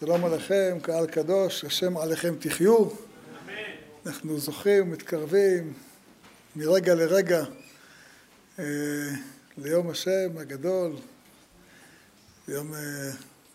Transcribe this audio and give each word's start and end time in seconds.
שלום 0.00 0.24
עליכם, 0.24 0.78
קהל 0.82 1.06
קדוש, 1.06 1.64
השם 1.64 1.96
עליכם 1.96 2.34
תחיו. 2.38 2.76
אמן. 2.76 2.90
אנחנו 4.06 4.38
זוכים 4.38 4.82
ומתקרבים 4.82 5.72
מרגע 6.56 6.94
לרגע 6.94 7.44
אה, 8.58 8.64
ליום 9.58 9.90
השם 9.90 10.38
הגדול, 10.38 10.96
ליום 12.48 12.74
אה, 12.74 13.10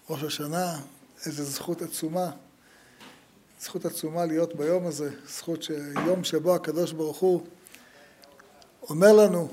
ראש 0.10 0.23
השנה, 0.23 0.79
איזו 1.26 1.44
זכות 1.44 1.81
עצומה. 1.81 2.31
זכות 3.62 3.85
עצומה 3.85 4.25
להיות 4.25 4.55
ביום 4.55 4.85
הזה, 4.85 5.09
זכות 5.27 5.63
שיום 5.63 6.23
שבו 6.23 6.55
הקדוש 6.55 6.91
ברוך 6.91 7.17
הוא 7.17 7.46
אומר 8.89 9.13
לנו, 9.13 9.51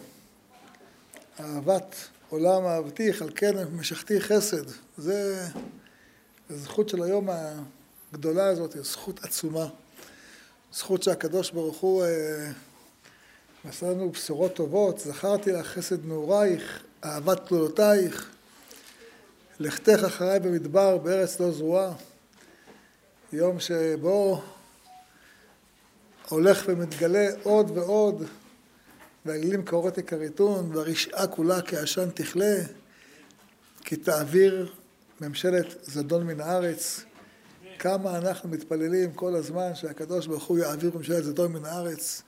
אהבת 1.40 1.94
עולם 2.28 2.64
אהבתיך, 2.66 3.22
על 3.22 3.30
כן 3.34 3.52
משכתי 3.76 4.20
חסד. 4.20 4.64
זה 4.98 5.46
הזכות 6.52 6.88
של 6.88 7.02
היום 7.02 7.28
הגדולה 8.12 8.46
הזאת, 8.46 8.74
היא 8.74 8.82
זכות 8.82 9.24
עצומה. 9.24 9.68
זכות 10.72 11.02
שהקדוש 11.02 11.50
ברוך 11.50 11.76
הוא 11.76 12.04
אה, 12.04 12.50
מסר 13.64 13.90
לנו 13.90 14.10
בשורות 14.10 14.54
טובות, 14.54 14.98
זכרתי 14.98 15.52
לך 15.52 15.66
חסד 15.66 16.06
נעורייך, 16.06 16.82
אהבת 17.04 17.46
תלולותייך, 17.46 18.30
לכתך 19.60 20.04
אחריי 20.06 20.40
במדבר 20.40 20.98
בארץ 20.98 21.40
לא 21.40 21.50
זרועה. 21.50 21.92
יום 23.32 23.60
שבו 23.60 24.42
הולך 26.28 26.64
ומתגלה 26.66 27.28
עוד 27.42 27.70
ועוד, 27.70 28.24
והאלים 29.26 29.64
קוראת 29.64 29.98
כריתון, 30.06 30.76
והרשעה 30.76 31.26
כולה 31.26 31.62
כעשן 31.62 32.10
תכלה, 32.10 32.56
כי 33.84 33.96
תעביר 33.96 34.72
ממשלת 35.22 35.66
זדון 35.82 36.26
מן 36.26 36.40
הארץ. 36.40 37.04
כמה 37.78 38.18
אנחנו 38.18 38.48
מתפללים 38.48 39.12
כל 39.12 39.34
הזמן 39.34 39.74
שהקדוש 39.74 40.26
ברוך 40.26 40.44
הוא 40.44 40.58
יעביר 40.58 40.90
ממשלת 40.94 41.24
זדון 41.24 41.52
מן 41.52 41.64
הארץ. 41.64 42.22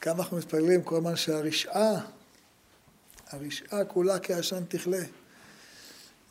כמה 0.00 0.18
אנחנו 0.18 0.36
מתפללים 0.36 0.82
כל 0.82 0.96
הזמן 0.96 1.16
שהרשעה, 1.16 2.00
הרשעה 3.30 3.84
כולה 3.84 4.18
כעשן 4.18 4.64
תכלה. 4.68 5.02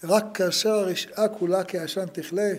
רק 0.03 0.23
כאשר 0.33 0.69
הרשעה 0.69 1.29
כולה 1.29 1.63
כעשן 1.63 2.05
תכלה, 2.05 2.53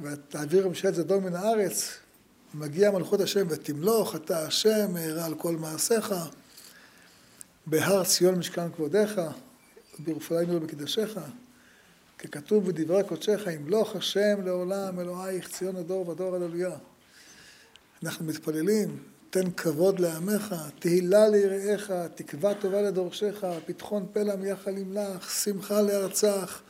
ותעביר 0.00 0.68
ממשלת 0.68 0.94
זדון 0.94 1.24
מן 1.24 1.34
הארץ, 1.34 1.98
מגיע 2.54 2.90
מלכות 2.90 3.20
השם 3.20 3.46
ותמלוך 3.50 4.16
אתה 4.16 4.46
השם 4.46 4.92
מהרה 4.92 5.24
על 5.24 5.34
כל 5.34 5.56
מעשיך 5.56 6.14
בהר 7.66 8.04
ציון 8.04 8.34
משכן 8.34 8.72
כבודיך 8.72 9.20
ובירושלים 10.00 10.56
ובקדשך 10.56 11.18
ככתוב 12.20 12.66
בדברי 12.66 13.04
קודשך 13.04 13.40
ימלוך 13.52 13.96
השם 13.96 14.40
לעולם 14.44 15.00
אלוהיך 15.00 15.48
ציון 15.48 15.76
הדור 15.76 16.08
ודור 16.08 16.34
הללויה 16.34 16.76
אנחנו 18.02 18.24
מתפללים 18.24 18.98
תן 19.30 19.50
כבוד 19.50 20.00
לעמך, 20.00 20.54
תהילה 20.78 21.28
ליראיך, 21.28 21.92
תקווה 22.14 22.54
טובה 22.54 22.82
לדורשך, 22.82 23.44
פתחון 23.66 24.06
פלא 24.12 24.36
מיחל 24.36 24.78
ימלך, 24.78 25.30
שמחה 25.30 25.82
לארצך, 25.82 26.60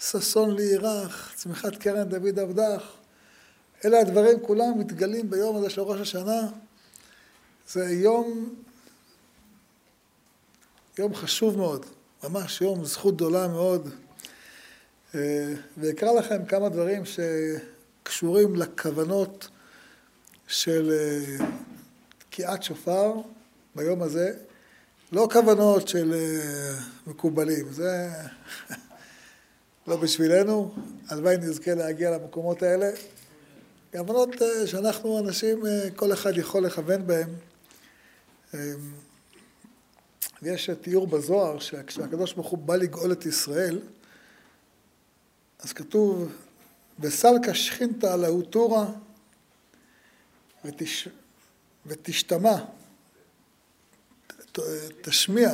ששון 0.00 0.56
לירח, 0.56 1.32
צמיחת 1.36 1.76
קרן 1.76 2.08
דוד 2.08 2.38
עבדך. 2.38 2.82
אלה 3.84 4.00
הדברים 4.00 4.40
כולם 4.40 4.78
מתגלים 4.78 5.30
ביום 5.30 5.56
הזה 5.56 5.70
של 5.70 5.80
ראש 5.80 6.00
השנה. 6.00 6.48
זה 7.68 7.84
יום, 7.84 8.54
יום 10.98 11.14
חשוב 11.14 11.56
מאוד, 11.56 11.86
ממש 12.24 12.60
יום 12.60 12.84
זכות 12.84 13.16
גדולה 13.16 13.48
מאוד. 13.48 13.88
אה, 15.14 15.54
ואקרא 15.76 16.12
לכם 16.12 16.44
כמה 16.44 16.68
דברים 16.68 17.02
שקשורים 17.04 18.56
לכוונות 18.56 19.48
של 20.46 20.92
אה, 20.92 21.46
תקיעת 22.18 22.62
שופר 22.62 23.12
ביום 23.74 24.02
הזה. 24.02 24.34
לא 25.12 25.28
כוונות 25.32 25.88
של 25.88 26.14
אה, 26.14 26.78
מקובלים, 27.06 27.72
זה 27.72 28.08
לא 29.88 29.96
בשבילנו, 29.96 30.74
הלוואי 31.08 31.36
נזכה 31.36 31.74
להגיע 31.74 32.10
למקומות 32.10 32.62
האלה. 32.62 32.90
כוונות 33.92 34.28
שאנחנו 34.66 35.18
אנשים, 35.18 35.62
כל 35.96 36.12
אחד 36.12 36.36
יכול 36.36 36.66
לכוון 36.66 37.06
בהם. 37.06 37.28
ויש 40.42 40.70
תיאור 40.80 41.06
בזוהר 41.06 41.58
שכשהקדוש 41.58 42.32
ברוך 42.32 42.48
הוא 42.48 42.58
בא 42.58 42.76
לגאול 42.76 43.12
את 43.12 43.26
ישראל, 43.26 43.78
אז 45.58 45.72
כתוב, 45.72 46.32
וסלקה 47.00 47.54
שכינתא 47.54 48.06
להו 48.06 48.42
טורא 48.42 48.86
ותש... 50.64 51.08
ותשתמע, 51.86 52.56
תשמיע, 55.02 55.50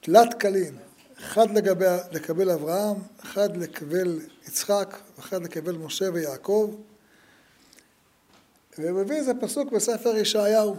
תלת 0.00 0.34
קלין, 0.34 0.76
אחד 1.18 1.50
לגבי, 1.50 1.84
לקבל 2.12 2.50
אברהם, 2.50 2.96
אחד 3.22 3.56
לקבל 3.56 4.20
יצחק, 4.48 4.96
אחד 5.18 5.42
לקבל 5.42 5.76
משה 5.76 6.04
ויעקב, 6.12 6.76
ומביא 8.78 9.16
איזה 9.16 9.32
פסוק 9.40 9.72
בספר 9.72 10.16
ישעיהו. 10.16 10.76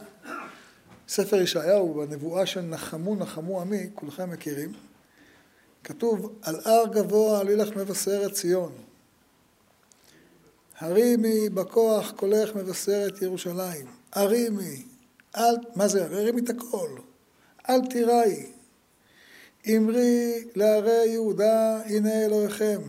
ספר 1.08 1.42
ישעיהו, 1.42 1.94
בנבואה 1.94 2.46
של 2.46 2.62
נחמו 2.62 3.16
נחמו 3.16 3.62
עמי, 3.62 3.90
כולכם 3.96 4.30
מכירים, 4.30 4.74
כתוב, 5.84 6.36
על 6.42 6.56
הר 6.66 6.84
גבוה 6.94 7.40
עלי 7.40 7.56
לך 7.56 7.76
מבשרת 7.76 8.32
ציון. 8.32 8.72
הרימי 10.80 11.50
בכוח 11.50 12.12
קולך 12.12 12.56
מבשרת 12.56 13.22
ירושלים. 13.22 13.86
הרימי, 14.14 14.86
אל, 15.38 15.56
מה 15.76 15.88
זה, 15.88 16.06
הרימי 16.06 16.42
את 16.42 16.50
הכל. 16.50 16.90
אל 17.70 17.86
תיראי. 17.90 18.52
אמרי 19.68 20.44
לערי 20.56 21.08
יהודה, 21.08 21.82
הנה 21.86 22.26
אלוהיכם. 22.26 22.82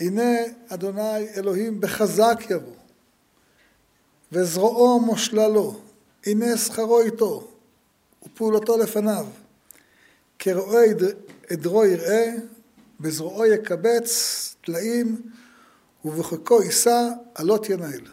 הנה 0.00 0.30
אדוני 0.68 1.28
אלוהים 1.36 1.80
בחזק 1.80 2.38
יבוא, 2.50 2.74
וזרועו 4.32 5.00
מושלה 5.00 5.48
לו, 5.48 5.80
הנה 6.26 6.56
שכרו 6.56 7.00
איתו, 7.00 7.48
ופעולתו 8.26 8.78
לפניו. 8.78 9.26
כרואה 10.38 10.84
עדרו 11.50 11.84
יראה, 11.84 12.32
בזרועו 13.00 13.46
יקבץ 13.46 14.54
טלאים, 14.60 15.30
ובחיקו 16.04 16.62
יישא 16.62 17.08
עלות 17.34 17.68
ינהל. 17.68 18.06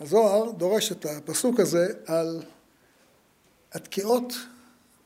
הזוהר 0.00 0.50
דורש 0.50 0.92
את 0.92 1.06
הפסוק 1.06 1.60
הזה 1.60 1.86
על 2.06 2.42
התקיעות, 3.72 4.32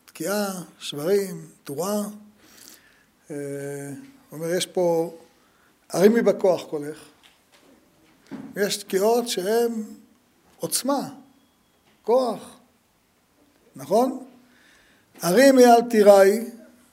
תקיעה, 0.04 0.62
שברים, 0.78 1.46
תורה. 1.64 2.02
אה, 3.30 3.36
הוא 4.30 4.38
אומר, 4.38 4.54
יש 4.54 4.66
פה 4.66 5.16
הרימי 5.90 6.22
בכוח 6.22 6.64
קולך, 6.64 6.98
ויש 8.54 8.76
תקיעות 8.76 9.28
שהן 9.28 9.72
עוצמה, 10.56 11.08
כוח, 12.02 12.58
נכון? 13.76 14.24
הרימי 15.22 15.64
אל 15.64 15.82
תיראי, 15.90 16.40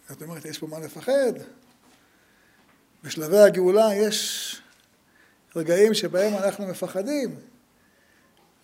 זאת 0.10 0.22
אומרת, 0.22 0.46
יש 0.46 0.58
פה 0.58 0.68
מה 0.68 0.80
לפחד. 0.80 1.34
בשלבי 3.04 3.38
הגאולה 3.38 3.96
יש 3.96 4.62
רגעים 5.56 5.94
שבהם 5.94 6.34
אנחנו 6.34 6.68
מפחדים. 6.68 7.36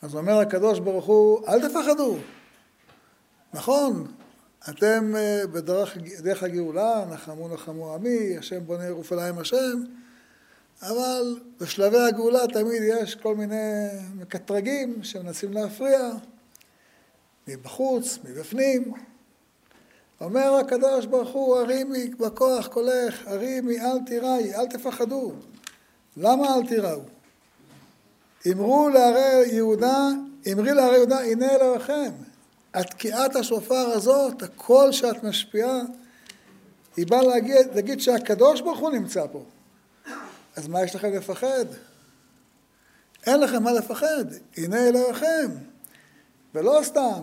אז 0.01 0.15
אומר 0.15 0.39
הקדוש 0.39 0.79
ברוך 0.79 1.05
הוא, 1.05 1.47
אל 1.47 1.69
תפחדו. 1.69 2.17
נכון, 3.53 4.11
אתם 4.69 5.15
אה, 5.15 5.47
בדרך 5.51 5.97
דרך 5.97 6.43
הגאולה, 6.43 7.05
נחמו 7.11 7.47
נחמו 7.53 7.93
עמי, 7.93 8.37
השם 8.37 8.59
בונה 8.65 8.85
ירופלים 8.85 9.39
השם, 9.39 9.83
אבל 10.81 11.39
בשלבי 11.59 12.00
הגאולה 12.00 12.47
תמיד 12.53 12.83
יש 12.83 13.15
כל 13.15 13.35
מיני 13.35 13.88
מקטרגים 14.15 15.03
שמנסים 15.03 15.53
להפריע, 15.53 16.09
מבחוץ, 17.47 18.17
מבפנים. 18.23 18.94
אומר 20.21 20.56
הקדוש 20.56 21.06
ברוך 21.06 21.30
הוא, 21.30 21.57
הרימי 21.57 22.10
בכוח 22.10 22.68
קולך, 22.68 23.27
הרימי 23.27 23.80
אל 23.80 24.00
תיראי, 24.06 24.56
אל 24.56 24.68
תפחדו. 24.68 25.31
למה 26.18 26.56
אל 26.56 26.68
תיראו? 26.68 27.01
אמרו 28.51 28.89
להרי 28.89 29.48
יהודה, 29.51 30.10
אמרי 30.51 30.74
להרי 30.74 30.95
יהודה, 30.95 31.19
הנה 31.19 31.56
אלוהיכם. 31.56 32.12
התקיעת 32.74 33.36
השופר 33.36 33.75
הזאת, 33.75 34.44
הקול 34.44 34.92
שאת 34.92 35.24
משפיעה, 35.24 35.81
היא 36.98 37.07
באה 37.07 37.22
להגיד, 37.22 37.68
להגיד 37.75 38.01
שהקדוש 38.01 38.62
ברוך 38.62 38.80
הוא 38.80 38.92
נמצא 38.92 39.25
פה. 39.31 39.44
אז 40.56 40.68
מה 40.68 40.83
יש 40.83 40.95
לכם 40.95 41.13
לפחד? 41.13 41.65
אין 43.25 43.39
לכם 43.39 43.63
מה 43.63 43.72
לפחד, 43.72 44.25
הנה 44.57 44.88
אלוהיכם. 44.88 45.51
ולא 46.56 46.80
סתם, 46.83 47.22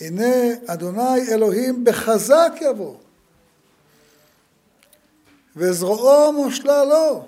הנה 0.00 0.34
אדוני 0.66 1.28
אלוהים 1.32 1.84
בחזק 1.84 2.52
יבוא. 2.60 2.96
וזרועו 5.56 6.32
מושלה 6.32 6.84
לו. 6.84 7.26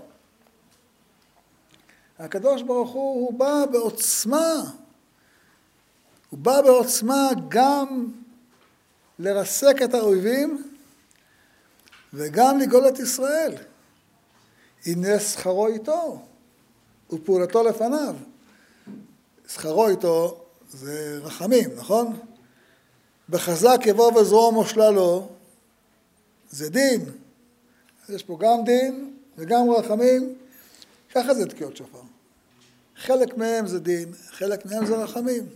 הקדוש 2.18 2.62
ברוך 2.62 2.90
הוא, 2.90 3.26
הוא 3.26 3.38
בא 3.38 3.64
בעוצמה. 3.70 4.54
הוא 6.30 6.38
בא 6.38 6.62
בעוצמה 6.62 7.30
גם 7.48 8.12
לרסק 9.18 9.82
את 9.84 9.94
האויבים 9.94 10.72
וגם 12.12 12.58
לגאול 12.58 12.88
את 12.88 12.98
ישראל. 12.98 13.54
הנה 14.86 15.20
שכרו 15.20 15.66
איתו 15.66 16.22
ופעולתו 17.12 17.62
לפניו. 17.62 18.14
שכרו 19.48 19.88
איתו 19.88 20.44
זה 20.70 21.20
רחמים, 21.22 21.70
נכון? 21.76 22.18
בחזק 23.28 23.80
יבוא 23.86 24.12
וזרוע 24.12 24.50
מושלה 24.50 24.90
לו, 24.90 25.28
זה 26.50 26.70
דין. 26.70 27.04
יש 28.08 28.22
פה 28.22 28.38
גם 28.40 28.64
דין 28.64 29.16
וגם 29.36 29.70
רחמים, 29.70 30.34
ככה 31.14 31.34
זה 31.34 31.46
תקיעות 31.46 31.76
שופר. 31.76 32.00
חלק 32.96 33.36
מהם 33.36 33.66
זה 33.66 33.80
דין, 33.80 34.12
חלק 34.30 34.66
מהם 34.66 34.86
זה 34.86 34.96
רחמים. 34.96 35.46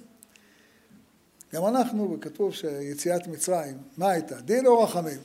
גם 1.54 1.66
אנחנו, 1.66 2.16
כתוב 2.20 2.54
שיציאת 2.54 3.26
מצרים, 3.26 3.78
מה 3.96 4.10
הייתה? 4.10 4.40
דין 4.40 4.66
או 4.66 4.82
רחמים? 4.82 5.18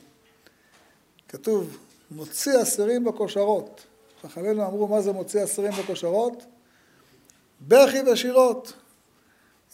כתוב, 1.29 1.77
מוציא 2.11 2.61
אסירים 2.61 3.03
בכושרות. 3.03 3.83
חכמינו 4.21 4.65
אמרו, 4.65 4.87
מה 4.87 5.01
זה 5.01 5.11
מוציא 5.11 5.43
אסירים 5.43 5.71
בכושרות? 5.71 6.43
בכי 7.67 8.01
ושירות. 8.11 8.73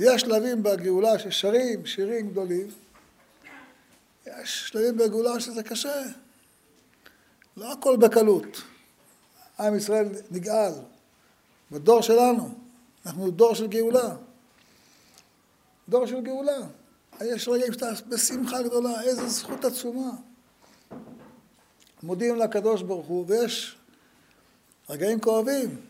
יש 0.04 0.22
שלבים 0.22 0.64
בגאולה 0.64 1.20
ששרים 1.20 1.86
שירים 1.86 2.30
גדולים, 2.30 2.68
יש 4.28 4.68
שלבים 4.68 4.98
בגאולה 4.98 5.40
שזה 5.40 5.64
קשה. 5.64 6.04
לא 7.58 7.74
הכל 7.74 7.98
בקלות. 7.98 8.62
עם 9.60 9.78
ישראל 9.78 10.10
נגאל. 10.32 10.72
בדור 11.72 12.02
שלנו, 12.02 12.56
אנחנו 13.06 13.32
דור 13.32 13.56
של 13.56 13.68
גאולה. 13.68 14.16
דור 15.90 16.06
של 16.06 16.22
גאולה. 16.22 16.58
יש 17.22 17.48
רגעים 17.48 17.74
שאתה 17.74 17.92
בשמחה 18.10 18.64
גדולה, 18.64 19.02
איזו 19.02 19.30
זכות 19.30 19.66
עצומה. 19.66 20.12
מודים 22.04 22.36
לקדוש 22.36 22.82
ברוך 22.82 23.08
הוא, 23.08 23.26
ויש 23.28 23.76
רגעים 24.90 25.20
כואבים. 25.20 25.82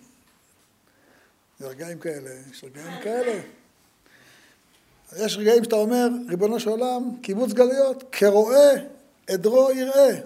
זה 1.59 1.67
רגעים 1.67 1.99
כאלה, 1.99 2.29
יש 2.51 2.63
רגעים 2.63 3.01
כאלה. 3.03 3.41
יש 5.17 5.37
רגעים 5.37 5.63
שאתה 5.63 5.75
אומר, 5.75 6.07
ריבונו 6.29 6.59
של 6.59 6.69
עולם, 6.69 7.11
קיבוץ 7.21 7.53
גלויות, 7.53 8.03
כרואה 8.11 8.73
עדרו 9.29 9.71
יראה, 9.71 10.17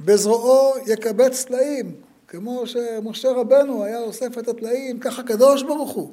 בזרועו 0.00 0.74
יקבץ 0.86 1.44
טלאים, 1.44 1.94
כמו 2.28 2.66
שמשה 2.66 3.30
רבנו 3.30 3.84
היה 3.84 4.00
אוסף 4.00 4.38
את 4.38 4.48
הטלאים, 4.48 5.00
ככה 5.00 5.22
הקדוש 5.22 5.62
ברוך 5.62 5.90
הוא 5.90 6.12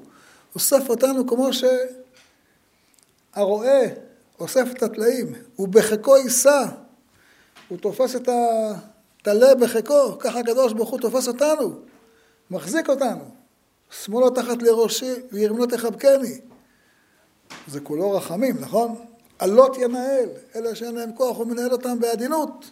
אוסף 0.56 0.90
אותנו 0.90 1.28
כמו 1.28 1.50
שהרועה 3.34 3.82
אוסף 4.40 4.68
את 4.72 4.84
הטלאים, 4.84 5.34
ובחיקו 5.60 6.18
יישא, 6.18 6.66
הוא 7.68 7.78
תופס 7.78 8.16
את 8.16 8.30
הטלה 8.32 9.56
בחיקו, 9.56 10.20
ככה 10.20 10.40
הקדוש 10.40 10.74
ברוך 10.74 10.90
הוא 10.90 11.00
תופס 11.00 11.28
אותנו, 11.28 11.76
מחזיק 12.52 12.90
אותנו, 12.90 13.26
שמאלו 13.92 14.30
תחת 14.30 14.62
לראשי 14.62 15.14
וירמנו 15.32 15.66
תחבקני. 15.66 16.42
זה 17.68 17.80
כולו 17.80 18.12
רחמים, 18.12 18.58
נכון? 18.60 19.06
עלות 19.40 19.78
ינהל, 19.78 20.30
אלה 20.56 20.76
שאין 20.76 20.96
להם 20.96 21.16
כוח, 21.16 21.38
הוא 21.38 21.48
מנהל 21.48 21.72
אותם 21.72 22.00
בעדינות. 22.00 22.72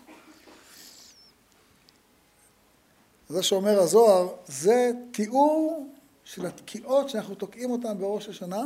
זה 3.29 3.43
שאומר 3.43 3.79
הזוהר, 3.79 4.29
זה 4.47 4.91
תיאור 5.11 5.89
של 6.23 6.45
התקיעות 6.45 7.09
שאנחנו 7.09 7.35
תוקעים 7.35 7.71
אותן 7.71 7.97
בראש 7.97 8.29
השנה, 8.29 8.63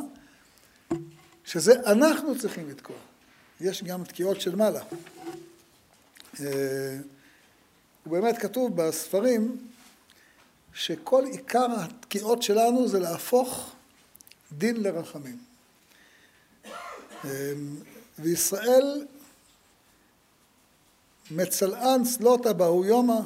שזה 1.45 1.73
אנחנו 1.85 2.39
צריכים 2.39 2.69
לתקוע. 2.69 2.95
יש 3.61 3.83
גם 3.83 4.03
תקיעות 4.03 4.41
של 4.41 4.55
מעלה. 4.55 4.81
אה, 6.39 6.97
ובאמת 8.05 8.37
כתוב 8.37 8.75
בספרים 8.75 9.57
שכל 10.73 11.23
עיקר 11.31 11.67
התקיעות 11.79 12.43
שלנו 12.43 12.87
זה 12.87 12.99
להפוך 12.99 13.71
דין 14.51 14.83
לרחמים. 14.83 15.52
אה, 17.25 17.53
וישראל 18.19 19.05
מצלען 21.31 22.03
צלוטה 22.03 22.53
באו 22.53 22.85
יומא 22.85 23.19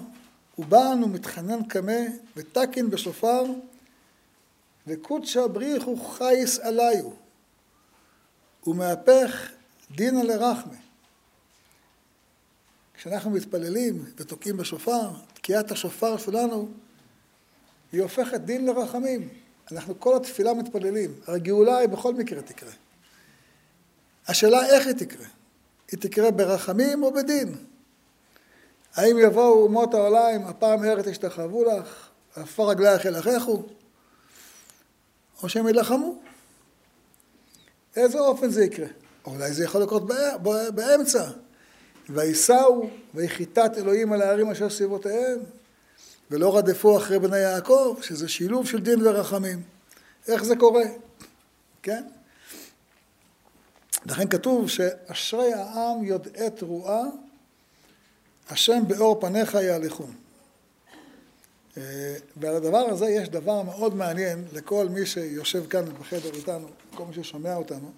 ובאנו 0.58 1.08
מתחנן 1.08 1.64
קמה 1.64 2.02
ותקין 2.36 2.90
בשופר 2.90 3.44
וקודשא 4.88 5.48
בריחו 5.48 5.98
חייס 5.98 6.60
עליו 6.60 7.12
ומהפך 8.68 9.52
דינא 9.92 10.20
לרחמה. 10.20 10.74
כשאנחנו 12.94 13.32
מתפללים 13.32 14.06
ותוקעים 14.16 14.58
בשופר, 14.58 15.12
תקיעת 15.34 15.72
השופר 15.72 16.18
שלנו 16.18 16.70
היא 17.92 18.02
הופכת 18.02 18.42
דין 18.42 18.66
לרחמים. 18.66 19.30
אנחנו 19.72 20.00
כל 20.00 20.16
התפילה 20.16 20.54
מתפללים, 20.54 21.14
הגאולה 21.28 21.78
היא 21.78 21.90
בכל 21.90 22.14
מקרה 22.14 22.42
תקרה. 22.42 22.72
השאלה 24.27 24.65
איך 24.65 24.88
היא 24.88 24.95
תקרה? 24.95 25.25
היא 25.91 26.00
תקרה 26.00 26.31
ברחמים 26.31 27.03
או 27.03 27.13
בדין? 27.13 27.56
האם 28.95 29.18
יבואו 29.19 29.63
אומות 29.63 29.94
העולם, 29.94 30.45
הפעם 30.45 30.83
ארץ 30.83 31.06
ישתחוו 31.07 31.65
לך, 31.65 32.09
עפר 32.35 32.69
רגלייך 32.69 33.06
ילחכו, 33.06 33.63
או 35.44 35.50
שהם 35.50 35.68
יילחמו? 35.68 36.15
איזה 37.95 38.19
אופן 38.19 38.50
זה 38.50 38.63
יקרה? 38.63 38.88
אולי 39.25 39.53
זה 39.53 39.63
יכול 39.63 39.81
לקרות 39.81 40.03
באמצע. 40.75 41.29
וייסעו 42.09 42.89
ויחיתת 43.13 43.71
אלוהים 43.77 44.13
על 44.13 44.21
הערים 44.21 44.51
אשר 44.51 44.69
סביבותיהם, 44.69 45.39
ולא 46.31 46.57
רדפו 46.57 46.97
אחרי 46.97 47.19
בני 47.19 47.38
יעקב, 47.38 47.97
שזה 48.01 48.27
שילוב 48.27 48.68
של 48.68 48.79
דין 48.79 49.07
ורחמים. 49.07 49.62
איך 50.27 50.44
זה 50.44 50.56
קורה? 50.56 50.83
כן? 51.83 52.03
לכן 54.07 54.27
כתוב 54.27 54.69
שאשרי 54.69 55.54
העם 55.54 56.04
יודעי 56.04 56.50
תרועה 56.50 57.01
השם 58.50 58.83
באור 58.88 59.21
פניך 59.21 59.54
יהלכון. 59.54 60.13
אה, 61.77 62.15
ועל 62.38 62.55
הדבר 62.55 62.77
הזה 62.77 63.10
יש 63.10 63.29
דבר 63.29 63.62
מאוד 63.62 63.96
מעניין 63.96 64.46
לכל 64.53 64.89
מי 64.89 65.05
שיושב 65.05 65.67
כאן 65.67 65.86
בחדר 66.00 66.34
איתנו, 66.34 66.67
כל 66.96 67.03
מי 67.05 67.13
ששומע 67.13 67.55
אותנו. 67.55 67.91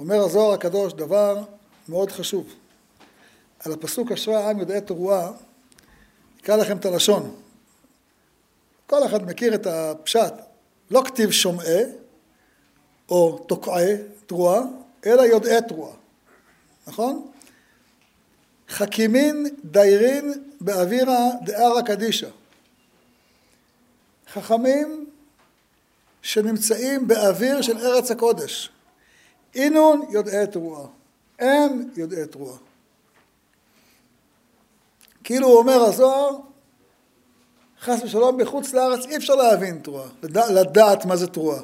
אומר 0.00 0.24
הזוהר 0.24 0.52
הקדוש 0.52 0.92
דבר 0.92 1.44
מאוד 1.88 2.10
חשוב. 2.10 2.54
על 3.64 3.72
הפסוק 3.72 4.12
אשרי 4.12 4.34
העם 4.34 4.58
יודעי 4.58 4.80
תרועה, 4.80 5.32
אקרא 6.40 6.56
לכם 6.56 6.76
את 6.76 6.84
הלשון. 6.84 7.34
כל 8.86 9.06
אחד 9.06 9.26
מכיר 9.26 9.54
את 9.54 9.66
הפשט, 9.66 10.34
לא 10.90 11.02
כתיב 11.06 11.30
שומעי 11.30 11.82
או 13.12 13.38
תוקעי 13.38 13.96
תרועה, 14.26 14.60
אלא 15.06 15.22
יודעי 15.22 15.62
תרועה, 15.68 15.94
נכון? 16.86 17.30
חכימין 18.68 19.46
דיירין 19.64 20.32
באווירא 20.60 21.18
דערא 21.44 21.82
קדישא. 21.82 22.28
חכמים 24.32 25.06
שנמצאים 26.22 27.08
באוויר 27.08 27.62
של 27.62 27.78
ארץ 27.78 28.10
הקודש. 28.10 28.70
אינון 29.54 30.02
יודעי 30.10 30.46
תרועה. 30.46 30.86
הם 31.38 31.88
יודעי 31.96 32.26
תרועה. 32.26 32.56
כאילו 35.24 35.48
הוא 35.48 35.58
אומר 35.58 35.82
הזוהר, 35.82 36.36
חס 37.80 38.02
ושלום 38.02 38.38
בחוץ 38.38 38.72
לארץ 38.72 39.06
אי 39.06 39.16
אפשר 39.16 39.34
להבין 39.34 39.78
תרועה, 39.78 40.08
לדעת 40.50 41.04
מה 41.04 41.16
זה 41.16 41.26
תרועה. 41.26 41.60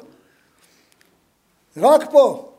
רק 1.77 2.11
פה, 2.11 2.53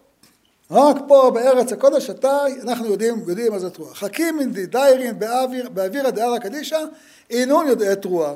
רק 0.71 0.97
פה 1.09 1.31
בארץ 1.35 1.73
הקודש 1.73 2.11
אתה, 2.11 2.39
אנחנו 2.63 2.87
יודעים, 2.87 3.25
יודעים 3.27 3.53
מה 3.53 3.59
זה 3.59 3.71
תרועה. 3.71 3.95
חכים 3.95 4.37
מנדי 4.37 4.67
דיירין 4.67 5.19
באוויר, 5.19 5.69
באווירא 5.69 6.11
דערא 6.11 6.39
קדישא, 6.39 6.85
אינון 7.31 7.67
יודעי 7.67 7.97
תרועה. 7.97 8.35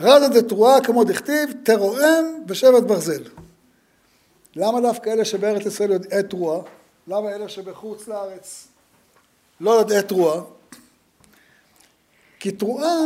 רדא 0.00 0.28
דתרועה 0.28 0.80
כמו 0.80 1.04
דכתיב, 1.04 1.50
תרועם 1.64 2.46
בשבט 2.46 2.82
ברזל. 2.82 3.22
למה 4.56 4.80
דווקא 4.80 5.10
אלה 5.10 5.24
שבארץ 5.24 5.66
ישראל 5.66 5.90
יודעי 5.90 6.22
תרועה? 6.22 6.60
למה 7.08 7.30
אלה 7.30 7.48
שבחוץ 7.48 8.08
לארץ 8.08 8.68
לא 9.60 9.70
יודעי 9.70 10.02
תרועה? 10.02 10.40
כי 12.40 12.50
תרועה, 12.50 12.98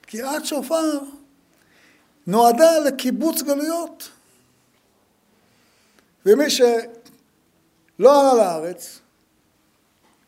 תקיעת 0.00 0.46
שופר, 0.46 0.98
נועדה 2.26 2.78
לקיבוץ 2.78 3.42
גלויות. 3.42 4.08
ומי 6.26 6.50
ש... 6.50 6.60
לא 7.98 8.20
עלה 8.20 8.34
לארץ, 8.34 9.00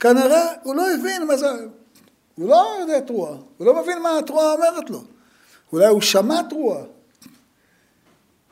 כנראה 0.00 0.52
הוא 0.62 0.74
לא 0.74 0.90
הבין 0.94 1.26
מה 1.26 1.36
זה, 1.36 1.50
הוא 2.34 2.48
לא 2.48 2.76
יודע 2.80 3.00
תרועה, 3.00 3.36
הוא 3.58 3.66
לא 3.66 3.82
מבין 3.82 4.02
מה 4.02 4.18
התרועה 4.18 4.52
אומרת 4.52 4.90
לו. 4.90 5.04
אולי 5.72 5.86
הוא 5.86 6.00
שמע 6.00 6.42
תרועה. 6.48 6.82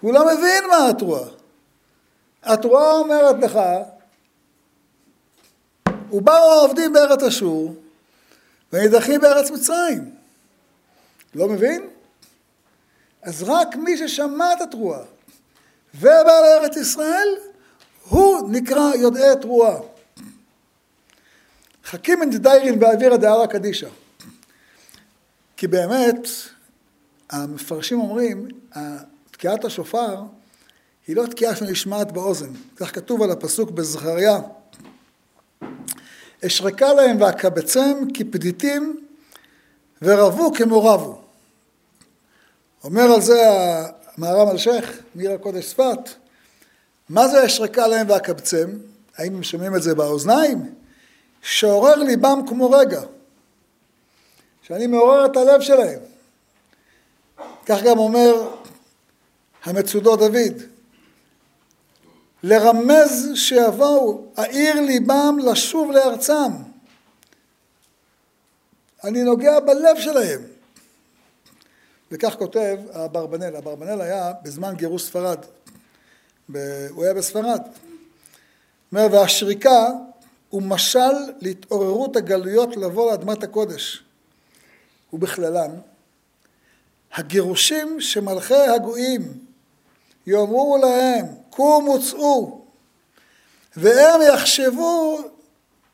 הוא 0.01 0.13
לא 0.13 0.25
מבין 0.27 0.65
מה 0.71 0.89
התרועה. 0.89 1.29
התרועה 2.43 2.93
אומרת 2.93 3.37
לך, 3.43 3.59
ובאו 6.13 6.53
העובדים 6.53 6.93
בארץ 6.93 7.23
אשור, 7.23 7.75
ונידחים 8.73 9.21
בארץ 9.21 9.51
מצרים. 9.51 10.15
לא 11.35 11.49
מבין? 11.49 11.89
אז 13.23 13.43
רק 13.43 13.77
מי 13.77 13.97
ששמע 13.97 14.53
את 14.53 14.61
התרועה 14.61 15.03
ובא 15.95 16.41
לארץ 16.41 16.77
ישראל, 16.77 17.29
הוא 18.09 18.51
נקרא 18.51 18.95
יודעי 18.95 19.37
תרועה. 19.41 19.77
חכים 21.85 22.23
אין 22.23 22.31
דיירין 22.31 22.79
באווירא 22.79 23.17
דערא 23.17 23.47
קדישא. 23.47 23.89
כי 25.57 25.67
באמת, 25.67 26.29
המפרשים 27.31 28.01
אומרים, 28.01 28.49
תקיעת 29.31 29.65
השופר 29.65 30.23
היא 31.07 31.17
לא 31.17 31.27
תקיעה 31.27 31.57
שנשמעת 31.57 32.13
באוזן. 32.13 32.51
כך 32.77 32.95
כתוב 32.95 33.23
על 33.23 33.31
הפסוק 33.31 33.71
בזכריה. 33.71 34.39
אשרקה 36.47 36.93
להם 36.93 37.21
ואקבצם 37.21 37.99
כפדיתים 38.15 39.07
ורבו 40.03 40.53
כמו 40.53 40.85
רבו. 40.85 41.23
אומר 42.85 43.03
על 43.03 43.21
זה 43.21 43.41
המהר"ם 44.17 44.49
אלשיך, 44.49 45.01
מעיר 45.15 45.33
הקודש 45.33 45.69
צפת, 45.69 45.99
מה 47.09 47.29
זה 47.29 47.47
אשרקה 47.47 47.87
להם 47.87 48.11
ואקבצם? 48.11 48.71
האם 49.17 49.37
הם 49.37 49.43
שומעים 49.43 49.77
את 49.77 49.83
זה 49.83 49.95
באוזניים? 49.95 50.75
שעורר 51.43 51.95
ליבם 51.95 52.41
כמו 52.49 52.71
רגע, 52.71 53.03
שאני 54.63 54.87
מעורר 54.87 55.27
את 55.27 55.37
הלב 55.37 55.61
שלהם. 55.61 55.99
כך 57.67 57.83
גם 57.83 57.99
אומר 57.99 58.49
המצודו 59.65 60.17
דוד, 60.17 60.63
לרמז 62.43 63.31
שיבואו, 63.35 64.25
העיר 64.37 64.81
ליבם 64.81 65.37
לשוב 65.45 65.91
לארצם. 65.91 66.53
אני 69.05 69.23
נוגע 69.23 69.61
בלב 69.61 70.01
שלהם. 70.01 70.52
וכך 72.13 72.35
כותב 72.39 72.79
אברבנאל. 72.91 73.57
אברבנאל 73.57 74.01
היה 74.01 74.33
בזמן 74.43 74.75
גירוש 74.77 75.05
ספרד. 75.05 75.39
הוא 76.91 77.05
היה 77.05 77.15
בספרד. 77.15 77.61
אומר, 78.93 79.07
והשריקה 79.13 79.87
הוא 80.51 80.63
משל 80.63 81.33
להתעוררות 81.41 82.17
הגלויות 82.17 82.77
לבוא 82.77 83.11
לאדמת 83.11 83.43
הקודש. 83.43 84.05
ובכללן, 85.13 85.71
הגירושים 87.15 88.01
שמלכי 88.01 88.55
הגויים 88.55 89.39
יאמרו 90.27 90.79
להם, 90.83 91.27
קומו 91.51 92.03
צאו, 92.03 92.65
והם 93.77 94.21
יחשבו 94.35 95.19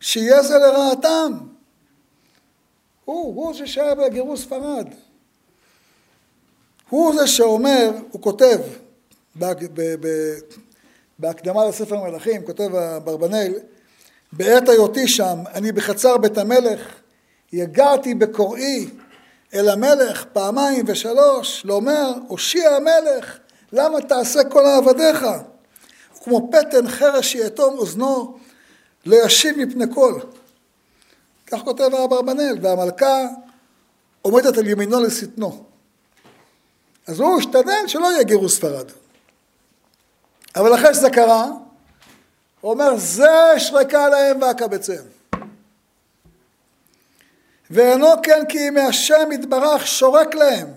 שיהיה 0.01 0.43
זה 0.43 0.59
לרעתם. 0.59 1.33
הוא, 3.05 3.35
הוא 3.45 3.55
זה 3.55 3.67
שהיה 3.67 3.95
בגירוש 3.95 4.41
ספרד. 4.41 4.87
הוא 6.91 7.15
זה 7.15 7.27
שאומר, 7.27 7.91
הוא 8.11 8.23
כותב 8.23 8.59
בהקדמה 11.19 11.69
לספר 11.69 12.01
מלכים, 12.05 12.43
כותב 12.45 12.75
אברבנאל, 12.75 13.55
בעת 14.33 14.69
היותי 14.69 15.09
שם, 15.09 15.39
אני 15.55 15.73
בחצר 15.73 16.17
בית 16.17 16.39
המלך, 16.39 16.81
יגעתי 17.53 18.15
בקוראי 18.15 18.89
אל 19.55 19.69
המלך 19.69 20.25
פעמיים 20.33 20.85
ושלוש, 20.89 21.65
לומר, 21.65 22.13
הושיע 22.29 22.71
המלך, 22.71 23.39
למה 23.73 24.01
תעשה 24.01 24.45
כל 24.45 24.65
עבדיך? 24.67 25.27
כמו 26.25 26.51
פטן 26.53 26.89
חרש 26.89 27.33
שיאטום 27.33 27.79
אוזנו, 27.79 28.39
לא 29.07 29.17
ישיב 29.25 29.59
מפני 29.59 29.85
כל. 29.95 30.21
כך 31.47 31.61
כותב 31.65 31.91
אברבנאל, 32.05 32.59
והמלכה 32.63 33.27
עומדת 34.23 34.59
על 34.59 34.67
ימינו 34.69 35.01
לשטנו. 35.01 35.68
אז 37.09 37.21
הוא 37.21 37.39
השתדל 37.39 37.87
שלא 37.87 38.13
יהיה 38.13 38.23
גירוש 38.23 38.53
ספרד. 38.53 38.91
אבל 40.57 40.75
אחרי 40.75 40.95
שזה 40.95 41.11
קרה, 41.11 41.47
הוא 42.61 42.73
אומר, 42.73 42.97
זה 42.97 43.57
אשרקה 43.57 44.09
להם 44.09 44.43
ואקבצם. 44.43 45.03
ואינו 47.71 48.07
כן 48.23 48.45
כי 48.49 48.69
אם 48.69 48.77
השם 48.77 49.33
יתברך 49.33 49.87
שורק 49.87 50.35
להם 50.35 50.69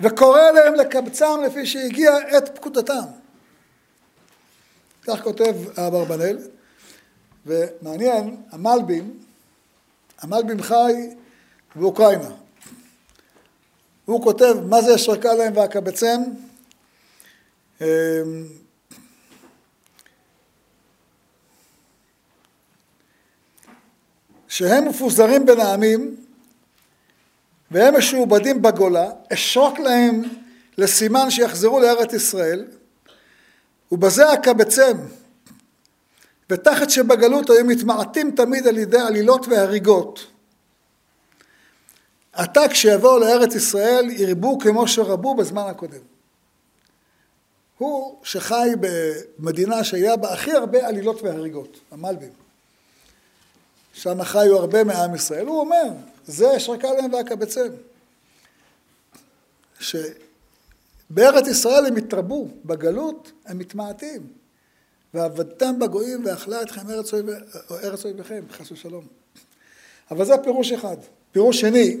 וקורא 0.00 0.50
להם 0.50 0.74
לקבצם 0.74 1.42
לפי 1.46 1.66
שהגיע 1.66 2.16
עת 2.16 2.56
פקודתם. 2.58 3.04
כך 5.02 5.22
כותב 5.22 5.54
אברבנאל, 5.78 6.38
ומעניין, 7.46 8.36
המלבים, 8.50 9.18
המלבים 10.20 10.62
חי 10.62 10.92
באוקראינה. 11.74 12.30
הוא 14.10 14.22
כותב 14.22 14.54
מה 14.68 14.82
זה 14.82 14.94
אשרקה 14.94 15.34
להם 15.34 15.56
ואקבצם, 15.56 16.20
אמ, 17.80 17.86
שהם 24.48 24.88
מפוזרים 24.88 25.46
בין 25.46 25.60
העמים 25.60 26.16
והם 27.70 27.96
משועבדים 27.96 28.62
בגולה, 28.62 29.10
אשרוק 29.32 29.78
להם 29.78 30.22
לסימן 30.78 31.30
שיחזרו 31.30 31.80
לארץ 31.80 32.12
ישראל, 32.12 32.64
ובזה 33.92 34.34
אקבצם, 34.34 34.96
ותחת 36.50 36.90
שבגלות 36.90 37.50
היו 37.50 37.64
מתמעטים 37.64 38.30
תמיד 38.30 38.66
על 38.66 38.78
ידי 38.78 39.00
עלילות 39.00 39.46
והריגות. 39.48 40.29
עתה 42.32 42.68
כשיבואו 42.70 43.18
לארץ 43.18 43.54
ישראל 43.54 44.04
ירבו 44.10 44.58
כמו 44.58 44.88
שרבו 44.88 45.34
בזמן 45.34 45.66
הקודם. 45.70 46.00
הוא 47.78 48.18
שחי 48.24 48.70
במדינה 49.38 49.84
שהיה 49.84 50.16
בה 50.16 50.32
הכי 50.32 50.52
הרבה 50.52 50.88
עלילות 50.88 51.22
והריגות, 51.22 51.80
המלבים. 51.90 52.32
שם 53.94 54.24
חיו 54.24 54.56
הרבה 54.56 54.84
מעם 54.84 55.14
ישראל, 55.14 55.46
הוא 55.46 55.60
אומר, 55.60 55.84
זה 56.26 56.56
אשרקה 56.56 56.92
להם 56.92 57.12
ואקבצם. 57.12 57.68
שבארץ 59.80 61.48
ישראל 61.48 61.86
הם 61.86 61.96
התרבו, 61.96 62.48
בגלות 62.64 63.32
הם 63.46 63.58
מתמעטים. 63.58 64.26
ועבדתם 65.14 65.78
בגויים 65.78 66.24
ואכלה 66.24 66.62
אתכם 66.62 66.90
ארץ, 66.90 67.14
ארץ 67.70 68.04
אויביכם, 68.04 68.44
חס 68.50 68.72
ושלום. 68.72 69.06
אבל 70.10 70.24
זה 70.24 70.32
פירוש 70.44 70.72
אחד. 70.72 70.96
פירוש 71.32 71.60
שני, 71.60 71.96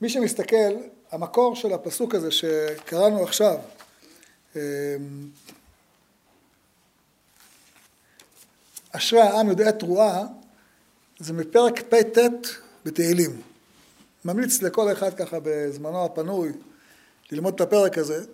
מי 0.00 0.08
שמסתכל, 0.08 0.74
המקור 1.10 1.56
של 1.56 1.72
הפסוק 1.72 2.14
הזה 2.14 2.30
שקראנו 2.30 3.22
עכשיו, 3.22 3.58
אמ, 4.56 4.60
אשרי 8.92 9.20
העם 9.20 9.48
יודע 9.48 9.70
תרועה, 9.70 10.24
זה 11.18 11.32
מפרק 11.32 11.80
פט 11.80 12.18
בתהילים. 12.84 13.42
ממליץ 14.24 14.62
לכל 14.62 14.92
אחד 14.92 15.14
ככה 15.14 15.38
בזמנו 15.42 16.04
הפנוי 16.04 16.52
ללמוד 17.32 17.54
את 17.54 17.60
הפרק 17.60 17.98
הזה, 17.98 18.24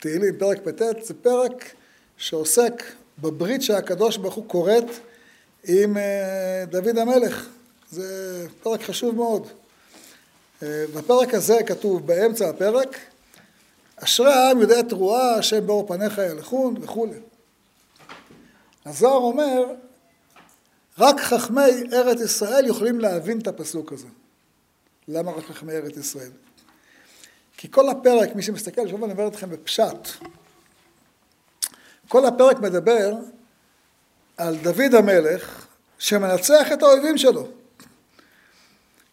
תהילים, 0.00 0.38
פרק 0.38 0.58
פט, 0.64 1.04
זה 1.04 1.14
פרק 1.14 1.74
שעוסק 2.16 2.82
בברית 3.18 3.62
שהקדוש 3.62 4.16
ברוך 4.16 4.34
הוא 4.34 4.44
כורת 4.48 4.84
עם 5.64 5.96
אה, 5.96 6.64
דוד 6.66 6.98
המלך. 6.98 7.48
זה 7.90 8.46
פרק 8.62 8.82
חשוב 8.82 9.14
מאוד. 9.14 9.48
אה, 10.62 10.84
בפרק 10.94 11.34
הזה 11.34 11.58
כתוב 11.66 12.06
באמצע 12.06 12.48
הפרק, 12.48 12.96
אשרי 13.96 14.32
העם 14.32 14.60
יודע 14.60 14.82
תרועה, 14.82 15.34
השם 15.34 15.66
באור 15.66 15.86
פניך 15.88 16.18
ילכון 16.18 16.74
וכולי. 16.80 17.18
הזוהר 18.86 19.16
אומר, 19.16 19.64
רק 20.98 21.20
חכמי 21.20 21.62
ארץ 21.92 22.20
ישראל 22.20 22.66
יכולים 22.66 23.00
להבין 23.00 23.38
את 23.38 23.46
הפסוק 23.46 23.92
הזה. 23.92 24.06
למה 25.08 25.32
רק 25.32 25.44
חכמי 25.44 25.72
ארץ 25.72 25.96
ישראל? 25.96 26.30
כי 27.56 27.70
כל 27.70 27.88
הפרק, 27.88 28.34
מי 28.34 28.42
שמסתכל, 28.42 28.88
שוב 28.88 29.04
אני 29.04 29.12
אומר 29.12 29.28
אתכם 29.28 29.50
בפשט, 29.50 30.08
כל 32.08 32.26
הפרק 32.26 32.58
מדבר 32.58 33.14
על 34.36 34.56
דוד 34.56 34.94
המלך 34.94 35.66
שמנצח 35.98 36.72
את 36.72 36.82
האויבים 36.82 37.18
שלו. 37.18 37.48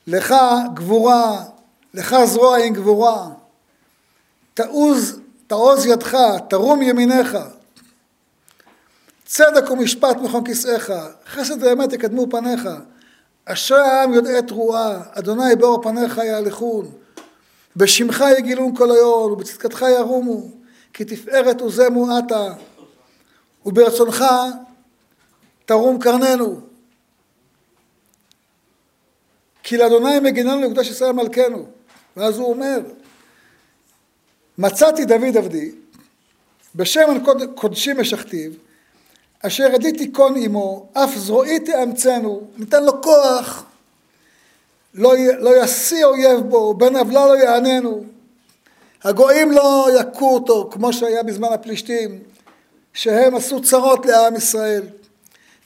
לך 0.08 0.36
גבורה, 0.74 1.44
לך 1.94 2.16
זרוע 2.26 2.58
עם 2.58 2.74
גבורה, 2.74 3.28
תעוז, 4.54 5.20
תעוז 5.48 5.86
ידך, 5.86 6.18
תרום 6.50 6.82
ימיניך, 6.82 7.38
צדק 9.26 9.72
ומשפט 9.72 10.18
מכון 10.18 10.46
כיסאיך, 10.46 10.94
חסד 11.28 11.64
ואמת 11.64 11.94
יקדמו 11.94 12.30
פניך, 12.30 12.70
אשרי 13.46 13.82
העם 13.82 14.14
יודעי 14.14 14.42
תרועה, 14.42 15.02
אדוני 15.12 15.56
באור 15.56 15.84
פניך 15.84 16.18
יהלכון, 16.18 16.92
בשמך 17.76 18.24
יגילון 18.38 18.76
כל 18.76 18.92
היום, 18.92 19.32
ובצדקתך 19.32 19.86
ירומו, 19.98 20.48
כי 20.94 21.06
תפארת 21.06 21.62
וזמו 21.62 22.18
עתה, 22.18 22.54
וברצונך 23.66 24.26
תרום 25.66 26.00
קרננו. 26.00 26.73
כי 29.64 29.78
לאדוני 29.78 30.20
מגיננו 30.20 30.62
לקדוש 30.62 30.90
ישראל 30.90 31.12
מלכנו. 31.12 31.66
ואז 32.18 32.38
הוא 32.38 32.50
אומר, 32.50 32.80
מצאתי 34.58 35.06
דוד 35.06 35.38
עבדי, 35.38 35.72
בשמן 36.76 37.18
קודשי 37.56 37.94
משכתיו, 37.94 38.52
אשר 39.46 39.66
עדיתי 39.74 40.12
קון 40.12 40.34
עמו, 40.38 40.88
אף 40.94 41.16
זרועי 41.16 41.60
תאמצנו, 41.60 42.42
ניתן 42.58 42.84
לו 42.84 43.02
כוח, 43.02 43.66
לא, 44.94 45.14
לא 45.40 45.64
ישיא 45.64 46.06
אויב 46.06 46.40
בו, 46.40 46.74
בן 46.74 46.96
עוולה 46.96 47.28
לא 47.28 47.38
יעננו. 47.38 48.04
הגויים 49.04 49.52
לא 49.52 49.88
יכו 50.00 50.34
אותו, 50.34 50.70
כמו 50.72 50.94
שהיה 50.94 51.24
בזמן 51.24 51.54
הפלישתים, 51.54 52.20
שהם 52.94 53.36
עשו 53.36 53.62
צרות 53.62 54.06
לעם 54.06 54.36
ישראל. 54.36 54.84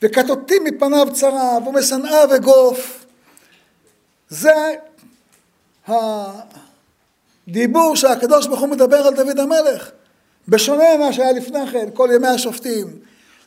וכתותים 0.01 0.63
מפניו 0.63 1.07
צרה, 1.13 1.57
ומשנאה 1.67 2.23
וגוף. 2.35 3.06
זה 4.29 4.75
הדיבור 7.47 7.95
שהקדוש 7.95 8.47
ברוך 8.47 8.59
הוא 8.59 8.69
מדבר 8.69 9.07
על 9.07 9.15
דוד 9.15 9.39
המלך. 9.39 9.91
בשונה 10.47 10.83
ממה 10.97 11.13
שהיה 11.13 11.31
לפני 11.31 11.67
כן, 11.71 11.89
כל 11.93 12.09
ימי 12.15 12.27
השופטים, 12.27 12.99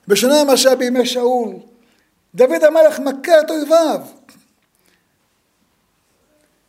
בשונה 0.08 0.44
ממה 0.44 0.56
שהיה 0.56 0.76
בימי 0.76 1.06
שאול, 1.06 1.54
דוד 2.34 2.64
המלך 2.64 2.98
מכה 2.98 3.40
את 3.40 3.50
אויביו. 3.50 4.00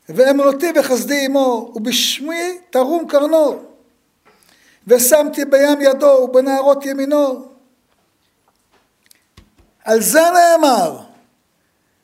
ואמונתי 0.09 0.67
וחסדי 0.75 1.25
עמו, 1.25 1.71
ובשמי 1.75 2.57
תרום 2.69 3.07
קרנו. 3.07 3.59
ושמתי 4.87 5.45
בים 5.45 5.81
ידו 5.81 6.05
ובנערות 6.05 6.85
ימינו. 6.85 7.45
על 9.85 10.01
זה 10.01 10.21
נאמר, 10.33 10.99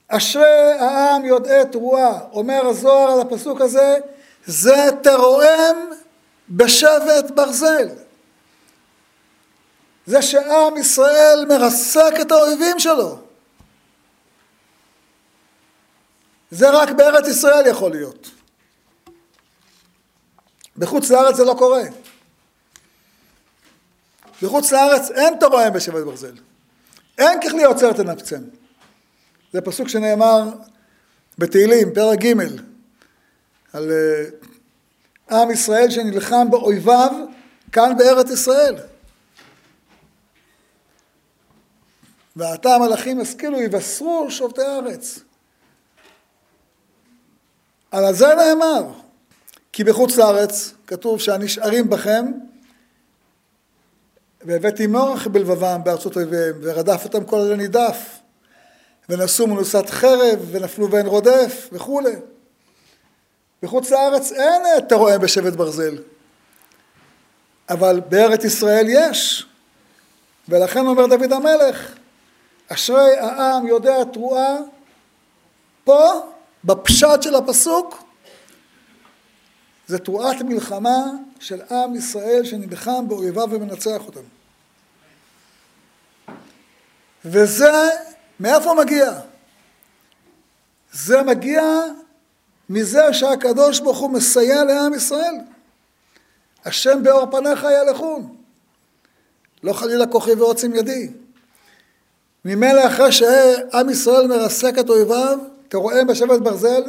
אשרי 0.07 0.73
העם 0.79 1.25
יודעי 1.25 1.65
תרועה, 1.71 2.19
אומר 2.31 2.67
הזוהר 2.67 3.11
על 3.11 3.21
הפסוק 3.21 3.61
הזה, 3.61 3.97
זה 4.45 4.89
תרועם 5.03 5.75
בשבט 6.49 7.31
ברזל. 7.35 7.89
זה 10.05 10.21
שעם 10.21 10.77
ישראל 10.77 11.45
מרסק 11.49 12.13
את 12.21 12.31
האויבים 12.31 12.79
שלו. 12.79 13.19
זה 16.51 16.69
רק 16.69 16.89
בארץ 16.89 17.27
ישראל 17.27 17.67
יכול 17.67 17.91
להיות. 17.91 18.29
בחוץ 20.77 21.09
לארץ 21.09 21.35
זה 21.35 21.43
לא 21.43 21.55
קורה. 21.57 21.83
בחוץ 24.41 24.71
לארץ 24.71 25.11
אין 25.11 25.39
תורם 25.39 25.73
בשבט 25.73 26.03
ברזל. 26.03 26.35
אין 27.17 27.41
ככלי 27.41 27.63
עוצר 27.63 27.93
תנפצם. 27.93 28.41
זה 29.53 29.61
פסוק 29.61 29.87
שנאמר 29.87 30.49
בתהילים, 31.37 31.93
פרק 31.93 32.19
ג', 32.19 32.33
על 33.73 33.91
אה, 33.91 35.41
עם 35.41 35.51
ישראל 35.51 35.89
שנלחם 35.89 36.47
באויביו 36.51 37.11
כאן 37.71 37.97
בארץ 37.97 38.29
ישראל. 38.29 38.75
ועתה 42.35 42.75
המלאכים 42.75 43.19
השכילו 43.19 43.61
יבשרו 43.61 44.31
שובתי 44.31 44.61
הארץ. 44.61 45.19
על 47.91 48.13
זה 48.13 48.27
נאמר, 48.35 48.83
כי 49.71 49.83
בחוץ 49.83 50.17
לארץ 50.17 50.73
כתוב 50.87 51.19
שהנשארים 51.19 51.89
בכם 51.89 52.31
והבאתי 54.41 54.87
מורך 54.87 55.27
בלבבם 55.27 55.81
בארצות 55.83 56.15
אויביהם 56.15 56.55
ורדף 56.61 57.01
אותם 57.03 57.25
כל 57.25 57.39
הלילה 57.39 57.89
ונשאו 59.09 59.47
מנוסת 59.47 59.89
חרב 59.89 60.39
ונפלו 60.51 60.91
ואין 60.91 61.05
רודף 61.05 61.69
וכולי. 61.71 62.15
בחוץ 63.63 63.91
לארץ 63.91 64.31
אין 64.31 64.61
אתה 64.77 64.95
רואה 64.95 65.17
בשבט 65.17 65.53
ברזל 65.53 65.97
אבל 67.69 68.01
בארץ 68.09 68.43
ישראל 68.43 68.85
יש 68.89 69.45
ולכן 70.49 70.87
אומר 70.87 71.05
דוד 71.05 71.33
המלך 71.33 71.95
אשרי 72.67 73.17
העם 73.17 73.67
יודע 73.67 74.03
תרועה 74.03 74.55
פה 75.83 76.31
בפשט 76.63 77.21
של 77.21 77.35
הפסוק 77.35 78.03
זה 79.87 79.99
תרועת 79.99 80.41
מלחמה 80.41 81.03
של 81.39 81.61
עם 81.71 81.95
ישראל 81.95 82.45
שנלחם 82.45 83.07
באויביו 83.07 83.47
ומנצח 83.51 84.01
אותם. 84.05 84.21
וזה, 87.25 87.89
מאיפה 88.39 88.73
מגיע? 88.73 89.13
זה 90.91 91.21
מגיע 91.23 91.63
מזה 92.69 93.13
שהקדוש 93.13 93.79
ברוך 93.79 93.97
הוא 93.97 94.11
מסייע 94.11 94.63
לעם 94.63 94.93
ישראל. 94.93 95.35
השם 96.65 97.03
באור 97.03 97.31
פניך 97.31 97.67
ילכון. 97.81 98.35
לא 99.63 99.73
חלילה 99.73 100.07
כוחי 100.07 100.33
ועוצם 100.33 100.75
ידי. 100.75 101.09
ממילא 102.45 102.87
אחרי 102.87 103.11
שעם 103.11 103.89
ישראל 103.89 104.27
מרסק 104.27 104.73
את 104.79 104.89
אויביו, 104.89 105.39
תרועם 105.69 106.07
בשבט 106.07 106.39
ברזל, 106.39 106.83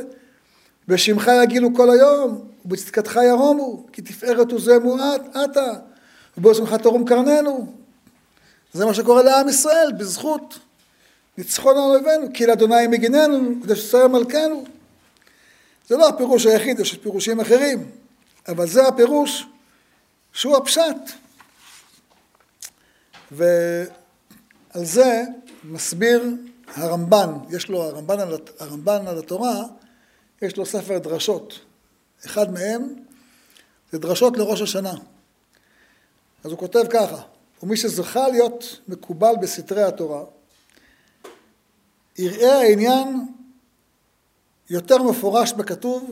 בשמך 0.88 1.30
יגילו 1.42 1.74
כל 1.74 1.90
היום, 1.90 2.48
ובצדקתך 2.64 3.18
ירומו, 3.26 3.86
כי 3.92 4.02
תפארת 4.02 4.52
וזמו 4.52 4.96
את, 4.96 5.36
עתה, 5.36 5.72
ובעצמך 6.38 6.74
תרום 6.74 7.04
קרננו. 7.04 7.72
זה 8.72 8.84
מה 8.84 8.94
שקורה 8.94 9.22
לעם 9.22 9.48
ישראל, 9.48 9.92
בזכות 9.98 10.58
ניצחון 11.38 11.76
על 11.76 11.82
אויבינו, 11.82 12.26
כי 12.34 12.46
לאדוני 12.46 12.86
מגיננו, 12.86 13.62
כדי 13.62 13.76
שצריך 13.76 14.04
מלכנו. 14.04 14.64
זה 15.88 15.96
לא 15.96 16.08
הפירוש 16.08 16.46
היחיד, 16.46 16.80
יש 16.80 16.94
פירושים 16.94 17.40
אחרים, 17.40 17.90
אבל 18.48 18.68
זה 18.68 18.88
הפירוש 18.88 19.46
שהוא 20.32 20.56
הפשט. 20.56 20.96
ועל 23.30 23.88
זה 24.74 25.22
מסביר 25.64 26.24
הרמב"ן, 26.74 27.32
יש 27.50 27.68
לו, 27.68 27.82
הרמב"ן 27.82 28.20
על, 28.20 28.34
הרמב"ן 28.58 29.06
על 29.06 29.18
התורה, 29.18 29.62
יש 30.42 30.56
לו 30.56 30.66
ספר 30.66 30.98
דרשות. 30.98 31.60
אחד 32.26 32.52
מהם 32.52 32.94
זה 33.92 33.98
דרשות 33.98 34.36
לראש 34.36 34.62
השנה. 34.62 34.94
אז 36.44 36.50
הוא 36.50 36.58
כותב 36.58 36.84
ככה, 36.90 37.22
ומי 37.62 37.76
שזכה 37.76 38.28
להיות 38.28 38.80
מקובל 38.88 39.34
בסתרי 39.40 39.82
התורה, 39.82 40.24
יראה 42.18 42.60
העניין 42.60 43.26
יותר 44.70 45.02
מפורש 45.02 45.52
בכתוב, 45.52 46.10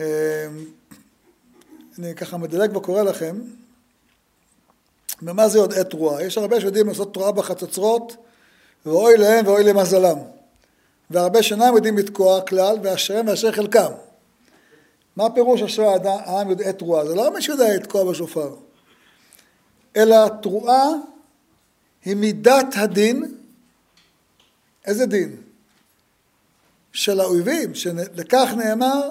אה, 0.00 0.46
אני 1.98 2.14
ככה 2.14 2.36
מדלג 2.36 2.76
וקורא 2.76 3.02
לכם, 3.02 3.36
ומה 5.22 5.48
זה 5.48 5.58
עוד 5.58 5.72
עת 5.72 5.90
תרועה? 5.90 6.22
יש 6.22 6.38
הרבה 6.38 6.60
שיודעים 6.60 6.88
לעשות 6.88 7.14
תרועה 7.14 7.32
בחצוצרות, 7.32 8.16
ואוי 8.86 9.16
להם 9.16 9.46
ואוי 9.46 9.64
למזלם. 9.64 10.18
והרבה 11.10 11.42
שאינם 11.42 11.76
יודעים 11.76 11.98
לתקוע 11.98 12.40
כלל, 12.40 12.78
ואשריהם 12.82 13.28
ואשר 13.28 13.52
חלקם. 13.52 13.92
מה 15.16 15.30
פירוש 15.30 15.62
אשרי 15.62 15.86
העם 16.04 16.50
יודעי 16.50 16.72
תרועה? 16.72 17.06
זה 17.06 17.14
לא 17.14 17.34
מי 17.34 17.42
שיודע 17.42 17.74
לתקוע 17.74 18.10
בשופר, 18.10 18.54
אלא 19.96 20.28
תרועה 20.42 20.86
היא 22.04 22.16
מידת 22.16 22.66
הדין, 22.76 23.35
איזה 24.86 25.06
דין? 25.06 25.36
של 26.92 27.20
האויבים, 27.20 27.74
שלכך 27.74 28.52
נאמר, 28.56 29.10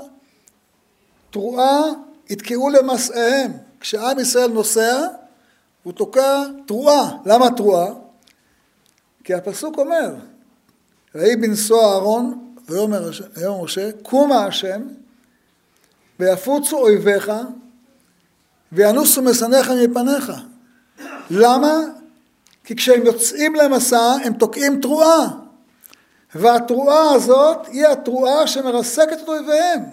תרועה 1.30 1.82
יתקעו 2.30 2.70
למסעיהם. 2.70 3.52
כשעם 3.80 4.20
ישראל 4.20 4.48
נוסע, 4.52 5.08
הוא 5.84 5.94
תוקע 5.94 6.44
תרועה. 6.68 7.18
למה 7.26 7.52
תרועה? 7.52 7.94
כי 9.24 9.34
הפסוק 9.34 9.78
אומר, 9.78 10.16
ויהי 11.16 11.36
בנשוא 11.36 11.82
אהרון, 11.82 12.54
ויאמר 12.68 13.12
משה, 13.64 13.90
קומה 14.04 14.46
השם, 14.46 14.82
ויפוצו 16.20 16.78
אויביך, 16.78 17.32
וינוסו 18.72 19.22
משנאיך 19.22 19.70
מפניך. 19.70 20.32
למה? 21.30 21.74
כי 22.64 22.76
כשהם 22.76 23.06
יוצאים 23.06 23.56
למסע, 23.56 24.16
הם 24.24 24.34
תוקעים 24.34 24.82
תרועה. 24.82 25.45
והתרועה 26.36 27.14
הזאת 27.14 27.68
היא 27.68 27.88
התרועה 27.88 28.48
שמרסקת 28.48 29.18
את 29.24 29.28
אויביהם. 29.28 29.84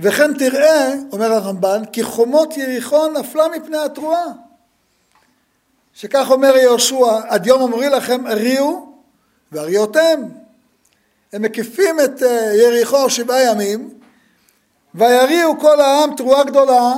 וכן 0.00 0.38
תראה, 0.38 0.94
אומר 1.12 1.32
הרמב"ן, 1.32 1.82
כי 1.92 2.02
חומות 2.02 2.56
יריחו 2.56 3.08
נפלה 3.08 3.48
מפני 3.48 3.78
התרועה. 3.78 4.24
שכך 5.94 6.26
אומר 6.30 6.56
יהושע, 6.56 7.20
עד 7.28 7.46
יום 7.46 7.62
אמרי 7.62 7.88
לכם 7.88 8.26
אריהו 8.26 8.92
ואריותיהם. 9.52 10.28
הם 11.32 11.42
מקיפים 11.42 12.00
את 12.04 12.22
אה, 12.22 12.54
יריחו 12.54 13.10
שבעה 13.10 13.42
ימים, 13.42 13.90
ויריעו 14.94 15.60
כל 15.60 15.80
העם 15.80 16.16
תרועה 16.16 16.44
גדולה, 16.44 16.94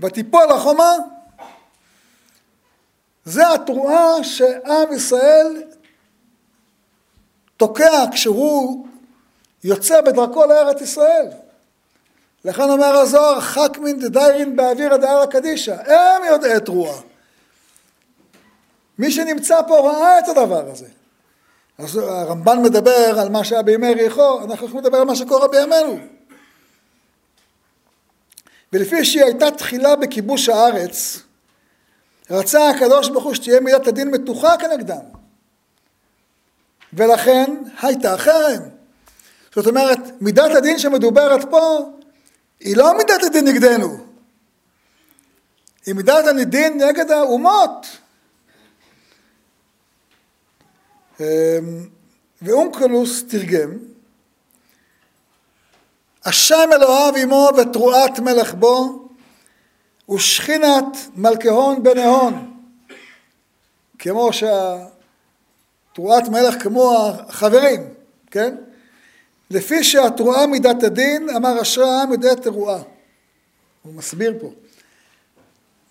ותיפול 0.00 0.50
החומה. 0.50 0.92
זה 3.24 3.52
התרועה 3.52 4.24
שעם 4.24 4.92
ישראל 4.92 5.62
תוקע 7.56 8.04
כשהוא 8.12 8.86
יוצא 9.64 10.00
בדרכו 10.00 10.46
לארץ 10.46 10.80
ישראל. 10.80 11.26
לכן 12.44 12.70
אומר 12.70 12.96
הזוהר, 12.96 13.40
חכמין 13.40 13.98
דדיירין 13.98 14.56
באוויר 14.56 14.94
הדארא 14.94 15.26
קדישא, 15.26 15.92
הם 15.92 16.24
יודעי 16.28 16.60
תרועה. 16.60 17.00
מי 18.98 19.10
שנמצא 19.10 19.60
פה 19.68 19.80
ראה 19.80 20.18
את 20.18 20.28
הדבר 20.28 20.70
הזה. 20.70 20.86
אז 21.78 21.96
הרמב"ן 21.96 22.62
מדבר 22.62 23.20
על 23.20 23.28
מה 23.28 23.44
שהיה 23.44 23.62
בימי 23.62 23.86
יריחו, 23.86 24.40
אנחנו 24.44 24.66
יכולים 24.66 24.84
לדבר 24.84 24.98
על 24.98 25.04
מה 25.04 25.16
שקורה 25.16 25.48
בימינו. 25.48 25.98
ולפי 28.72 29.04
שהיא 29.04 29.24
הייתה 29.24 29.50
תחילה 29.50 29.96
בכיבוש 29.96 30.48
הארץ, 30.48 31.18
רצה 32.30 32.70
הקדוש 32.70 33.08
ברוך 33.08 33.24
הוא 33.24 33.34
שתהיה 33.34 33.60
מידת 33.60 33.86
הדין 33.86 34.10
מתוחה 34.10 34.56
כנגדם. 34.56 35.23
ולכן 36.96 37.54
הייתה 37.82 38.18
חרם. 38.18 38.62
זאת 39.54 39.66
אומרת, 39.66 39.98
מידת 40.20 40.50
הדין 40.56 40.78
שמדוברת 40.78 41.50
פה 41.50 41.90
היא 42.60 42.76
לא 42.76 42.96
מידת 42.96 43.22
הדין 43.22 43.48
נגדנו, 43.48 43.96
היא 45.86 45.94
מידת 45.94 46.24
הדין 46.26 46.82
נגד 46.82 47.10
האומות. 47.10 47.86
אמ, 51.20 51.24
ואונקלוס 52.42 53.24
תרגם, 53.28 53.70
השם 56.24 56.70
אלוהיו 56.72 57.16
עמו 57.16 57.48
ותרועת 57.56 58.18
מלך 58.18 58.54
בו 58.54 59.08
ושכינת 60.10 60.96
מלכהון 61.14 61.82
בני 61.82 62.04
הון 62.04 62.54
כמו 63.98 64.32
שהתרועת 65.94 66.28
מלך 66.28 66.62
כמו 66.62 66.98
החברים, 67.08 67.94
כן? 68.30 68.56
לפי 69.50 69.84
שהתרועה 69.84 70.46
מידת 70.46 70.82
הדין, 70.82 71.30
אמר 71.36 71.62
אשרי 71.62 71.88
העם 71.88 72.12
יודע 72.12 72.34
תרועה. 72.34 72.82
הוא 73.82 73.94
מסביר 73.94 74.34
פה. 74.40 74.52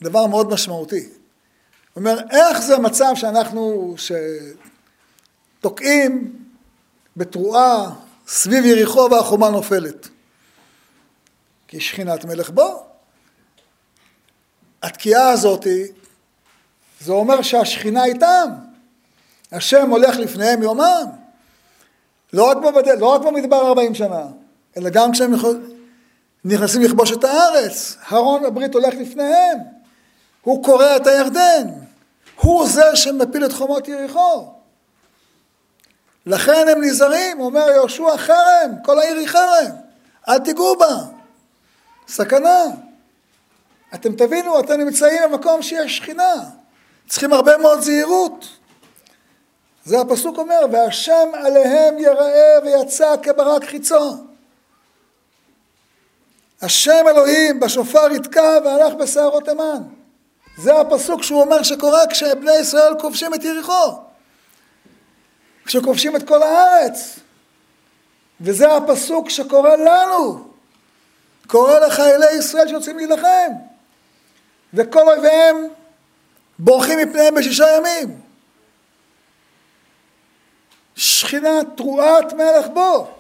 דבר 0.02 0.28
מאוד 0.28 0.50
משמעותי. 0.50 1.00
הוא 1.04 1.12
אומר, 1.96 2.20
איך 2.32 2.62
זה 2.62 2.78
מצב 2.78 3.12
שאנחנו, 3.16 3.96
שתוקעים 5.60 6.44
בתרועה 7.18 7.96
סביב 8.28 8.66
יריחו 8.66 9.08
והחומה 9.12 9.50
נופלת? 9.50 10.08
כי 11.68 11.80
שכינת 11.80 12.26
מלך 12.26 12.50
בו. 12.50 12.86
התקיעה 14.84 15.30
הזאת, 15.30 15.68
זה 17.02 17.12
אומר 17.12 17.42
שהשכינה 17.42 18.06
איתם. 18.06 18.50
השם 19.54 19.90
הולך 19.90 20.18
לפניהם 20.18 20.64
יומם. 20.64 21.06
לא 22.34 22.44
רק, 22.44 22.58
בבד... 22.58 22.88
לא 23.00 23.06
רק 23.06 23.22
במדבר 23.22 23.68
ארבעים 23.68 23.96
שנה, 23.96 24.24
אלא 24.78 24.90
גם 24.90 25.12
כשהם 25.12 25.34
נכנסים 26.46 26.82
לכבוש 26.82 27.12
את 27.12 27.24
הארץ. 27.24 27.98
אהרון 28.12 28.46
הברית 28.46 28.74
הולך 28.74 28.94
לפניהם. 28.94 29.60
הוא 30.42 30.64
קורע 30.64 30.96
את 30.96 31.08
הירדן. 31.08 31.68
הוא 32.42 32.68
זה 32.68 32.96
שמפיל 32.96 33.46
את 33.46 33.54
חומות 33.54 33.88
יריחו. 33.88 34.54
לכן 36.26 36.68
הם 36.72 36.84
נזהרים, 36.84 37.40
אומר 37.40 37.70
יהושע 37.70 38.18
חרם, 38.18 38.72
כל 38.84 39.00
העיר 39.00 39.18
היא 39.18 39.28
חרם, 39.28 39.72
אל 40.30 40.40
תיגעו 40.40 40.76
בה. 40.76 40.98
סכנה. 42.08 42.64
אתם 43.94 44.16
תבינו, 44.16 44.60
אתם 44.60 44.74
נמצאים 44.74 45.22
במקום 45.24 45.62
שיש 45.62 45.98
שכינה. 45.98 46.34
צריכים 47.08 47.34
הרבה 47.34 47.58
מאוד 47.58 47.82
זהירות. 47.82 48.46
זה 49.86 50.02
הפסוק 50.02 50.38
אומר, 50.38 50.60
והשם 50.72 51.30
עליהם 51.34 51.98
יראה 52.00 52.60
ויצא 52.64 53.16
כברק 53.24 53.64
חיצו. 53.64 54.18
השם 56.62 57.06
אלוהים 57.08 57.60
בשופר 57.60 58.12
יתקע 58.12 58.58
והלך 58.66 58.94
בשערות 58.94 59.46
תימן. 59.46 59.82
זה 60.58 60.80
הפסוק 60.80 61.24
שהוא 61.24 61.42
אומר 61.42 61.64
שקורה 61.64 62.08
כשבני 62.08 62.54
ישראל 62.62 63.00
כובשים 63.00 63.34
את 63.34 63.44
יריחו. 63.44 64.00
כשכובשים 65.66 66.16
את 66.16 66.28
כל 66.28 66.44
הארץ. 66.44 67.20
וזה 68.42 68.76
הפסוק 68.76 69.30
שקורה 69.30 69.76
לנו. 69.76 70.48
קורא 71.48 71.80
לחיילי 71.80 72.32
ישראל 72.32 72.68
שיוצאים 72.68 72.98
להילחם. 72.98 73.52
וכל 74.74 75.08
אויביהם 75.08 75.68
בורחים 76.60 77.00
מפניהם 77.00 77.36
בשישה 77.36 77.66
ימים. 77.78 78.23
שכינה 81.04 81.60
תרועת 81.78 82.34
מלך 82.34 82.68
בו. 82.74 83.12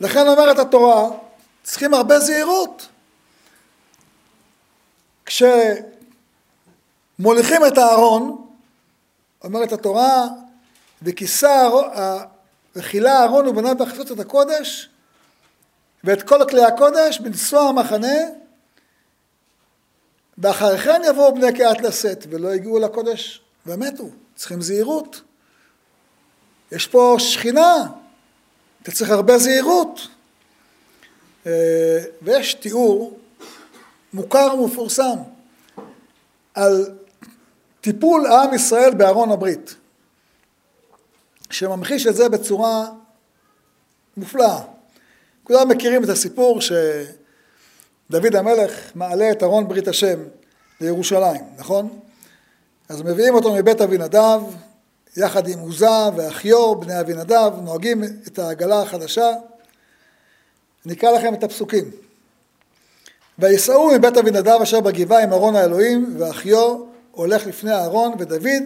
לכן 0.00 0.28
אומרת 0.28 0.58
התורה, 0.58 1.08
צריכים 1.62 1.94
הרבה 1.94 2.20
זהירות. 2.20 2.88
כשמוליכים 5.26 5.86
את 7.66 7.78
הארון, 7.78 8.46
אומרת 9.44 9.72
התורה, 9.72 10.24
וכיסה, 11.02 11.68
וכילה 12.76 13.12
הארון 13.12 13.48
ובניו 13.48 13.76
בחפצות 13.76 14.12
את 14.12 14.18
הקודש, 14.18 14.88
ואת 16.04 16.22
כל 16.22 16.40
כלי 16.48 16.64
הקודש 16.64 17.18
בנסוע 17.18 17.68
המחנה, 17.68 18.16
ואחרי 20.38 20.78
כן 20.78 21.02
יבואו 21.08 21.34
בני 21.34 21.52
קהת 21.58 21.80
לשאת, 21.80 22.26
ולא 22.30 22.48
הגיעו 22.48 22.78
לקודש 22.78 23.42
ומתו. 23.66 24.04
צריכים 24.36 24.60
זהירות. 24.60 25.20
יש 26.72 26.86
פה 26.86 27.16
שכינה, 27.18 27.86
אתה 28.82 28.92
צריך 28.92 29.10
הרבה 29.10 29.38
זהירות. 29.38 30.08
אה, 31.46 31.98
ויש 32.22 32.54
תיאור 32.54 33.18
מוכר 34.12 34.54
ומפורסם 34.58 35.16
על 36.54 36.86
טיפול 37.80 38.26
עם 38.26 38.54
ישראל 38.54 38.94
בארון 38.94 39.30
הברית, 39.30 39.74
שממחיש 41.50 42.06
את 42.06 42.16
זה 42.16 42.28
בצורה 42.28 42.86
מופלאה. 44.16 44.60
כולם 45.44 45.68
מכירים 45.68 46.04
את 46.04 46.08
הסיפור 46.08 46.60
שדוד 46.60 48.36
המלך 48.36 48.90
מעלה 48.94 49.30
את 49.30 49.42
ארון 49.42 49.68
ברית 49.68 49.88
השם 49.88 50.18
לירושלים, 50.80 51.44
נכון? 51.58 52.00
אז 52.88 53.02
מביאים 53.02 53.34
אותו 53.34 53.54
מבית 53.54 53.80
אבינדב, 53.80 54.40
יחד 55.16 55.48
עם 55.48 55.58
עוזה 55.58 55.86
ואחיו, 56.16 56.74
בני 56.74 57.00
אבינדב, 57.00 57.52
נוהגים 57.62 58.02
את 58.26 58.38
העגלה 58.38 58.82
החדשה. 58.82 59.32
נקרא 60.86 61.10
לכם 61.10 61.34
את 61.34 61.44
הפסוקים. 61.44 61.84
ויסעו 63.38 63.90
מבית 63.94 64.16
אבינדב 64.16 64.58
אשר 64.62 64.80
בגבעה 64.80 65.22
עם 65.22 65.32
ארון 65.32 65.56
האלוהים, 65.56 66.14
ואחיו 66.18 66.84
הולך 67.10 67.46
לפני 67.46 67.72
אהרון 67.72 68.12
ודוד, 68.18 68.62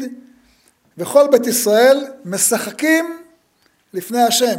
וכל 0.98 1.26
בית 1.30 1.46
ישראל 1.46 2.04
משחקים 2.24 3.18
לפני 3.92 4.22
השם. 4.22 4.58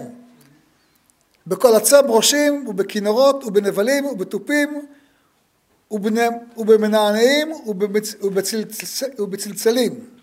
בכל 1.47 1.75
עצי 1.75 1.95
ברושים 2.07 2.67
ובכינורות 2.67 3.43
ובנבלים 3.43 4.05
ובתופים 4.05 4.85
ובמנענעים 6.57 7.51
ובצלצלים. 9.17 10.14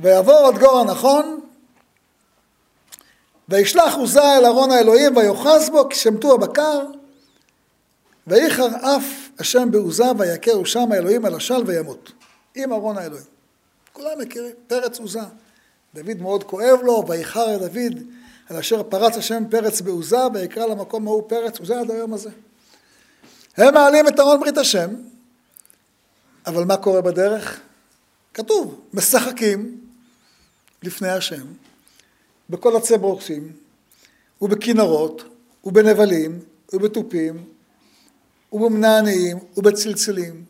ויבוא 0.00 0.40
עוד 0.40 0.58
גור 0.58 0.80
הנכון 0.80 1.40
וישלח 3.48 3.94
עוזה 3.94 4.36
אל 4.36 4.46
ארון 4.46 4.70
האלוהים 4.70 5.16
ויאחז 5.16 5.70
בו 5.70 5.88
כשמטו 5.88 6.34
הבקר 6.34 6.86
ואיחר 8.26 8.68
אף 8.96 9.04
השם 9.38 9.70
בעוזה 9.70 10.04
ויכהו 10.18 10.66
שם 10.66 10.92
האלוהים 10.92 11.24
על 11.24 11.34
השל 11.34 11.62
וימות 11.66 12.12
עם 12.54 12.72
ארון 12.72 12.98
האלוהים. 12.98 13.24
כולם 13.92 14.18
מכירים, 14.18 14.52
פרץ 14.66 14.98
עוזה. 14.98 15.20
דוד 15.94 16.20
מאוד 16.20 16.44
כואב 16.44 16.78
לו, 16.82 17.04
ויחר 17.08 17.58
דוד 17.58 18.02
על 18.48 18.56
אשר 18.56 18.82
פרץ 18.82 19.16
השם 19.16 19.44
פרץ 19.50 19.80
בעוזה 19.80 20.26
ויקרא 20.34 20.66
למקום 20.66 21.06
ההוא 21.06 21.22
פרץ 21.28 21.60
עוזה 21.60 21.80
עד 21.80 21.90
היום 21.90 22.14
הזה. 22.14 22.30
הם 23.56 23.74
מעלים 23.74 24.08
את 24.08 24.20
ארון 24.20 24.40
ברית 24.40 24.58
השם, 24.58 24.90
אבל 26.46 26.64
מה 26.64 26.76
קורה 26.76 27.00
בדרך? 27.00 27.60
כתוב, 28.34 28.80
משחקים 28.94 29.79
לפני 30.82 31.08
השם, 31.08 31.46
בכל 32.50 32.76
עצי 32.76 32.98
ברוקסים, 32.98 33.52
ובכינרות, 34.42 35.22
ובנבלים, 35.64 36.40
ובתופים, 36.72 37.44
ובמנענעים, 38.52 39.38
ובצלצלים. 39.56 40.44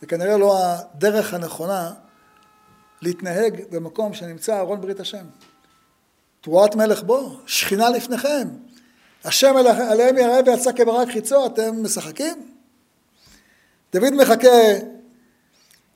זה 0.00 0.06
כנראה 0.06 0.36
לא 0.36 0.58
הדרך 0.58 1.34
הנכונה 1.34 1.92
להתנהג 3.02 3.62
במקום 3.70 4.14
שנמצא 4.14 4.58
ארון 4.58 4.80
ברית 4.80 5.00
השם. 5.00 5.24
תרועת 6.40 6.74
מלך 6.74 7.02
בו, 7.02 7.40
שכינה 7.46 7.90
לפניכם. 7.90 8.48
השם 9.24 9.54
עליהם 9.90 10.18
יראה 10.18 10.40
ויצא 10.46 10.72
כברק 10.72 11.08
חיצו, 11.08 11.46
אתם 11.46 11.82
משחקים? 11.84 12.50
דוד 13.92 14.14
מחכה 14.14 14.48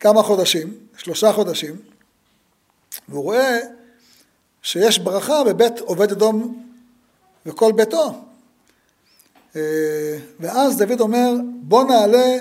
כמה 0.01 0.23
חודשים, 0.23 0.75
שלושה 0.97 1.33
חודשים, 1.33 1.77
והוא 3.11 3.23
רואה 3.23 3.59
שיש 4.63 4.99
ברכה 4.99 5.45
בבית 5.45 5.79
עובד 5.79 6.13
אדום 6.13 6.67
וכל 7.47 7.73
ביתו. 7.73 8.25
אה, 9.57 10.19
ואז 10.41 10.79
דוד 10.79 11.01
אומר, 11.01 11.31
בוא 11.63 11.85
נעלה 11.85 12.37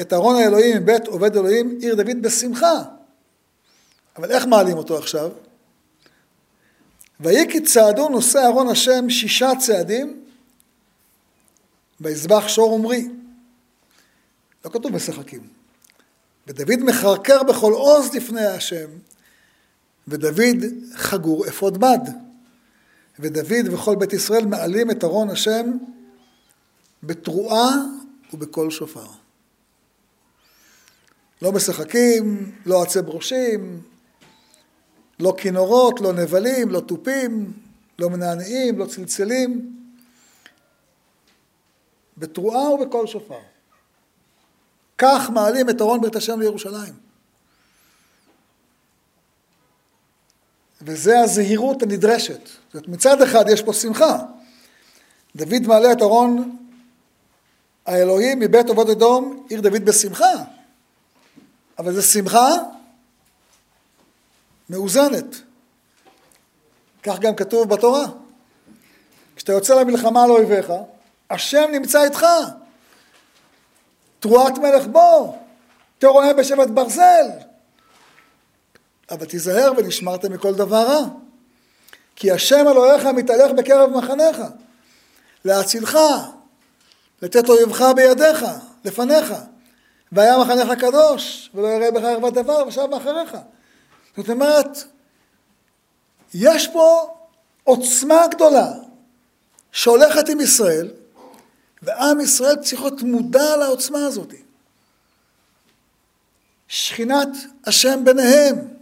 את 0.00 0.12
ארון 0.12 0.36
האלוהים 0.36 0.76
מבית 0.76 1.06
עובד 1.06 1.36
אלוהים, 1.36 1.78
עיר 1.80 1.94
דוד 1.94 2.22
בשמחה. 2.22 2.82
אבל 4.16 4.32
איך 4.32 4.46
מעלים 4.46 4.76
אותו 4.76 4.98
עכשיו? 4.98 5.30
ויהי 7.20 7.50
כי 7.50 7.60
צעדו 7.60 8.08
נושא 8.08 8.46
ארון 8.46 8.68
השם 8.68 9.10
שישה 9.10 9.50
צעדים 9.60 10.24
ויזבח 12.00 12.48
שור 12.48 12.74
עמרי. 12.74 13.08
לא 14.64 14.70
כתוב 14.70 14.92
משחקים. 14.92 15.48
ודוד 16.46 16.78
מחרקר 16.84 17.42
בכל 17.42 17.72
עוז 17.72 18.14
לפני 18.14 18.46
השם, 18.46 18.86
ודוד 20.08 20.64
חגור 20.94 21.48
אפוד 21.48 21.78
מד. 21.78 22.10
ודוד 23.18 23.66
וכל 23.72 23.96
בית 23.96 24.12
ישראל 24.12 24.46
מעלים 24.46 24.90
את 24.90 25.04
ארון 25.04 25.30
השם 25.30 25.70
בתרועה 27.02 27.70
ובקול 28.32 28.70
שופר. 28.70 29.06
לא 31.42 31.52
משחקים, 31.52 32.52
לא 32.66 32.82
עצי 32.82 33.02
ברושים, 33.02 33.82
לא 35.20 35.34
כינורות, 35.38 36.00
לא 36.00 36.12
נבלים, 36.12 36.68
לא 36.68 36.80
תופים, 36.80 37.52
לא 37.98 38.10
מנענעים, 38.10 38.78
לא 38.78 38.86
צלצלים, 38.86 39.76
בתרועה 42.18 42.70
ובקול 42.70 43.06
שופר. 43.06 43.40
כך 44.98 45.30
מעלים 45.30 45.70
את 45.70 45.80
ארון 45.80 46.00
בית 46.00 46.16
השם 46.16 46.40
לירושלים. 46.40 47.05
וזה 50.82 51.20
הזהירות 51.20 51.82
הנדרשת. 51.82 52.46
זאת 52.46 52.74
אומרת, 52.74 52.88
מצד 52.88 53.22
אחד 53.22 53.44
יש 53.48 53.62
פה 53.62 53.72
שמחה. 53.72 54.18
דוד 55.36 55.62
מעלה 55.66 55.92
את 55.92 56.02
ארון 56.02 56.56
האלוהים 57.86 58.40
מבית 58.40 58.68
עובד 58.68 58.90
אדום, 58.90 59.46
עיר 59.48 59.60
דוד 59.60 59.84
בשמחה. 59.84 60.32
אבל 61.78 61.94
זו 61.94 62.02
שמחה 62.02 62.48
מאוזנת. 64.70 65.36
כך 67.02 67.18
גם 67.18 67.34
כתוב 67.34 67.68
בתורה. 67.68 68.04
כשאתה 69.36 69.52
יוצא 69.52 69.74
למלחמה 69.80 70.24
על 70.24 70.30
אויביך, 70.30 70.72
השם 71.30 71.68
נמצא 71.72 72.04
איתך. 72.04 72.26
תרועת 74.20 74.58
מלך 74.58 74.86
בו, 74.86 75.38
תרועה 75.98 76.34
בשבט 76.34 76.68
ברזל. 76.68 77.26
אבל 79.10 79.26
תיזהר 79.26 79.72
ונשמרת 79.76 80.24
מכל 80.24 80.54
דבר 80.54 80.82
רע. 80.82 81.04
כי 82.16 82.30
השם 82.30 82.64
אלוהיך 82.68 83.06
מתהלך 83.06 83.52
בקרב 83.52 83.90
מחניך, 83.90 84.36
להצילך, 85.44 85.98
לתת 87.22 87.48
אויבך 87.48 87.84
בידיך, 87.96 88.44
לפניך. 88.84 89.34
והיה 90.12 90.38
מחנך 90.38 90.80
קדוש, 90.80 91.50
ולא 91.54 91.66
יראה 91.68 91.90
בך 91.90 92.04
ערוות 92.04 92.34
דבר, 92.34 92.64
ושב 92.68 92.86
מאחריך. 92.86 93.36
זאת 94.16 94.30
אומרת, 94.30 94.78
יש 96.34 96.68
פה 96.68 97.14
עוצמה 97.64 98.26
גדולה 98.30 98.72
שהולכת 99.72 100.28
עם 100.28 100.40
ישראל, 100.40 100.90
ועם 101.82 102.20
ישראל 102.20 102.56
צריך 102.56 102.82
להיות 102.82 103.02
מודע 103.02 103.56
לעוצמה 103.56 104.06
הזאת. 104.06 104.34
שכינת 106.68 107.28
השם 107.64 108.04
ביניהם. 108.04 108.75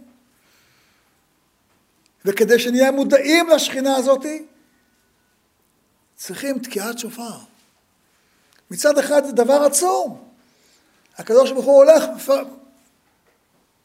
וכדי 2.25 2.59
שנהיה 2.59 2.91
מודעים 2.91 3.49
לשכינה 3.49 3.95
הזאת, 3.95 4.25
צריכים 6.15 6.59
תקיעת 6.59 6.99
שופר. 6.99 7.37
מצד 8.71 8.97
אחד 8.97 9.25
זה 9.25 9.31
דבר 9.31 9.63
עצום. 9.63 10.29
הקדוש 11.17 11.51
ברוך 11.51 11.65
הוא 11.65 11.75
הולך, 11.75 12.03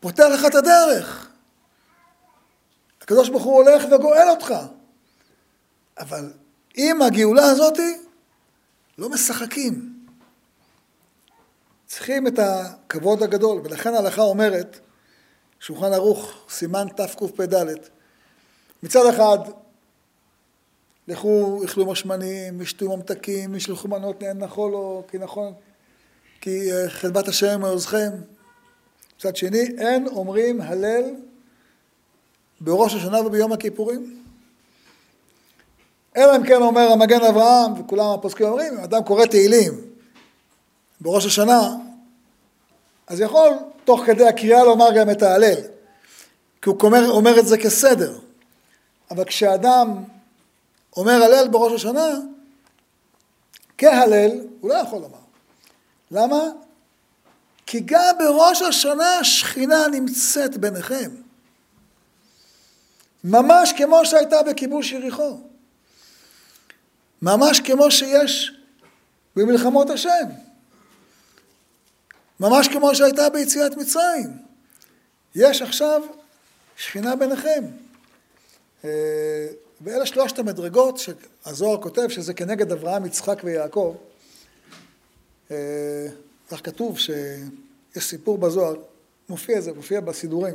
פותח 0.01 0.25
לך 0.35 0.47
את 0.47 0.55
הדרך. 0.55 1.31
הקדוש 3.03 3.29
ברוך 3.29 3.43
הוא 3.43 3.55
הולך 3.55 3.85
וגואל 3.93 4.29
אותך. 4.29 4.55
אבל 5.99 6.33
עם 6.75 7.03
הגאולה 7.03 7.45
הזאתי, 7.45 7.99
לא 8.99 9.09
משחקים. 9.09 10.05
צריכים 11.87 12.27
את 12.27 12.39
הכבוד 12.39 13.23
הגדול, 13.23 13.61
ולכן 13.65 13.95
ההלכה 13.95 14.23
אומרת, 14.23 14.81
שולחן 15.61 15.93
ערוך, 15.93 16.47
סימן 16.49 16.87
תקפ"ד, 16.97 17.55
מצד 18.83 19.07
אחד, 19.07 19.39
לכו 21.09 21.61
אכלו 21.65 21.87
משמנים, 21.87 22.61
ישתו 22.61 22.97
ממתקים, 22.97 23.55
ישלחו 23.55 23.89
מנות 23.89 24.23
נהן 24.23 24.39
נחולו, 24.39 25.03
כי 25.11 25.19
נכון, 25.19 25.53
כי 26.41 26.73
אה, 26.73 26.91
חדבת 26.91 27.29
השם 27.29 27.61
מעוזכם. 27.61 28.11
מצד 29.19 29.37
שני, 29.37 29.67
אין 29.79 30.07
אומרים 30.07 30.61
הלל 30.61 31.05
בראש 32.61 32.95
השנה 32.95 33.27
וביום 33.27 33.53
הכיפורים. 33.53 34.23
אלא 36.17 36.37
אם 36.37 36.47
כן 36.47 36.63
אומר 36.63 36.93
המגן 36.93 37.23
אברהם, 37.23 37.81
וכולם 37.81 38.07
הפוסקים 38.07 38.47
אומרים, 38.47 38.79
אם 38.79 38.85
אדם 38.85 39.05
קורא 39.05 39.27
תהילים 39.27 39.73
בראש 41.01 41.27
השנה, 41.27 41.77
אז 43.07 43.21
יכול 43.21 43.49
תוך 43.85 44.03
כדי 44.07 44.29
הקריאה 44.29 44.65
לומר 44.65 44.89
גם 44.97 45.11
את 45.11 45.23
ההלל, 45.23 45.61
כי 46.63 46.71
הוא 46.71 46.77
אומר, 46.83 47.11
אומר 47.11 47.39
את 47.39 47.47
זה 47.47 47.59
כסדר. 47.59 48.19
אבל 49.11 49.25
כשאדם 49.25 50.05
אומר 50.97 51.23
הלל 51.23 51.49
בראש 51.49 51.73
השנה, 51.73 52.19
כהלל, 53.79 54.31
הוא 54.61 54.71
לא 54.71 54.75
יכול 54.75 54.99
לומר. 54.99 55.19
למה? 56.11 56.41
כי 57.67 57.81
גם 57.85 58.15
בראש 58.19 58.63
השנה 58.63 59.19
השכינה 59.19 59.87
נמצאת 59.93 60.57
ביניכם. 60.57 61.11
ממש 63.25 63.73
כמו 63.77 64.07
שהייתה 64.07 64.43
בכיבוש 64.43 64.93
יריחו. 64.93 65.41
ממש 67.23 67.61
כמו 67.61 67.91
שיש 67.91 68.53
במלחמות 69.37 69.91
השם. 69.91 70.29
ממש 72.41 72.69
כמו 72.69 72.95
שהייתה 72.95 73.29
ביציאת 73.29 73.77
מצרים. 73.77 74.39
יש 75.35 75.63
עכשיו 75.63 76.03
שכינה 76.77 77.17
ביניכם. 77.17 77.65
אה, 78.85 79.47
ואלה 79.81 80.07
שלושת 80.07 80.39
המדרגות 80.39 80.99
שהזוהר 80.99 81.83
כותב 81.83 82.09
שזה 82.09 82.35
כנגד 82.35 82.73
אברהם, 82.73 83.07
יצחק 83.07 83.41
ויעקב. 83.45 83.97
אה, 85.51 86.07
כך 86.51 86.65
כתוב 86.65 86.99
שיש 86.99 88.05
סיפור 88.05 88.39
בזוהר, 88.39 88.75
מופיע 89.29 89.61
זה, 89.61 89.73
מופיע 89.73 90.01
בסידורים, 90.01 90.55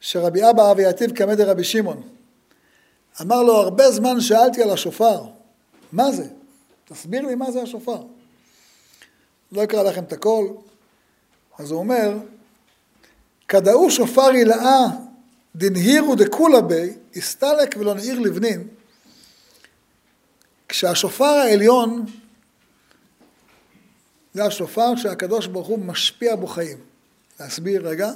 שרבי 0.00 0.50
אבא 0.50 0.70
אבי 0.70 0.88
יתיב 0.90 1.16
כמד 1.16 1.40
רבי 1.40 1.64
שמעון. 1.64 2.02
אמר 3.20 3.42
לו, 3.42 3.56
הרבה 3.56 3.90
זמן 3.90 4.20
שאלתי 4.20 4.62
על 4.62 4.70
השופר, 4.70 5.24
מה 5.92 6.12
זה? 6.12 6.26
תסביר 6.84 7.26
לי 7.26 7.34
מה 7.34 7.50
זה 7.50 7.62
השופר. 7.62 8.02
לא 9.52 9.64
אקרא 9.64 9.82
לכם 9.82 10.04
את 10.04 10.12
הכל, 10.12 10.48
אז 11.58 11.70
הוא 11.70 11.78
אומר, 11.78 12.18
כדאו 13.48 13.90
שופר 13.90 14.30
הילאה 14.30 14.86
דנהירו 15.56 16.14
דכולה 16.14 16.60
בי, 16.60 16.92
הסתלק 17.16 17.74
ולא 17.78 17.94
נעיר 17.94 18.18
לבנין, 18.18 18.68
כשהשופר 20.68 21.24
העליון 21.24 22.06
זה 24.34 24.44
השופר 24.44 24.96
שהקדוש 24.96 25.46
ברוך 25.46 25.66
הוא 25.66 25.78
משפיע 25.78 26.36
בו 26.36 26.46
חיים. 26.46 26.78
להסביר 27.40 27.88
רגע. 27.88 28.10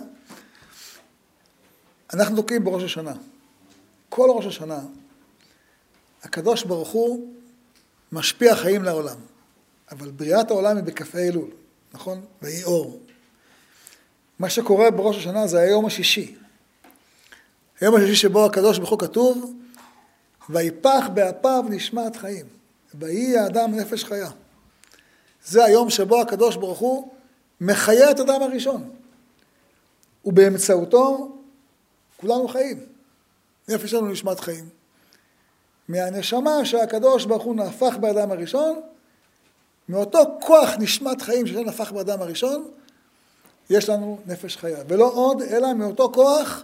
אנחנו 2.14 2.36
תוקעים 2.36 2.64
בראש 2.64 2.82
השנה. 2.82 3.14
כל 4.08 4.30
ראש 4.34 4.46
השנה, 4.46 4.80
הקדוש 6.22 6.64
ברוך 6.64 6.88
הוא 6.88 7.34
משפיע 8.12 8.56
חיים 8.56 8.82
לעולם. 8.82 9.16
אבל 9.90 10.10
בריאת 10.10 10.50
העולם 10.50 10.76
היא 10.76 10.84
בכ"ה 10.84 11.18
אלול, 11.18 11.50
נכון? 11.92 12.24
ויהי 12.42 12.64
אור. 12.64 13.00
מה 14.38 14.50
שקורה 14.50 14.90
בראש 14.90 15.16
השנה 15.16 15.46
זה 15.46 15.60
היום 15.60 15.86
השישי. 15.86 16.36
היום 17.80 17.96
השישי 17.96 18.14
שבו 18.14 18.44
הקדוש 18.44 18.78
ברוך 18.78 18.90
הוא 18.90 18.98
כתוב, 18.98 19.54
ויפח 20.50 21.08
באפיו 21.14 21.64
נשמת 21.68 22.16
חיים. 22.16 22.46
ויהי 22.94 23.38
האדם 23.38 23.74
נפש 23.74 24.04
חיה. 24.04 24.30
זה 25.44 25.64
היום 25.64 25.90
שבו 25.90 26.20
הקדוש 26.20 26.56
ברוך 26.56 26.78
הוא 26.78 27.08
מחיה 27.60 28.10
את 28.10 28.20
אדם 28.20 28.42
הראשון. 28.42 28.90
ובאמצעותו 30.24 31.36
כולנו 32.16 32.48
חיים. 32.48 32.80
נפש 33.68 33.94
לנו 33.94 34.08
נשמת 34.08 34.40
חיים. 34.40 34.68
מהנשמה 35.88 36.64
שהקדוש 36.64 37.24
ברוך 37.24 37.42
הוא 37.42 37.56
נהפך 37.56 37.96
באדם 38.00 38.32
הראשון, 38.32 38.80
מאותו 39.88 40.38
כוח 40.40 40.70
נשמת 40.78 41.22
חיים 41.22 41.46
שנהפך 41.46 41.92
באדם 41.92 42.22
הראשון, 42.22 42.68
יש 43.70 43.88
לנו 43.88 44.18
נפש 44.26 44.56
חיה. 44.56 44.78
ולא 44.88 45.12
עוד, 45.12 45.42
אלא 45.42 45.74
מאותו 45.74 46.12
כוח, 46.12 46.62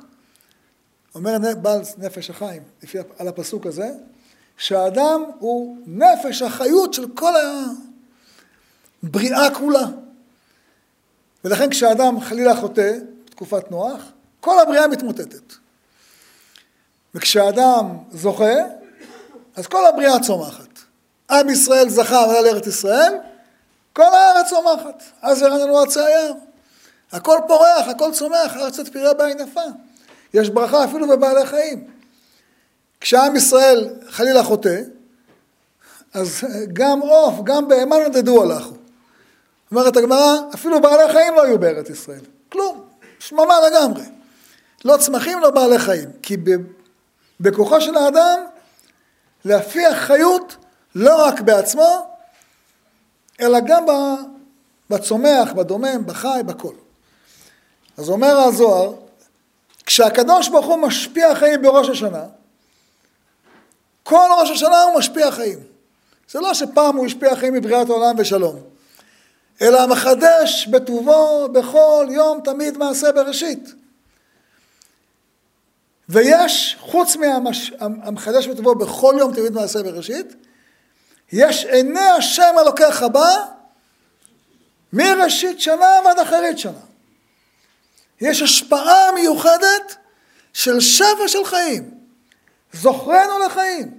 אומר 1.14 1.36
בעל 1.62 1.80
נפש 1.98 2.30
החיים, 2.30 2.62
לפי, 2.82 2.98
על 3.18 3.28
הפסוק 3.28 3.66
הזה, 3.66 3.90
שהאדם 4.56 5.24
הוא 5.38 5.78
נפש 5.86 6.42
החיות 6.42 6.94
של 6.94 7.06
כל 7.14 7.32
הבריאה 9.02 9.54
כולה. 9.54 9.86
ולכן 11.44 11.70
כשאדם 11.70 12.20
חלילה 12.20 12.56
חוטא, 12.56 12.92
בתקופת 13.24 13.70
נוח, 13.70 14.02
כל 14.40 14.60
הבריאה 14.60 14.88
מתמוטטת. 14.88 15.54
וכשאדם 17.14 17.98
זוכה, 18.12 18.54
אז 19.56 19.66
כל 19.66 19.86
הבריאה 19.86 20.20
צומחת. 20.20 20.78
עם 21.30 21.48
ישראל 21.48 21.88
זכה 21.88 22.24
ועלה 22.28 22.40
לארץ 22.40 22.66
ישראל, 22.66 23.14
כל 23.92 24.14
הארץ 24.14 24.48
צומחת. 24.48 25.02
אז 25.22 25.42
ירד 25.42 25.60
לנו 25.60 25.78
עצי 25.78 26.00
היער. 26.00 26.32
הכל 27.12 27.38
פורח, 27.48 27.88
הכל 27.88 28.10
צומח, 28.12 28.56
ארצת 28.56 28.88
פריה 28.88 29.14
בעין 29.14 29.38
יפה. 29.40 29.60
יש 30.34 30.50
ברכה 30.50 30.84
אפילו 30.84 31.08
בבעלי 31.08 31.46
חיים. 31.46 31.90
כשעם 33.00 33.36
ישראל 33.36 33.88
חלילה 34.08 34.44
חוטא, 34.44 34.80
אז 36.14 36.44
גם 36.72 37.00
עוף, 37.00 37.34
גם 37.44 37.68
בהמה 37.68 37.96
נדדו 38.08 38.42
הלכו. 38.42 38.74
אומרת 39.70 39.96
הגמרא, 39.96 40.36
אפילו 40.54 40.80
בעלי 40.80 41.12
חיים 41.12 41.34
לא 41.34 41.42
היו 41.42 41.58
בארץ 41.58 41.90
ישראל. 41.90 42.24
כלום, 42.48 42.84
שממה 43.18 43.54
לגמרי. 43.68 44.02
לא 44.84 44.96
צמחים, 44.96 45.40
לא 45.40 45.50
בעלי 45.50 45.78
חיים. 45.78 46.08
כי 46.22 46.36
בכוחו 47.40 47.80
של 47.80 47.96
האדם 47.96 48.40
להפיח 49.44 49.96
חיות 49.96 50.56
לא 50.94 51.26
רק 51.26 51.40
בעצמו, 51.40 52.16
אלא 53.40 53.58
גם 53.60 53.84
בצומח, 54.90 55.52
בדומם, 55.52 56.06
בחי, 56.06 56.40
בכל. 56.46 56.74
אז 57.96 58.08
אומר 58.08 58.38
הזוהר, 58.38 59.03
כשהקדוש 59.86 60.48
ברוך 60.48 60.66
הוא 60.66 60.76
משפיע 60.76 61.34
חיים 61.34 61.62
בראש 61.62 61.88
השנה, 61.88 62.24
כל 64.02 64.28
ראש 64.40 64.50
השנה 64.50 64.82
הוא 64.82 64.98
משפיע 64.98 65.30
חיים. 65.30 65.58
זה 66.30 66.40
לא 66.40 66.54
שפעם 66.54 66.96
הוא 66.96 67.06
השפיע 67.06 67.36
חיים 67.36 67.54
מבריאת 67.54 67.90
העולם 67.90 68.14
ושלום, 68.18 68.60
אלא 69.62 69.86
מחדש 69.86 70.66
בטובו 70.66 71.48
בכל 71.52 72.06
יום 72.10 72.40
תמיד 72.44 72.78
מעשה 72.78 73.12
בראשית. 73.12 73.74
ויש, 76.08 76.76
חוץ 76.80 77.16
מהמחדש 77.16 78.46
בטובו 78.46 78.74
בכל 78.74 79.14
יום 79.18 79.34
תמיד 79.34 79.52
מעשה 79.52 79.82
בראשית, 79.82 80.34
יש 81.32 81.64
עיני 81.64 82.08
השם 82.18 82.54
אלוקיך 82.60 83.02
בה 83.02 83.44
מראשית 84.92 85.60
שנה 85.60 85.90
ועד 86.04 86.18
אחרית 86.18 86.58
שנה. 86.58 86.93
יש 88.24 88.42
השפעה 88.42 89.12
מיוחדת 89.14 89.96
של 90.52 90.80
שפע 90.80 91.28
של 91.28 91.44
חיים. 91.44 91.90
זוכרנו 92.72 93.38
לחיים. 93.46 93.98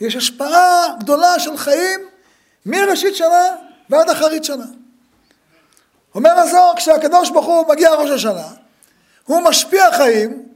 יש 0.00 0.16
השפעה 0.16 0.94
גדולה 0.98 1.38
של 1.38 1.56
חיים 1.56 2.00
מראשית 2.66 3.16
שנה 3.16 3.56
ועד 3.90 4.10
אחרית 4.10 4.44
שנה. 4.44 4.64
אומר 6.14 6.30
הזוהר, 6.30 6.76
כשהקדוש 6.76 7.30
ברוך 7.30 7.46
הוא 7.46 7.68
מגיע 7.68 7.94
ראש 7.94 8.10
השנה, 8.10 8.48
הוא 9.24 9.40
משפיע 9.40 9.92
חיים, 9.92 10.48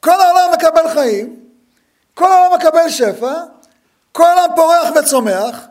כל 0.00 0.20
העולם 0.20 0.52
מקבל 0.52 0.88
חיים, 0.94 1.40
כל 2.14 2.32
העולם 2.32 2.54
מקבל 2.58 2.90
שפע, 2.90 3.34
כל 4.12 4.24
העולם 4.24 4.56
פורח 4.56 4.88
וצומח, 4.96 5.66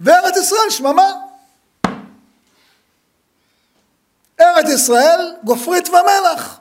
וארץ 0.00 0.36
ישראל 0.36 0.70
שממה. 0.70 1.25
ארץ 4.40 4.68
ישראל 4.68 5.34
גופרית 5.44 5.88
ומלח. 5.88 6.60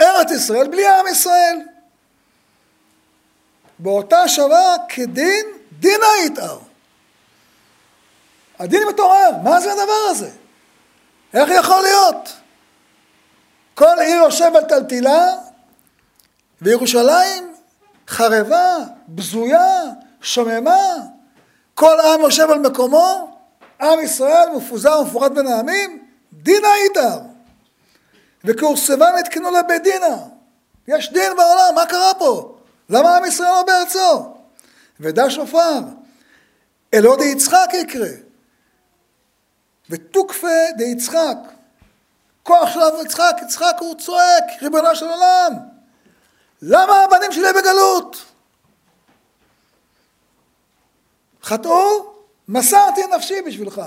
ארץ 0.00 0.30
ישראל 0.30 0.68
בלי 0.68 0.88
עם 0.88 1.06
ישראל. 1.06 1.60
באותה 3.78 4.28
שווה 4.28 4.76
כדין 4.88 5.46
דינה 5.78 6.06
יתאר. 6.26 6.58
הדין 8.58 8.82
מתעורר, 8.88 9.30
מה 9.42 9.60
זה 9.60 9.72
הדבר 9.72 10.10
הזה? 10.10 10.30
איך 11.34 11.50
יכול 11.50 11.82
להיות? 11.82 12.32
כל 13.74 14.00
עיר 14.00 14.16
יושב 14.16 14.50
על 14.56 14.64
טלטילה, 14.64 15.32
וירושלים 16.62 17.54
חרבה, 18.08 18.76
בזויה, 19.08 19.82
שוממה, 20.20 20.94
כל 21.74 22.00
עם 22.00 22.20
יושב 22.20 22.50
על 22.50 22.58
מקומו, 22.58 23.38
עם 23.80 24.00
ישראל 24.00 24.48
מפוזר 24.56 25.00
ומפורד 25.00 25.34
בין 25.34 25.46
העמים, 25.46 26.03
דינה 26.44 26.68
איתר. 26.84 27.18
וכורסבה 28.44 29.10
נתקנו 29.18 29.50
לבית 29.50 29.82
דינה. 29.82 30.16
יש 30.88 31.12
דין 31.12 31.36
בעולם, 31.36 31.74
מה 31.74 31.86
קרה 31.86 32.14
פה? 32.18 32.56
למה 32.90 33.16
עם 33.16 33.24
ישראל 33.24 33.50
לא 33.50 33.62
בארצו? 33.62 34.34
ודע 35.00 35.30
שופר, 35.30 35.78
אלוה 36.94 37.16
דיצחק 37.16 37.68
יקרה. 37.72 38.08
ותוקפה 39.90 40.48
דיצחק. 40.76 41.36
כוח 42.42 42.70
של 42.70 42.80
יצחק, 43.04 43.36
יצחק 43.42 43.76
הוא 43.80 43.94
צועק, 43.98 44.44
ריבונו 44.62 44.96
של 44.96 45.08
עולם. 45.08 45.52
למה 46.62 47.04
הבנים 47.04 47.32
שלי 47.32 47.52
בגלות? 47.56 48.24
חטאו, 51.42 52.14
מסרתי 52.48 53.00
נפשי 53.16 53.42
בשבילך. 53.42 53.80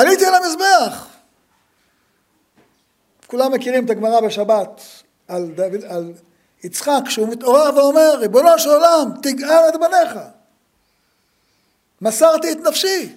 עליתי 0.00 0.26
על 0.26 0.34
המזבח. 0.34 1.06
כולם 3.26 3.52
מכירים 3.52 3.84
את 3.84 3.90
הגמרא 3.90 4.20
בשבת 4.20 4.80
על, 5.28 5.50
דוד, 5.54 5.84
על 5.88 6.12
יצחק, 6.64 7.02
שהוא 7.08 7.28
מתעורר 7.28 7.76
ואומר, 7.76 8.14
ריבונו 8.18 8.58
של 8.58 8.70
עולם, 8.70 9.10
תגאל 9.22 9.68
את 9.68 9.74
בניך. 9.80 10.18
מסרתי 12.00 12.52
את 12.52 12.56
נפשי. 12.56 13.14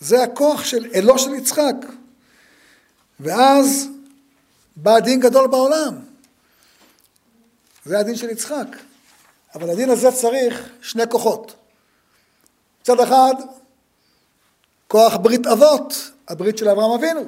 זה 0.00 0.22
הכוח 0.22 0.64
של 0.64 0.90
אלו 0.94 1.18
של 1.18 1.34
יצחק. 1.34 1.74
ואז 3.20 3.88
בא 4.76 5.00
דין 5.00 5.20
גדול 5.20 5.46
בעולם. 5.46 5.98
זה 7.84 7.98
הדין 7.98 8.16
של 8.16 8.30
יצחק. 8.30 8.66
אבל 9.54 9.70
הדין 9.70 9.90
הזה 9.90 10.12
צריך 10.12 10.70
שני 10.82 11.02
כוחות. 11.08 11.54
מצד 12.82 13.00
אחד, 13.00 13.34
כוח 14.92 15.16
ברית 15.16 15.46
אבות, 15.46 16.10
הברית 16.28 16.58
של 16.58 16.68
אברהם 16.68 16.90
אבינו, 16.90 17.24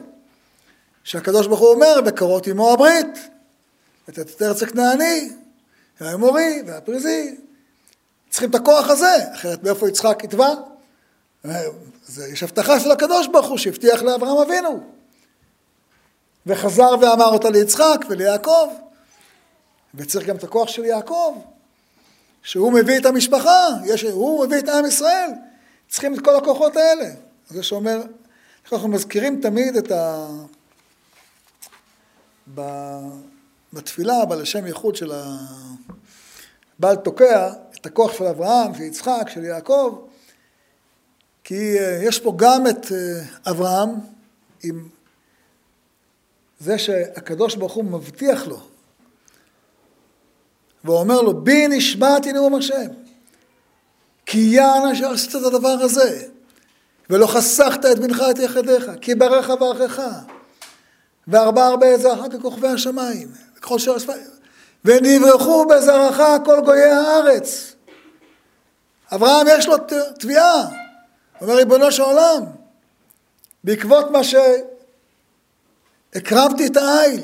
שהקדוש 1.04 1.46
ברוך 1.46 1.60
הוא 1.60 1.68
אומר, 1.68 2.00
בקרות 2.06 2.46
עמו 2.46 2.72
הברית, 2.72 3.28
את 4.08 4.42
ארץ 4.42 4.62
הכנעני, 4.62 5.30
והאמורי 6.00 6.62
והפריזי. 6.66 7.36
צריכים 8.30 8.50
את 8.50 8.54
הכוח 8.54 8.88
הזה, 8.88 9.16
אחרת 9.34 9.62
מאיפה 9.62 9.88
יצחק 9.88 10.24
יתבע? 10.24 10.48
יש 12.32 12.42
הבטחה 12.42 12.80
של 12.80 12.90
הקדוש 12.90 13.26
ברוך 13.26 13.46
הוא 13.46 13.58
שהבטיח 13.58 14.02
לאברהם 14.02 14.38
אבינו. 14.38 14.80
וחזר 16.46 16.94
ואמר 17.00 17.26
אותה 17.26 17.50
ליצחק 17.50 18.04
וליעקב. 18.08 18.68
וצריך 19.94 20.26
גם 20.26 20.36
את 20.36 20.44
הכוח 20.44 20.68
של 20.68 20.84
יעקב, 20.84 21.38
שהוא 22.42 22.72
מביא 22.72 22.98
את 22.98 23.06
המשפחה, 23.06 23.68
יש, 23.84 24.02
הוא 24.02 24.46
מביא 24.46 24.58
את 24.58 24.68
עם 24.68 24.86
ישראל. 24.86 25.30
צריכים 25.88 26.14
את 26.14 26.24
כל 26.24 26.36
הכוחות 26.36 26.76
האלה. 26.76 27.24
זה 27.48 27.62
שאומר, 27.62 28.02
אנחנו 28.72 28.88
מזכירים 28.88 29.40
תמיד 29.40 29.76
את 29.76 29.90
ה... 29.90 30.28
ב... 32.54 32.60
בתפילה, 33.72 34.24
בלשם 34.24 34.66
ייחוד 34.66 34.96
של 34.96 35.12
הבעל 36.78 36.96
תוקע, 36.96 37.52
את 37.80 37.86
הכוח 37.86 38.12
של 38.12 38.24
אברהם, 38.24 38.74
של 38.74 38.82
יצחק, 38.82 39.28
של 39.28 39.44
יעקב, 39.44 40.06
כי 41.44 41.78
אה, 41.78 41.98
יש 42.02 42.20
פה 42.20 42.34
גם 42.36 42.66
את 42.66 42.92
אה, 42.92 43.50
אברהם 43.50 43.90
עם 44.62 44.88
זה 46.58 46.78
שהקדוש 46.78 47.54
ברוך 47.54 47.72
הוא 47.72 47.84
מבטיח 47.84 48.46
לו 48.46 48.60
ואומר 50.84 51.20
לו, 51.20 51.40
בי 51.42 51.68
נשבעתי 51.68 52.32
נאום 52.32 52.54
השם. 52.54 52.86
כי 54.26 54.38
יען 54.38 54.86
אשר 54.92 55.10
עשית 55.10 55.36
את 55.36 55.42
הדבר 55.46 55.76
הזה, 55.80 56.28
ולא 57.10 57.26
חסכת 57.26 57.84
את 57.84 57.98
בנך 57.98 58.22
את 58.30 58.38
יחדיך, 58.38 58.90
כי 59.00 59.14
ברך 59.14 59.50
ברכך, 59.60 60.02
וארבע 61.28 61.66
ארבע 61.66 61.98
זרעך 61.98 62.32
ככוכבי 62.32 62.68
השמיים, 62.68 63.28
ככל 63.60 63.78
שהשפיים, 63.78 64.26
ונברחו 64.84 65.66
בזרעך 65.66 66.42
כל 66.44 66.60
גויי 66.64 66.90
הארץ. 66.90 67.74
אברהם 69.14 69.46
יש 69.50 69.66
לו 69.66 69.74
תביעה, 70.18 70.68
אומר 71.40 71.56
ריבונו 71.56 71.92
של 71.92 72.02
עולם, 72.02 72.42
בעקבות 73.64 74.10
מה 74.10 74.20
הקרבתי 76.14 76.66
את 76.66 76.76
העיל, 76.76 77.20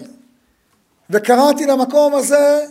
וקראתי 1.10 1.66
למקום 1.66 2.14
הזה 2.14 2.66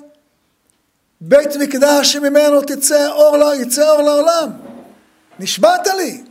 בית 1.22 1.56
מקדש 1.56 2.14
שממנו 2.14 2.62
תצא 2.62 3.08
אור, 3.08 3.54
יצא 3.54 3.90
אור 3.90 4.02
לעולם. 4.02 4.50
נשבעת 5.40 5.88
לי. 5.88 6.24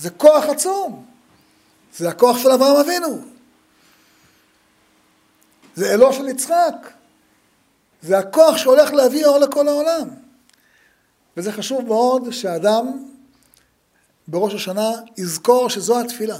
זה 0.00 0.10
כוח 0.10 0.44
עצום. 0.44 1.06
זה 1.96 2.08
הכוח 2.08 2.38
של 2.38 2.48
אברהם 2.48 2.76
אבינו. 2.76 3.22
זה 5.74 5.94
אלוה 5.94 6.12
של 6.12 6.28
יצחק. 6.28 6.74
זה 8.02 8.18
הכוח 8.18 8.56
שהולך 8.56 8.92
להביא 8.92 9.26
אור 9.26 9.38
לכל 9.38 9.68
העולם. 9.68 10.08
וזה 11.36 11.52
חשוב 11.52 11.84
מאוד 11.84 12.30
שאדם 12.30 13.04
בראש 14.28 14.54
השנה 14.54 14.90
יזכור 15.16 15.70
שזו 15.70 16.00
התפילה. 16.00 16.38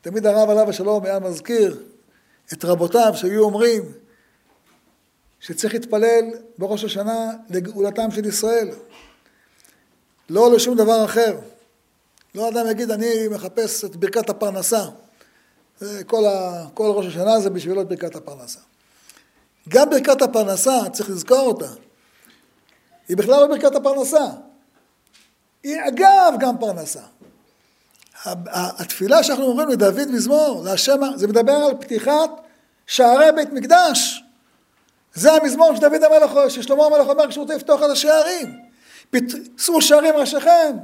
תמיד 0.00 0.26
הרב 0.26 0.50
עליו 0.50 0.70
השלום 0.70 1.04
היה 1.04 1.18
מזכיר 1.18 1.82
את 2.52 2.64
רבותיו 2.64 3.12
שהיו 3.14 3.42
אומרים 3.44 3.82
שצריך 5.40 5.74
להתפלל 5.74 6.24
בראש 6.58 6.84
השנה 6.84 7.30
לגאולתם 7.50 8.10
של 8.10 8.26
ישראל. 8.26 8.68
לא 10.30 10.52
לשום 10.52 10.76
דבר 10.76 11.04
אחר. 11.04 11.38
לא 12.34 12.48
אדם 12.48 12.70
יגיד, 12.70 12.90
אני 12.90 13.28
מחפש 13.30 13.84
את 13.84 13.96
ברכת 13.96 14.30
הפרנסה. 14.30 14.84
כל, 16.06 16.24
ה, 16.26 16.64
כל 16.74 16.92
ראש 16.96 17.06
השנה 17.06 17.40
זה 17.40 17.50
בשבילו 17.50 17.80
את 17.80 17.88
ברכת 17.88 18.16
הפרנסה. 18.16 18.60
גם 19.68 19.90
ברכת 19.90 20.22
הפרנסה, 20.22 20.90
צריך 20.92 21.10
לזכור 21.10 21.38
אותה, 21.38 21.68
היא 23.08 23.16
בכלל 23.16 23.40
לא 23.40 23.46
ברכת 23.46 23.74
הפרנסה. 23.74 24.24
היא 25.62 25.76
אגב 25.88 26.34
גם 26.40 26.58
פרנסה. 26.58 27.00
התפילה 28.24 29.22
שאנחנו 29.22 29.44
אומרים 29.44 29.68
לדוד 29.68 30.10
מזמור, 30.10 30.62
להשם, 30.64 31.00
זה 31.16 31.28
מדבר 31.28 31.52
על 31.52 31.74
פתיחת 31.80 32.30
שערי 32.86 33.32
בית 33.36 33.52
מקדש. 33.52 34.24
זה 35.14 35.32
המזמור 35.32 35.76
שדוד 35.76 36.02
המלך, 36.02 36.50
ששלמה 36.50 36.84
המלך 36.84 37.08
אומר 37.08 37.28
כשהוא 37.28 37.42
רוצה 37.42 37.54
לפתוח 37.54 37.82
את 37.82 37.90
השערים. 37.90 38.58
שאו 39.58 39.82
שערים 39.82 40.14
ראשיכם, 40.14 40.76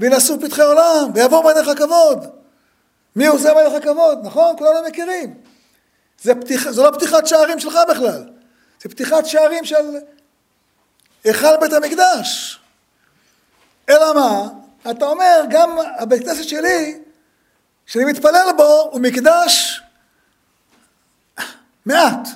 וינשאו 0.00 0.40
פתחי 0.40 0.62
עולם, 0.62 1.10
ויבוא 1.14 1.44
מלך 1.44 1.68
הכבוד. 1.68 2.26
מי 3.16 3.26
הוא 3.26 3.38
זה 3.38 3.54
מלך 3.54 3.72
הכבוד? 3.72 4.18
נכון? 4.22 4.56
כולנו 4.58 4.88
מכירים. 4.88 5.34
זה, 6.22 6.34
פתיח, 6.34 6.70
זה 6.70 6.82
לא 6.82 6.90
פתיחת 6.90 7.26
שערים 7.26 7.60
שלך 7.60 7.78
בכלל, 7.90 8.28
זה 8.82 8.88
פתיחת 8.88 9.26
שערים 9.26 9.64
של 9.64 9.96
היכל 11.24 11.56
בית 11.60 11.72
המקדש. 11.72 12.60
אלא 13.88 14.14
מה? 14.14 14.48
אתה 14.90 15.04
אומר, 15.04 15.40
גם 15.50 15.78
הבית 15.98 16.22
כנסת 16.22 16.44
שלי, 16.44 16.98
שאני 17.86 18.04
מתפלל 18.04 18.50
בו, 18.56 18.88
הוא 18.92 19.00
מקדש 19.00 19.82
מעט. 21.86 22.28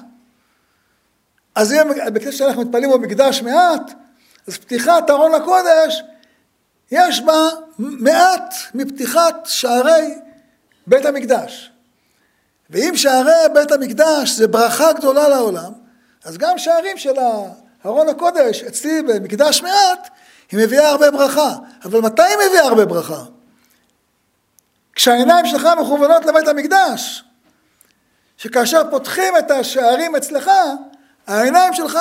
אז 1.54 1.72
אם 1.72 1.90
הבית 2.06 2.22
כנסת 2.22 2.38
שאנחנו 2.38 2.62
מתפללים 2.62 2.90
בו 2.90 2.98
מקדש 2.98 3.42
מעט, 3.42 3.92
אז 4.46 4.58
פתיחת 4.58 5.10
ארון 5.10 5.34
הקודש, 5.34 6.02
יש 6.90 7.20
בה 7.20 7.48
מעט 7.78 8.54
מפתיחת 8.74 9.34
שערי 9.44 10.18
בית 10.86 11.06
המקדש. 11.06 11.70
ואם 12.70 12.96
שערי 12.96 13.48
בית 13.54 13.72
המקדש 13.72 14.30
זה 14.30 14.48
ברכה 14.48 14.92
גדולה 14.92 15.28
לעולם, 15.28 15.72
אז 16.24 16.38
גם 16.38 16.58
שערים 16.58 16.98
של 16.98 17.14
ארון 17.86 18.08
הקודש 18.08 18.62
אצלי 18.62 19.02
במקדש 19.02 19.62
מעט, 19.62 20.08
היא 20.50 20.60
מביאה 20.60 20.88
הרבה 20.88 21.10
ברכה. 21.10 21.54
אבל 21.84 22.00
מתי 22.00 22.22
היא 22.22 22.36
מביאה 22.48 22.64
הרבה 22.64 22.86
ברכה? 22.86 23.22
כשהעיניים 24.94 25.46
שלך 25.46 25.68
מכוונות 25.80 26.26
לבית 26.26 26.48
המקדש. 26.48 27.24
שכאשר 28.36 28.82
פותחים 28.90 29.36
את 29.38 29.50
השערים 29.50 30.16
אצלך, 30.16 30.50
העיניים 31.26 31.74
שלך 31.74 31.98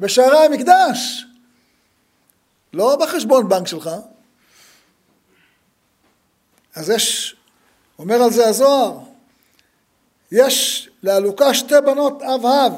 בשערי 0.00 0.46
המקדש. 0.46 1.26
לא 2.74 2.96
בחשבון 2.96 3.48
בנק 3.48 3.66
שלך. 3.66 3.90
אז 6.74 6.90
יש, 6.90 7.36
אומר 7.98 8.22
על 8.22 8.30
זה 8.30 8.48
הזוהר, 8.48 8.98
יש 10.32 10.88
להלוקה 11.02 11.54
שתי 11.54 11.74
בנות 11.86 12.22
אב 12.22 12.46
אב, 12.46 12.72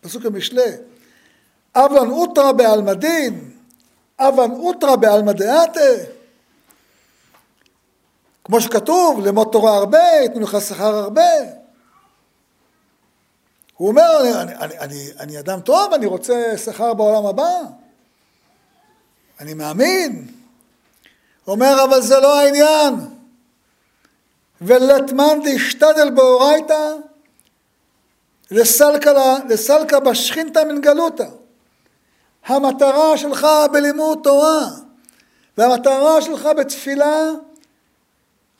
פסוק 0.00 0.26
המשלי, 0.26 0.70
אבן 1.74 2.10
אוטרא 2.10 2.52
בעלמא 2.52 2.92
אבן 4.20 4.50
אוטרא 4.50 4.96
בעלמא. 4.96 5.32
כמו 8.44 8.60
שכתוב, 8.60 9.26
למות 9.26 9.52
תורה 9.52 9.76
הרבה, 9.76 10.02
יתנו 10.24 10.40
לך 10.40 10.56
שכר 10.60 10.94
הרבה. 10.94 11.30
הוא 13.76 13.88
אומר, 13.88 14.42
אני, 14.42 14.54
אני, 14.54 14.78
אני, 14.78 15.08
אני 15.18 15.38
אדם 15.38 15.60
טוב, 15.60 15.92
אני 15.92 16.06
רוצה 16.06 16.58
שכר 16.64 16.94
בעולם 16.94 17.26
הבא. 17.26 17.50
אני 19.40 19.54
מאמין. 19.54 20.26
אומר, 21.46 21.84
אבל 21.84 22.02
זה 22.02 22.20
לא 22.20 22.40
העניין. 22.40 22.94
ולתמן 24.60 25.38
דשתדל 25.44 26.10
באורייתא 26.10 26.94
לסלקה 28.50 30.00
בשכינתא 30.00 30.58
מן 30.58 30.80
גלותא. 30.80 31.28
המטרה 32.46 33.18
שלך 33.18 33.46
בלימוד 33.72 34.18
תורה 34.22 34.68
והמטרה 35.58 36.22
שלך 36.22 36.48
בתפילה 36.58 37.30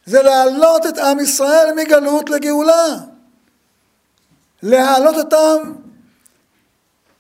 זה 0.06 0.22
להעלות 0.22 0.86
את 0.86 0.98
עם 0.98 1.20
ישראל 1.20 1.74
מגלות 1.76 2.30
לגאולה. 2.30 2.96
להעלות 4.62 5.16
אותם 5.16 5.72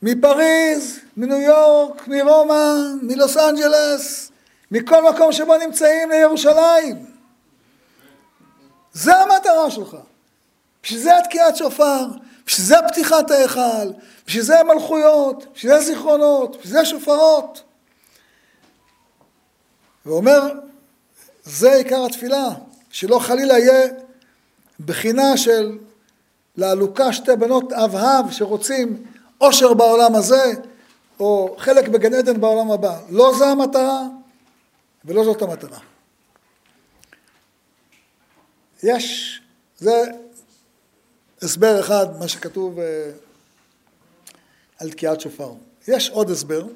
מפריז, 0.02 1.00
מניו 1.18 1.40
יורק, 1.40 2.08
מרומא, 2.08 2.74
מלוס 3.02 3.36
אנג'לס, 3.36 4.32
מכל 4.70 5.12
מקום 5.12 5.32
שבו 5.32 5.56
נמצאים 5.56 6.10
לירושלים. 6.10 7.06
זה 8.92 9.16
המטרה 9.16 9.70
שלך. 9.70 9.96
בשביל 10.82 11.00
זה 11.00 11.18
התקיעת 11.18 11.56
שופר, 11.56 12.06
בשביל 12.46 12.66
זה 12.66 12.76
פתיחת 12.88 13.30
ההיכל, 13.30 13.92
בשביל 14.26 14.42
זה 14.42 14.54
מלכויות, 14.62 15.46
בשביל 15.54 15.72
זה 15.72 15.80
זיכרונות, 15.80 16.56
בשביל 16.56 16.72
זה 16.72 16.84
שופרות. 16.84 17.62
ואומר, 20.06 20.52
זה 21.44 21.72
עיקר 21.72 22.04
התפילה, 22.04 22.48
שלא 22.90 23.18
חלילה 23.18 23.58
יהיה 23.58 23.88
בחינה 24.84 25.36
של 25.36 25.78
להלוקה 26.56 27.12
שתי 27.12 27.36
בנות 27.36 27.72
אב-אב 27.72 28.30
שרוצים 28.30 29.04
עושר 29.38 29.74
בעולם 29.74 30.14
הזה, 30.14 30.52
או 31.20 31.56
חלק 31.58 31.88
בגן 31.88 32.14
עדן 32.14 32.40
בעולם 32.40 32.70
הבא. 32.70 33.00
לא 33.10 33.32
זו 33.38 33.44
המטרה 33.44 34.02
ולא 35.04 35.24
זאת 35.24 35.42
המטרה. 35.42 35.78
יש, 38.82 39.40
זה 39.78 40.02
הסבר 41.42 41.80
אחד, 41.80 42.18
מה 42.18 42.28
שכתוב 42.28 42.78
אה, 42.78 43.10
על 44.78 44.90
תקיעת 44.90 45.20
שופר. 45.20 45.52
יש 45.88 46.10
עוד 46.10 46.30
הסבר, 46.30 46.66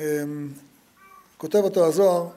אה, 0.00 0.04
כותב 1.36 1.58
אותו 1.58 1.86
הזוהר, 1.86 2.28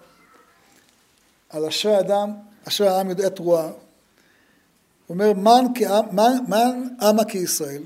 על 1.49 1.66
אשרי 1.66 1.99
אדם, 1.99 2.34
אשרי 2.68 2.88
העם 2.88 3.10
יודע 3.10 3.30
תרועה. 3.30 3.66
הוא 3.66 3.74
אומר, 5.10 5.34
מן, 5.34 5.66
מן 6.47 6.88
עמה 7.01 7.26
כישראל, 7.26 7.84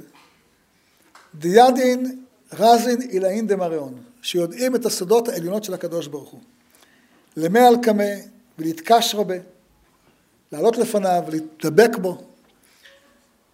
דיאדין 1.36 2.26
רזין 2.54 3.02
אילאין 3.02 3.48
דמריאון, 3.48 4.04
שיודעים 4.22 4.76
את 4.76 4.86
הסודות 4.86 5.28
העליונות 5.28 5.64
של 5.64 5.74
הקדוש 5.74 6.08
ברוך 6.08 6.30
הוא. 6.30 6.40
למי 7.38 7.60
על 7.60 7.76
קמא 7.84 8.14
ולהתקש 8.60 9.16
רבה, 9.16 9.36
לעלות 10.52 10.78
לפניו 10.78 11.24
ולהתדבק 11.28 11.98
בו. 12.02 12.18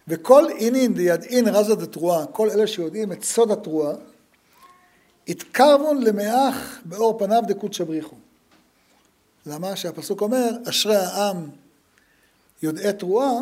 וכל 0.08 0.48
אינין 0.50 0.94
דידעין 0.94 1.48
רזה 1.48 1.74
דתרועה, 1.74 2.26
כל 2.26 2.50
אלה 2.50 2.66
שיודעים 2.66 3.12
את 3.12 3.24
סוד 3.24 3.50
התרועה, 3.50 3.94
התקרבון 5.28 6.02
למאח 6.02 6.80
באור 6.84 7.18
פניו 7.18 7.42
דקודשא 7.48 7.84
בריחו. 7.84 8.16
למה 9.46 9.76
שהפסוק 9.76 10.20
אומר, 10.20 10.50
אשרי 10.68 10.96
העם 10.96 11.50
יודעי 12.62 12.92
תרועה, 12.92 13.32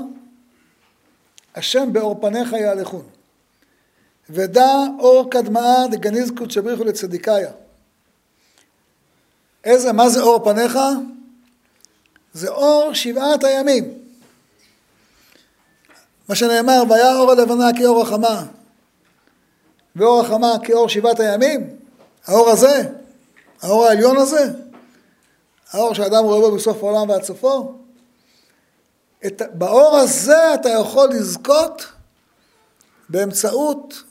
השם 1.55 1.93
באור 1.93 2.21
פניך 2.21 2.53
יהלכון. 2.53 3.03
ודע 4.31 4.75
אור 4.99 5.31
קדמאה 5.31 5.87
דגניז 5.91 6.31
קודשא 6.31 6.61
בריחו 6.61 6.85
לצדיקאיה. 6.85 7.51
איזה, 9.65 9.93
מה 9.93 10.09
זה 10.09 10.23
אור 10.23 10.45
פניך? 10.45 10.79
זה 12.33 12.49
אור 12.49 12.95
שבעת 12.95 13.45
הימים. 13.45 13.99
מה 16.29 16.35
שנאמר, 16.35 16.83
והיה 16.89 17.17
אור 17.17 17.31
הלבנה 17.31 17.71
כאור 17.79 18.03
החמה, 18.03 18.47
ואור 19.97 20.21
החמה 20.21 20.53
כאור 20.65 20.89
שבעת 20.89 21.21
הימים, 21.21 21.77
האור 22.27 22.51
הזה, 22.51 22.83
האור 23.63 23.85
העליון 23.85 24.17
הזה, 24.17 24.51
האור 25.71 25.95
שאדם 25.95 26.25
רואה 26.25 26.41
בו 26.41 26.57
בסוף 26.57 26.83
העולם 26.83 27.09
ועד 27.09 27.23
סופו, 27.23 27.75
באור 29.53 29.97
הזה 29.97 30.55
אתה 30.55 30.69
יכול 30.69 31.09
לזכות 31.11 31.87
באמצעות 33.09 34.03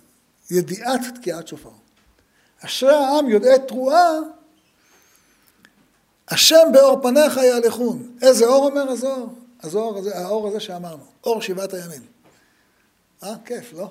ידיעת 0.54 1.02
תקיעת 1.16 1.48
שופר. 1.48 1.70
אשרי 2.66 2.96
העם 2.96 3.30
יודעי 3.30 3.60
תרועה, 3.68 4.10
השם 6.30 6.68
באור 6.74 7.02
פניך 7.02 7.38
יהלכון. 7.38 8.18
איזה 8.22 8.46
אור 8.46 8.66
אומר 8.66 8.90
הזוהר? 8.90 9.26
הזוהר 9.64 9.98
הזה, 9.98 10.18
האור 10.18 10.48
הזה 10.48 10.60
שאמרנו, 10.60 11.04
אור 11.24 11.42
שבעת 11.42 11.74
הימים. 11.74 12.02
אה, 13.24 13.34
כיף, 13.46 13.74
לא? 13.74 13.90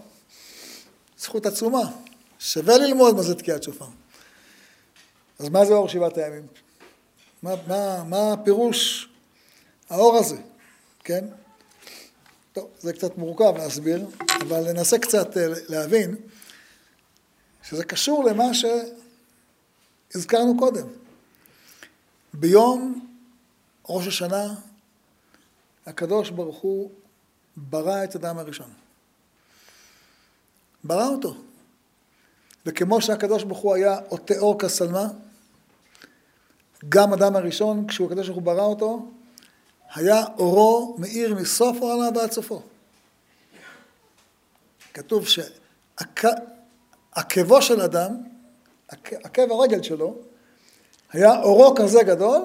זכות 1.19 1.47
עצומה. 1.47 1.91
שווה 2.39 2.79
ללמוד 2.79 3.17
מה 3.17 3.23
זה 3.23 3.35
תקיעת 3.35 3.63
שופר. 3.63 3.87
אז 5.39 5.49
מה 5.49 5.65
זה 5.65 5.73
אור 5.73 5.89
שבעת 5.89 6.19
הימים? 6.19 6.47
מה, 7.43 7.55
מה, 7.67 8.05
מה 8.05 8.33
הפירוש 8.33 9.09
האור 9.91 10.17
הזה, 10.17 10.37
כן? 11.05 11.25
טוב, 12.53 12.69
זה 12.81 12.93
קצת 12.93 13.19
מורכב 13.19 13.57
להסביר, 13.57 14.07
אבל 14.41 14.73
ננסה 14.73 14.99
קצת 14.99 15.37
אה, 15.37 15.47
להבין 15.69 16.17
שזה 17.63 17.85
קשור 17.85 18.25
למה 18.25 18.45
שהזכרנו 20.13 20.59
קודם. 20.59 20.87
ביום 22.35 23.07
ראש 23.89 24.07
השנה 24.07 24.55
הקדוש 25.87 26.31
ברוך 26.31 26.59
הוא 26.59 26.91
ברא 27.57 28.05
את 28.05 28.17
אדם 28.17 28.39
הראשון. 28.39 28.71
ברא 30.85 31.07
אותו. 31.09 31.37
וכמו 32.67 33.01
שהקדוש 33.01 33.45
ברוך 33.45 33.59
הוא 33.59 33.75
היה 33.75 33.99
עוטה 34.09 34.39
אור 34.39 34.59
כסלמה, 34.59 35.07
גם 36.89 37.13
אדם 37.13 37.37
הראשון, 37.37 37.87
כשהוא 37.87 38.07
הקדוש 38.07 38.27
ברוך 38.27 38.37
הוא 38.37 38.45
ברא 38.45 38.65
אותו, 38.65 39.11
היה 39.95 40.25
אורו 40.39 40.97
מאיר 40.99 41.35
מסוף 41.35 41.77
העולם 41.77 42.17
ועד 42.17 42.33
סופו. 42.33 42.63
כתוב 44.95 45.27
שעקבו 47.15 47.63
של 47.63 47.81
אדם, 47.81 48.17
עקב 48.89 49.53
הרגל 49.53 49.83
שלו, 49.83 50.19
היה 51.13 51.43
אורו 51.43 51.75
כזה 51.75 52.03
גדול, 52.03 52.43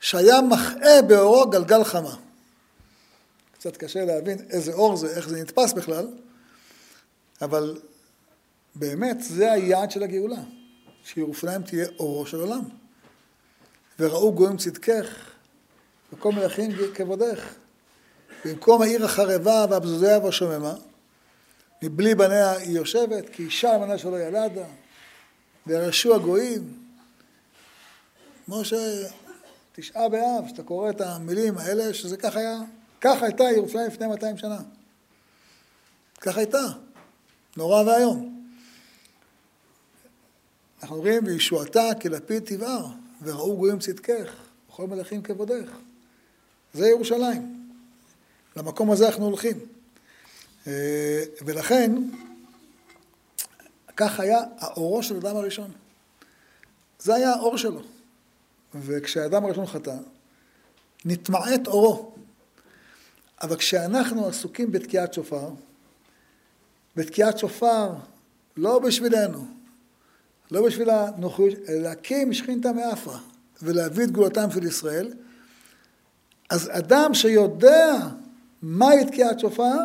שהיה 0.00 0.40
מחאה 0.42 1.02
באורו 1.06 1.50
גלגל 1.50 1.84
חמה. 1.84 2.16
קצת 3.52 3.76
קשה 3.76 4.04
להבין 4.04 4.38
איזה 4.50 4.72
אור 4.72 4.96
זה, 4.96 5.16
איך 5.16 5.28
זה 5.28 5.40
נתפס 5.40 5.72
בכלל, 5.72 6.08
אבל 7.42 7.80
באמת 8.74 9.22
זה 9.22 9.52
היעד 9.52 9.90
של 9.90 10.02
הגאולה, 10.02 10.42
שירושלים 11.04 11.62
תהיה 11.62 11.86
אורו 11.98 12.26
של 12.26 12.40
עולם. 12.40 12.62
וראו 13.98 14.32
גויים 14.32 14.56
צדקך, 14.56 15.30
וכל 16.12 16.32
מלכים 16.32 16.70
כבודך. 16.94 17.54
במקום 18.44 18.82
העיר 18.82 19.04
החרבה 19.04 19.66
והבזוזיה 19.70 20.18
והשוממה, 20.18 20.74
מבלי 21.82 22.14
בניה 22.14 22.52
היא 22.52 22.76
יושבת, 22.76 23.28
כי 23.28 23.44
אישה 23.44 23.76
אמנה 23.76 23.98
שלא 23.98 24.20
ילדה, 24.20 24.64
וירשו 25.66 26.14
הגויים. 26.14 26.74
כמו 28.46 28.62
שתשעה 28.64 30.08
באב, 30.08 30.48
שאתה 30.48 30.62
קורא 30.62 30.90
את 30.90 31.00
המילים 31.00 31.58
האלה, 31.58 31.94
שזה 31.94 32.16
ככה 32.16 32.38
היה, 32.38 32.58
ככה 33.00 33.26
הייתה 33.26 33.44
ירושלים 33.44 33.86
לפני 33.86 34.06
200 34.06 34.38
שנה. 34.38 34.58
ככה 36.20 36.40
הייתה. 36.40 36.66
נורא 37.56 37.82
ואיום. 37.82 38.46
אנחנו 40.82 40.96
אומרים, 40.96 41.26
וישועתה 41.26 41.88
כלפיד 42.02 42.42
תבער. 42.44 42.86
וראו 43.22 43.56
גויים 43.56 43.78
צדקך, 43.78 44.32
וכל 44.68 44.86
מלכים 44.86 45.22
כבודך. 45.22 45.70
זה 46.74 46.88
ירושלים. 46.88 47.68
למקום 48.56 48.90
הזה 48.90 49.06
אנחנו 49.06 49.24
הולכים. 49.24 49.71
אה, 50.66 51.22
ולכן, 51.44 51.92
כך 53.96 54.20
היה 54.20 54.40
האורו 54.58 55.02
של 55.02 55.16
אדם 55.16 55.36
הראשון. 55.36 55.70
זה 56.98 57.14
היה 57.14 57.30
האור 57.30 57.56
שלו. 57.58 57.82
וכשהאדם 58.74 59.44
הראשון 59.44 59.66
חטא, 59.66 59.96
נתמעט 61.04 61.66
אורו. 61.66 62.12
אבל 63.42 63.56
כשאנחנו 63.56 64.28
עסוקים 64.28 64.72
בתקיעת 64.72 65.14
שופר, 65.14 65.50
בתקיעת 66.96 67.38
שופר 67.38 67.92
לא 68.56 68.78
בשבילנו, 68.78 69.46
לא 70.50 70.66
בשביל 70.66 70.90
הנוחיות, 70.90 71.58
אלא 71.68 71.78
להקים 71.78 72.32
שכינתא 72.32 72.68
מאפרא 72.68 73.18
ולהביא 73.62 74.04
את 74.04 74.10
גאולתם 74.10 74.50
של 74.50 74.66
ישראל. 74.66 75.12
אז 76.50 76.70
אדם 76.72 77.14
שיודע 77.14 78.08
מהי 78.62 79.04
תקיעת 79.04 79.40
שופר, 79.40 79.78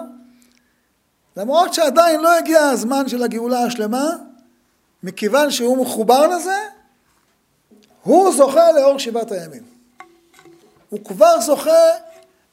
למרות 1.37 1.73
שעדיין 1.73 2.21
לא 2.21 2.37
הגיע 2.37 2.61
הזמן 2.61 3.09
של 3.09 3.23
הגאולה 3.23 3.63
השלמה, 3.63 4.09
מכיוון 5.03 5.51
שהוא 5.51 5.85
מחובר 5.85 6.27
לזה, 6.27 6.57
הוא 8.03 8.33
זוכה 8.33 8.71
לאור 8.71 8.99
שבעת 8.99 9.31
הימים. 9.31 9.63
הוא 10.89 11.05
כבר 11.05 11.41
זוכה 11.41 11.89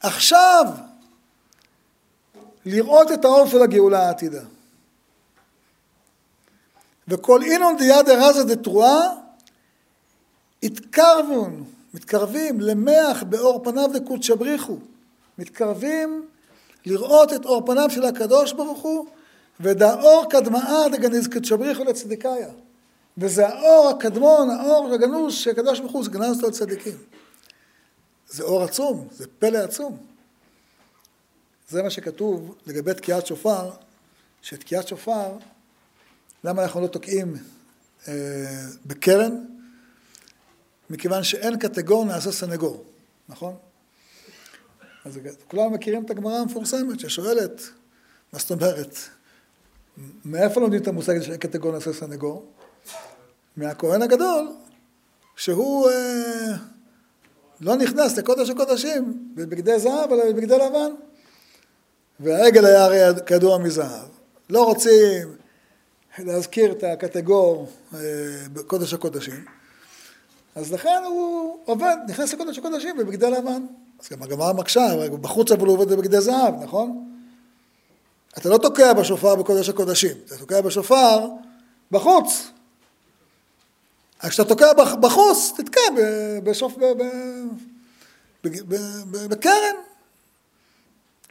עכשיו 0.00 0.64
לראות 2.66 3.12
את 3.12 3.24
האור 3.24 3.46
של 3.46 3.62
הגאולה 3.62 4.06
העתידה. 4.06 4.42
וכל 7.08 7.42
אינון 7.42 7.76
דיאדה 7.76 8.28
רזה 8.28 8.44
דתרועה, 8.44 9.14
התקרבון, 10.62 11.64
מתקרבים 11.94 12.60
למח 12.60 13.22
באור 13.22 13.64
פניו 13.64 13.90
לקודשא 13.94 14.34
בריחו, 14.34 14.78
מתקרבים 15.38 16.28
לראות 16.86 17.32
את 17.32 17.44
אור 17.44 17.66
פניו 17.66 17.90
של 17.90 18.04
הקדוש 18.04 18.52
ברוך 18.52 18.82
הוא, 18.82 19.06
ודאור 19.60 20.24
קדמאה 20.30 20.88
דגניז 20.92 21.28
קודשא 21.28 21.56
בריחו 21.56 21.84
לצדיקאיה. 21.84 22.48
וזה 23.18 23.48
האור 23.48 23.88
הקדמון, 23.88 24.50
האור 24.50 24.94
הגנוז 24.94 25.34
שהקדוש 25.34 25.80
ברוך 25.80 25.92
הוא 25.92 26.06
גנז 26.06 26.36
אותו 26.36 26.48
לצדיקים. 26.48 26.96
זה 28.28 28.42
אור 28.42 28.62
עצום, 28.62 29.08
זה 29.12 29.26
פלא 29.38 29.58
עצום. 29.58 29.98
זה 31.68 31.82
מה 31.82 31.90
שכתוב 31.90 32.54
לגבי 32.66 32.94
תקיעת 32.94 33.26
שופר, 33.26 33.70
שתקיעת 34.42 34.88
שופר 34.88 35.32
למה 36.44 36.62
אנחנו 36.62 36.80
לא 36.80 36.86
תוקעים 36.86 37.36
אה, 38.08 38.14
בקרן? 38.86 39.44
מכיוון 40.90 41.22
שאין 41.22 41.58
קטגור 41.58 42.04
נעשה 42.04 42.32
סנגור, 42.32 42.84
נכון? 43.28 43.56
אז 45.04 45.18
כולם 45.48 45.72
מכירים 45.72 46.04
את 46.04 46.10
הגמרא 46.10 46.38
המפורסמת 46.38 47.00
ששואלת, 47.00 47.62
מה 48.32 48.38
זאת 48.38 48.50
אומרת? 48.50 48.98
מאיפה 50.24 50.60
לומדים 50.60 50.82
את 50.82 50.88
המושג 50.88 51.16
הזה 51.16 51.24
שאין 51.24 51.36
קטגור 51.36 51.72
נעשה 51.72 51.92
סנגור? 51.92 52.46
מהכהן 53.56 54.02
הגדול, 54.02 54.48
שהוא 55.36 55.90
אה, 55.90 56.56
לא 57.60 57.76
נכנס 57.76 58.18
לקודש 58.18 58.50
הקודשים 58.50 59.32
בבגדי 59.34 59.78
זהב, 59.78 60.12
אלא 60.12 60.32
בבגדי 60.32 60.54
לבן. 60.58 60.90
והעגל 62.20 62.64
היה 62.64 62.84
הרי 62.84 62.98
כידוע 63.26 63.58
מזהב. 63.58 64.08
לא 64.50 64.64
רוצים 64.64 65.36
להזכיר 66.18 66.72
את 66.72 66.84
הקטגור 66.84 67.68
אה, 67.94 67.98
בקודש 68.52 68.94
הקודשים. 68.94 69.44
אז 70.54 70.72
לכן 70.72 71.02
הוא 71.06 71.58
עובד, 71.64 71.96
נכנס 72.08 72.34
לקודש 72.34 72.58
הקודשים 72.58 72.96
בבגדי 72.96 73.30
לבן. 73.30 73.66
אז 74.04 74.08
גם 74.10 74.22
הגמרא 74.22 74.52
מקשה, 74.52 74.86
בחוץ 75.20 75.52
אבל 75.52 75.66
הוא 75.66 75.76
עובד 75.76 75.92
בבגדי 75.92 76.20
זהב, 76.20 76.62
נכון? 76.62 77.10
אתה 78.38 78.48
לא 78.48 78.58
תוקע 78.58 78.92
בשופר 78.92 79.34
בקודש 79.34 79.68
הקודשים, 79.68 80.16
אתה 80.26 80.36
תוקע 80.36 80.60
בשופר 80.60 81.28
בחוץ. 81.90 82.50
אז 84.20 84.30
כשאתה 84.30 84.48
תוקע 84.48 84.72
בחוץ, 85.00 85.52
תתקע 85.56 85.80
בשוף... 86.44 86.76
בקרן. 89.12 89.74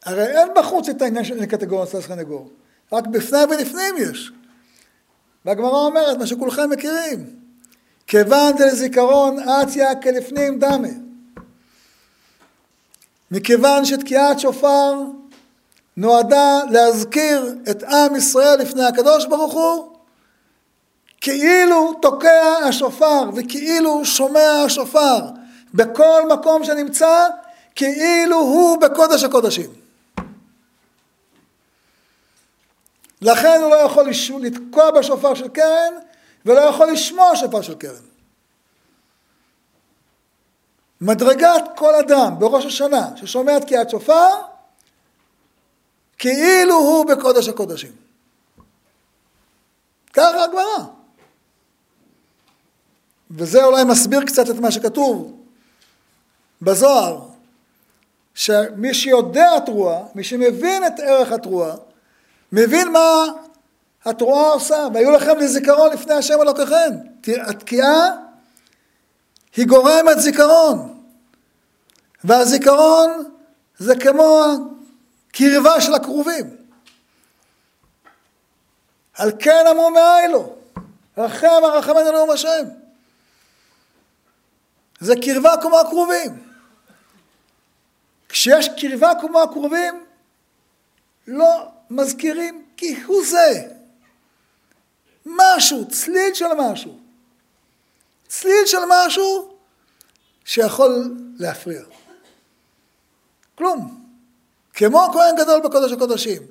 הרי 0.05 0.25
אין 0.25 0.47
בחוץ 0.55 0.89
את 0.89 1.01
העניין 1.01 1.25
של 1.25 1.45
קטגוריה 1.45 1.87
של 1.87 2.01
סנגור, 2.01 2.49
רק 2.91 3.07
בפני 3.07 3.39
ולפנים 3.49 3.95
יש. 3.99 4.31
והגמרא 5.45 5.85
אומרת, 5.85 6.17
מה 6.17 6.27
שכולכם 6.27 6.69
מכירים, 6.69 7.39
כיוון 8.07 8.55
דלזיכרון 8.57 9.39
אציה 9.39 9.95
כלפנים 9.95 10.59
דמה. 10.59 11.02
מכיוון 13.33 13.85
שתקיעת 13.85 14.39
שופר 14.39 14.93
נועדה 15.97 16.59
להזכיר 16.69 17.55
את 17.71 17.83
עם 17.83 18.15
ישראל 18.15 18.59
לפני 18.59 18.85
הקדוש 18.85 19.25
ברוך 19.25 19.53
הוא, 19.53 19.95
כאילו 21.21 21.93
תוקע 22.01 22.57
השופר 22.67 23.29
וכאילו 23.35 24.05
שומע 24.05 24.63
השופר 24.65 25.19
בכל 25.73 26.21
מקום 26.33 26.63
שנמצא, 26.63 27.27
כאילו 27.75 28.37
הוא 28.37 28.77
בקודש 28.81 29.23
הקודשים. 29.23 29.69
לכן 33.21 33.59
הוא 33.61 33.69
לא 33.69 33.75
יכול 33.75 34.05
לתקוע 34.41 34.91
בשופר 34.91 35.33
של 35.33 35.47
קרן 35.47 35.93
ולא 36.45 36.61
יכול 36.61 36.91
לשמוע 36.91 37.35
שופר 37.35 37.61
של 37.61 37.75
קרן. 37.75 38.12
מדרגת 41.03 41.63
כל 41.75 41.95
אדם 41.95 42.35
בראש 42.39 42.65
השנה 42.65 43.09
ששומע 43.15 43.59
תקיעת 43.59 43.89
שופר, 43.89 44.29
כאילו 46.17 46.75
הוא 46.75 47.05
בקודש 47.05 47.47
הקודשים. 47.47 47.91
ככה 50.13 50.43
הגמרא. 50.43 50.85
וזה 53.31 53.63
אולי 53.63 53.83
מסביר 53.83 54.25
קצת 54.25 54.49
את 54.49 54.55
מה 54.55 54.71
שכתוב 54.71 55.43
בזוהר, 56.61 57.19
שמי 58.35 58.93
שיודע 58.93 59.59
תרועה, 59.59 59.99
מי 60.15 60.23
שמבין 60.23 60.87
את 60.87 60.99
ערך 60.99 61.31
התרועה, 61.31 61.75
מבין 62.51 62.91
מה 62.91 63.25
התרועה 64.05 64.53
עושה, 64.53 64.87
והיו 64.93 65.11
לכם 65.11 65.37
לזיכרון 65.39 65.91
לפני 65.93 66.13
השם 66.13 66.41
אלוקיכם. 66.41 66.89
התקיעה 67.27 68.09
היא 69.55 69.67
גורמת 69.67 70.19
זיכרון, 70.19 70.92
והזיכרון 72.23 73.35
זה 73.77 73.93
כמו 73.95 74.45
הקרבה 75.29 75.81
של 75.81 75.93
הקרובים. 75.93 76.57
על 79.13 79.31
כן 79.39 79.65
אמרו 79.71 79.89
מאיילו, 79.89 80.55
רחם 81.17 81.61
הרחמנו 81.63 82.11
נאום 82.11 82.29
השם. 82.29 82.63
זה 84.99 85.13
קרבה 85.21 85.53
כמו 85.61 85.79
הקרובים. 85.79 86.43
כשיש 88.29 88.69
קרבה 88.81 89.11
כמו 89.21 89.41
הקרובים, 89.41 90.05
לא 91.27 91.67
מזכירים 91.89 92.65
כי 92.77 93.03
הוא 93.05 93.25
זה. 93.25 93.67
משהו, 95.25 95.87
צליל 95.89 96.33
של 96.33 96.53
משהו. 96.57 96.99
צליל 98.27 98.65
של 98.65 98.77
משהו 98.89 99.57
שיכול 100.45 101.17
להפריע. 101.39 101.81
כלום. 103.57 104.05
כמו 104.73 105.07
כהן 105.13 105.35
גדול 105.35 105.61
בקודש 105.61 105.91
הקודשים. 105.91 106.41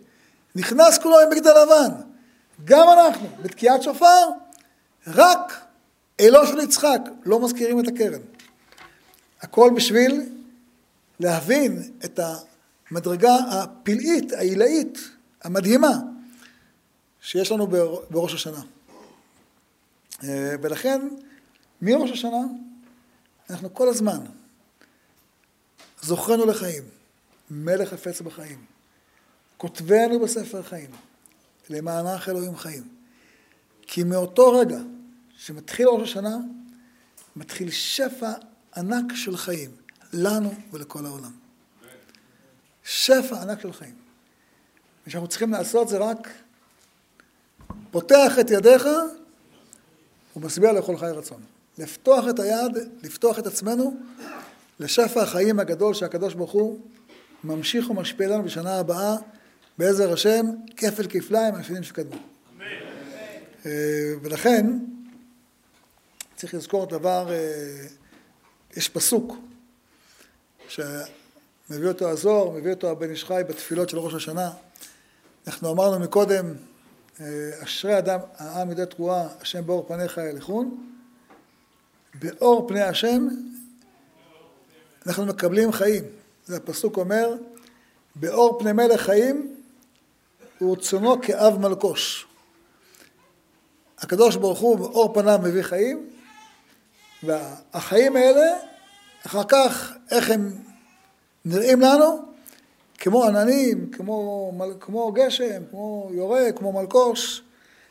נכנס 0.54 0.98
כולו 0.98 1.20
עם 1.20 1.30
בגדי 1.30 1.48
לבן. 1.48 1.94
גם 2.64 2.86
אנחנו, 2.88 3.28
בתקיעת 3.42 3.82
שופר, 3.82 4.28
רק 5.06 5.66
אלו 6.20 6.46
של 6.46 6.60
יצחק, 6.60 7.00
לא 7.24 7.40
מזכירים 7.40 7.80
את 7.80 7.88
הקרן. 7.88 8.20
הכל 9.40 9.70
בשביל 9.76 10.22
להבין 11.20 11.82
את 12.04 12.20
המדרגה 12.90 13.34
הפלאית, 13.34 14.32
העילאית, 14.32 14.98
המדהימה, 15.44 15.98
שיש 17.20 17.52
לנו 17.52 17.66
בראש 18.10 18.34
השנה. 18.34 18.60
אה, 20.24 20.54
ולכן, 20.62 21.08
מראש 21.82 22.10
השנה, 22.10 22.42
אנחנו 23.50 23.74
כל 23.74 23.88
הזמן 23.88 24.18
זוכרנו 26.02 26.46
לחיים, 26.46 26.82
מלך 27.50 27.88
חפץ 27.88 28.20
בחיים, 28.20 28.64
כותבנו 29.56 30.20
בספר 30.20 30.62
חיים, 30.62 30.90
למענך 31.70 32.28
אלוהים 32.28 32.56
חיים. 32.56 32.88
כי 33.82 34.04
מאותו 34.04 34.52
רגע 34.52 34.78
שמתחיל 35.36 35.88
ראש 35.88 36.02
השנה, 36.10 36.36
מתחיל 37.36 37.70
שפע 37.70 38.32
ענק 38.76 39.14
של 39.14 39.36
חיים, 39.36 39.70
לנו 40.12 40.54
ולכל 40.72 41.06
העולם. 41.06 41.32
שפע 42.84 43.42
ענק 43.42 43.60
של 43.60 43.72
חיים. 43.72 43.94
מה 45.06 45.12
שאנחנו 45.12 45.28
צריכים 45.28 45.52
לעשות 45.52 45.88
זה 45.88 45.98
רק 45.98 46.28
פותח 47.90 48.32
את 48.40 48.50
ידיך 48.50 48.86
ומשביע 50.36 50.72
לכל 50.72 50.96
חי 50.96 51.06
רצון. 51.06 51.42
לפתוח 51.78 52.24
את 52.30 52.38
היד, 52.38 52.72
לפתוח 53.02 53.38
את 53.38 53.46
עצמנו 53.46 53.96
לשפע 54.82 55.22
החיים 55.22 55.60
הגדול 55.60 55.94
שהקדוש 55.94 56.34
ברוך 56.34 56.52
הוא 56.52 56.80
ממשיך 57.44 57.90
ומשפיע 57.90 58.28
לנו 58.28 58.42
בשנה 58.42 58.78
הבאה 58.78 59.16
בעזר 59.78 60.12
השם, 60.12 60.46
כפל 60.76 61.06
כפליים 61.08 61.54
מהשנים 61.54 61.82
שקדמו. 61.82 62.16
אה, 63.66 63.70
ולכן 64.22 64.66
צריך 66.36 66.54
לזכור 66.54 66.86
דבר, 66.86 67.32
אה, 67.32 67.86
יש 68.76 68.88
פסוק 68.88 69.36
שמביא 70.68 71.88
אותו 71.88 72.10
הזוהר, 72.10 72.50
מביא 72.50 72.70
אותו 72.70 72.90
הבן 72.90 73.10
איש 73.10 73.24
חי 73.24 73.42
בתפילות 73.48 73.88
של 73.88 73.98
ראש 73.98 74.14
השנה. 74.14 74.50
אנחנו 75.46 75.72
אמרנו 75.72 75.98
מקודם, 75.98 76.54
אה, 77.20 77.50
אשרי 77.62 77.98
אדם, 77.98 78.18
העם 78.36 78.70
ידי 78.70 78.86
תרועה, 78.86 79.28
השם 79.40 79.66
באור 79.66 79.88
פניך 79.88 80.20
ילכון. 80.30 80.92
באור 82.14 82.68
פני 82.68 82.82
השם 82.82 83.28
אנחנו 85.06 85.26
מקבלים 85.26 85.72
חיים. 85.72 86.04
זה 86.46 86.56
הפסוק 86.56 86.96
אומר, 86.96 87.34
באור 88.16 88.58
פני 88.58 88.72
מלך 88.72 89.00
חיים 89.00 89.54
ורצונו 90.60 91.22
כאב 91.22 91.58
מלקוש. 91.58 92.26
הקדוש 93.98 94.36
ברוך 94.36 94.58
הוא 94.58 94.78
באור 94.78 95.14
פניו 95.14 95.38
מביא 95.42 95.62
חיים, 95.62 96.10
והחיים 97.22 98.16
האלה, 98.16 98.56
אחר 99.26 99.44
כך, 99.48 99.92
איך 100.10 100.30
הם 100.30 100.50
נראים 101.44 101.80
לנו? 101.80 102.22
כמו 102.98 103.24
עננים, 103.24 103.90
כמו, 103.90 104.52
כמו 104.80 105.12
גשם, 105.12 105.62
כמו 105.70 106.10
יורה, 106.12 106.52
כמו 106.56 106.72
מלקוש, 106.72 107.42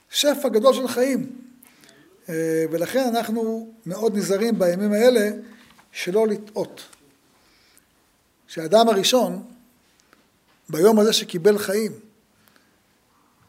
שפע 0.10 0.50
גדול 0.50 0.74
של 0.74 0.88
חיים. 0.88 1.36
אה, 2.30 2.66
ולכן 2.72 3.08
אנחנו 3.08 3.68
מאוד 3.86 4.18
נזהרים 4.18 4.60
בימים 4.60 4.94
האלה 4.94 5.30
שלא 5.92 6.28
לטעות. 6.28 6.82
שהאדם 8.52 8.90
הראשון, 8.90 9.44
ביום 10.70 11.00
הזה 11.00 11.14
שקיבל 11.14 11.58
חיים, 11.58 11.92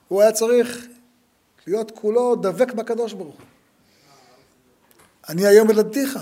הוא 0.09 0.23
היה 0.23 0.33
צריך 0.33 0.87
להיות 1.67 1.91
כולו 1.91 2.37
דבק 2.37 2.73
בקדוש 2.73 3.13
ברוך 3.13 3.37
הוא. 3.37 3.47
אני 5.29 5.47
היום 5.47 5.71
ילדתיך, 5.71 6.19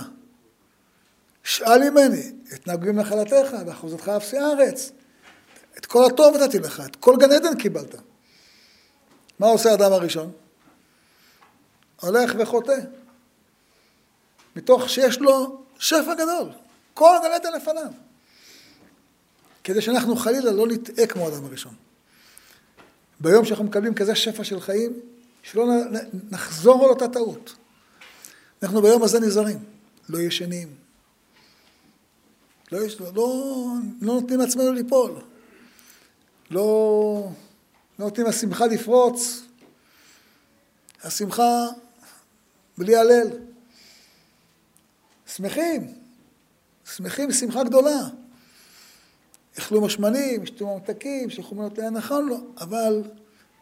שאל 1.44 1.90
ממני, 1.90 2.32
אתנהגו 2.54 2.88
עם 2.88 3.00
נחלתך, 3.00 3.56
ואחוזתך 3.66 4.08
אפסי 4.08 4.38
הארץ. 4.38 4.92
את 5.78 5.86
כל 5.86 6.04
הטוב 6.04 6.36
נתתי 6.36 6.58
לך, 6.58 6.82
את 6.86 6.96
כל 6.96 7.16
גן 7.18 7.32
עדן 7.32 7.58
קיבלת. 7.58 7.94
מה 9.38 9.46
עושה 9.46 9.70
האדם 9.70 9.92
הראשון? 9.92 10.32
הולך 12.00 12.32
וחוטא. 12.38 12.76
מתוך 14.56 14.88
שיש 14.88 15.18
לו 15.18 15.62
שפע 15.78 16.14
גדול, 16.14 16.48
כל 16.94 17.16
גן 17.22 17.32
עדן 17.32 17.52
לפניו. 17.52 18.09
כדי 19.64 19.80
שאנחנו 19.80 20.16
חלילה 20.16 20.52
לא 20.52 20.66
נטעה 20.66 21.06
כמו 21.06 21.26
האדם 21.26 21.44
הראשון. 21.44 21.74
ביום 23.20 23.44
שאנחנו 23.44 23.64
מקבלים 23.64 23.94
כזה 23.94 24.14
שפע 24.14 24.44
של 24.44 24.60
חיים, 24.60 25.00
שלא 25.42 25.64
נחזור 26.30 26.84
על 26.84 26.90
אותה 26.90 27.08
טעות. 27.08 27.54
אנחנו 28.62 28.82
ביום 28.82 29.02
הזה 29.02 29.20
נזהרים, 29.20 29.58
לא 30.08 30.18
ישנים, 30.18 30.68
לא, 32.72 32.84
יש, 32.84 33.00
לא, 33.00 33.12
לא 33.14 34.12
נותנים 34.14 34.40
לעצמנו 34.40 34.72
ליפול, 34.72 35.10
לא, 36.50 37.30
לא 37.98 38.06
נותנים 38.06 38.26
לשמחה 38.26 38.66
לפרוץ, 38.66 39.42
השמחה 41.02 41.66
בלי 42.78 42.96
הלל. 42.96 43.28
שמחים, 45.36 45.94
שמחים 46.96 47.32
שמחה 47.32 47.64
גדולה. 47.64 48.08
אכלו 49.60 49.80
משמנים, 49.80 50.42
ישתו 50.42 50.74
ממתקים, 50.74 51.30
שלחו 51.30 51.54
מנות 51.54 51.78
לאן 51.78 51.94
נכון 51.94 52.28
לו, 52.28 52.36
אבל 52.60 53.02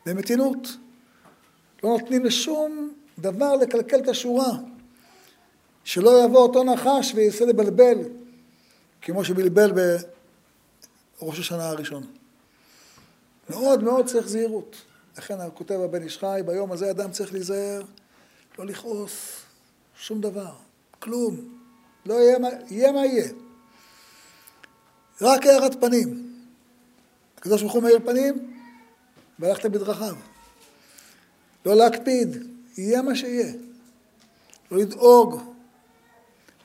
במתינות. 0.06 0.68
לא 1.84 1.90
נותנים 1.90 2.24
לשום 2.24 2.92
דבר 3.18 3.56
לקלקל 3.56 3.98
את 3.98 4.08
השורה. 4.08 4.52
שלא 5.84 6.24
יבוא 6.24 6.38
אותו 6.40 6.64
נחש 6.64 7.12
וינסה 7.14 7.44
לבלבל, 7.44 7.98
כמו 9.02 9.24
שבלבל 9.24 9.72
בראש 11.20 11.38
השנה 11.38 11.68
הראשון. 11.68 12.06
מאוד 13.50 13.82
מאוד 13.82 14.06
צריך 14.06 14.28
זהירות. 14.28 14.76
לכן 15.18 15.34
כותב 15.54 15.74
הבן 15.74 16.02
איש 16.02 16.18
חי, 16.18 16.40
ביום 16.46 16.72
הזה 16.72 16.90
אדם 16.90 17.10
צריך 17.10 17.32
להיזהר, 17.32 17.82
לא 18.58 18.66
לכעוס, 18.66 19.42
שום 19.96 20.20
דבר, 20.20 20.52
כלום. 20.98 21.58
לא 22.06 22.14
יהיה 22.14 22.38
מה, 22.38 22.48
יהיה 22.70 22.92
מה 22.92 23.06
יהיה. 23.06 23.28
רק 25.20 25.46
הארת 25.46 25.80
פנים. 25.80 26.32
הקדוש 27.38 27.62
ברוך 27.62 27.74
הוא 27.74 27.82
מאיר 27.82 27.98
פנים, 28.04 28.54
והלכתם 29.38 29.72
בדרכיו. 29.72 30.16
לא 31.66 31.76
להקפיד, 31.76 32.36
יהיה 32.78 33.02
מה 33.02 33.16
שיהיה. 33.16 33.52
לא 34.70 34.78
לדאוג, 34.78 35.42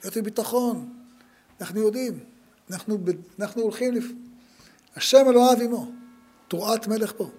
להיות 0.04 0.18
בביטחון. 0.18 0.94
אנחנו 1.62 1.80
יודעים, 1.80 2.20
אנחנו, 2.72 2.98
אנחנו 3.40 3.62
הולכים, 3.62 3.94
לפ... 3.94 4.04
השם 4.96 5.26
אלוהיו 5.30 5.62
עמו, 5.62 5.92
תרועת 6.48 6.88
מלך 6.88 7.14
פה. 7.18 7.30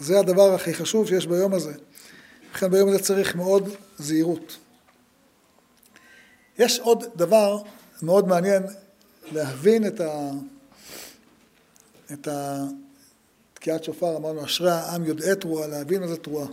זה 0.00 0.18
הדבר 0.18 0.54
הכי 0.54 0.74
חשוב 0.74 1.06
שיש 1.06 1.26
ביום 1.26 1.54
הזה. 1.54 1.72
לכן 2.54 2.70
ביום 2.70 2.88
הזה 2.88 2.98
צריך 2.98 3.36
מאוד 3.36 3.68
זהירות. 3.98 4.56
יש 6.58 6.80
עוד 6.80 7.04
דבר 7.16 7.62
מאוד 8.02 8.28
מעניין 8.28 8.62
להבין 9.32 9.86
את 9.86 10.00
ה... 10.00 10.30
את 12.12 12.28
ה... 12.28 12.64
תקיעת 13.54 13.84
שופר, 13.84 14.16
אמרנו, 14.16 14.44
אשרי 14.44 14.70
העם 14.70 15.04
יודעי 15.04 15.36
תרועה, 15.36 15.66
להבין 15.66 16.00
מה 16.00 16.08
זה 16.08 16.16
תרועה. 16.16 16.46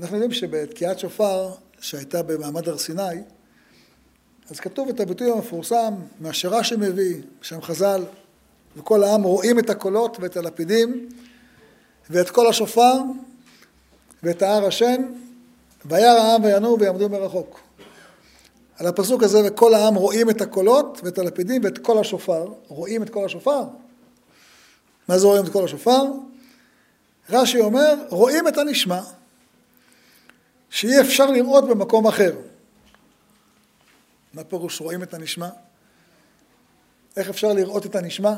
אנחנו 0.00 0.16
יודעים 0.16 0.32
שבתקיעת 0.32 0.98
שופר, 0.98 1.50
שהייתה 1.80 2.22
במעמד 2.22 2.68
הר 2.68 2.78
סיני, 2.78 3.22
אז 4.50 4.60
כתוב 4.60 4.88
את 4.88 5.00
הביטוי 5.00 5.30
המפורסם, 5.30 5.94
מהשירה 6.20 6.64
שמביא, 6.64 7.22
שם 7.42 7.62
חז"ל, 7.62 8.04
וכל 8.76 9.04
העם 9.04 9.22
רואים 9.22 9.58
את 9.58 9.70
הקולות 9.70 10.16
ואת 10.20 10.36
הלפידים, 10.36 11.08
ואת 12.10 12.30
כל 12.30 12.46
השופר, 12.46 12.94
ואת 14.22 14.42
ההר 14.42 14.66
השם, 14.66 15.02
וירא 15.84 16.20
העם 16.20 16.44
וינועו 16.44 16.80
ויעמדו 16.80 17.08
מרחוק. 17.08 17.60
על 18.80 18.86
הפסוק 18.86 19.22
הזה, 19.22 19.38
וכל 19.46 19.74
העם 19.74 19.94
רואים 19.94 20.30
את 20.30 20.40
הקולות 20.40 21.00
ואת 21.04 21.18
הלפידים 21.18 21.64
ואת 21.64 21.78
כל 21.78 21.98
השופר. 21.98 22.52
רואים 22.68 23.02
את 23.02 23.10
כל 23.10 23.24
השופר? 23.24 23.62
מה 25.08 25.18
זה 25.18 25.26
רואים 25.26 25.44
את 25.44 25.52
כל 25.52 25.64
השופר? 25.64 26.02
רש"י 27.30 27.60
אומר, 27.60 27.94
רואים 28.08 28.48
את 28.48 28.58
הנשמע, 28.58 29.00
שאי 30.70 31.00
אפשר 31.00 31.30
לראות 31.30 31.68
במקום 31.68 32.06
אחר. 32.06 32.36
מה 34.34 34.44
פירוש 34.44 34.80
רואים 34.80 35.02
את 35.02 35.14
הנשמע? 35.14 35.48
איך 37.16 37.28
אפשר 37.28 37.52
לראות 37.52 37.86
את 37.86 37.96
הנשמע? 37.96 38.34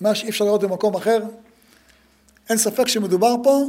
מה 0.00 0.14
שאי 0.14 0.28
אפשר 0.28 0.44
לראות 0.44 0.62
במקום 0.62 0.94
אחר? 0.94 1.22
אין 2.48 2.58
ספק 2.58 2.88
שמדובר 2.88 3.34
פה 3.42 3.64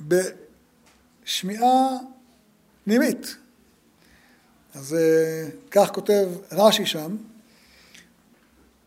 בשמיעה 0.00 1.88
פנימית. 2.84 3.36
אז 4.74 4.94
אה, 4.94 5.48
כך 5.70 5.90
כותב 5.90 6.28
רש"י 6.52 6.86
שם, 6.86 7.16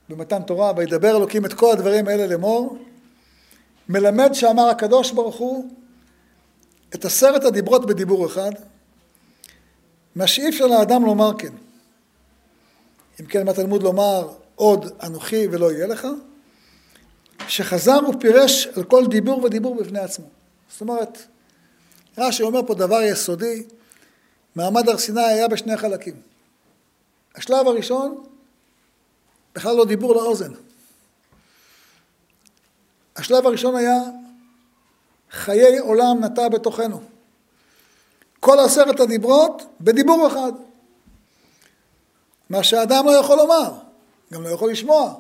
במתן 0.10 0.42
תורה, 0.42 0.74
וידבר 0.78 1.18
אלוקים 1.18 1.46
את 1.46 1.54
כל 1.54 1.72
הדברים 1.72 2.08
האלה 2.08 2.28
לאמור, 2.28 2.78
מלמד 3.90 4.34
שאמר 4.34 4.70
הקדוש 4.70 5.12
ברוך 5.12 5.36
הוא 5.36 5.72
את 6.96 7.06
עשרת 7.06 7.44
הדיברות 7.44 7.86
בדיבור 7.86 8.26
אחד, 8.26 8.52
מה 10.16 10.28
שאי 10.28 10.50
אפשר 10.50 10.68
לאדם 10.68 11.06
לומר 11.06 11.32
כן. 11.38 11.54
אם 13.20 13.26
כן 13.26 13.46
בתלמוד 13.46 13.84
לומר 13.84 14.30
עוד 14.56 14.86
אנוכי 15.04 15.48
ולא 15.52 15.72
יהיה 15.72 15.88
לך, 15.88 16.08
שחזר 17.48 18.00
ופירש 18.10 18.68
על 18.68 18.84
כל 18.84 19.08
דיבור 19.08 19.44
ודיבור 19.44 19.76
בפני 19.76 20.00
עצמו. 20.00 20.26
זאת 20.72 20.82
אומרת, 20.82 21.18
רש"י 22.18 22.44
אומר 22.44 22.60
פה 22.68 22.74
דבר 22.74 23.02
יסודי, 23.02 23.64
מעמד 24.56 24.90
הר 24.90 24.98
סיני 24.98 25.22
היה 25.22 25.48
בשני 25.48 25.78
חלקים. 25.78 26.22
השלב 27.36 27.68
הראשון, 27.68 28.24
בכלל 29.56 29.76
לא 29.76 29.86
דיבור 29.86 30.16
לאוזן. 30.16 30.52
השלב 33.16 33.48
הראשון 33.48 33.76
היה 33.76 33.98
חיי 35.32 35.78
עולם 35.78 36.24
נטע 36.24 36.50
בתוכנו. 36.50 37.02
כל 38.40 38.60
עשרת 38.60 39.00
הדיברות 39.00 39.64
בדיבור 39.82 40.28
אחד. 40.28 40.52
מה 42.50 42.64
שאדם 42.64 43.06
לא 43.06 43.12
יכול 43.12 43.38
לומר, 43.38 43.74
גם 44.34 44.44
לא 44.44 44.50
יכול 44.50 44.72
לשמוע. 44.72 45.14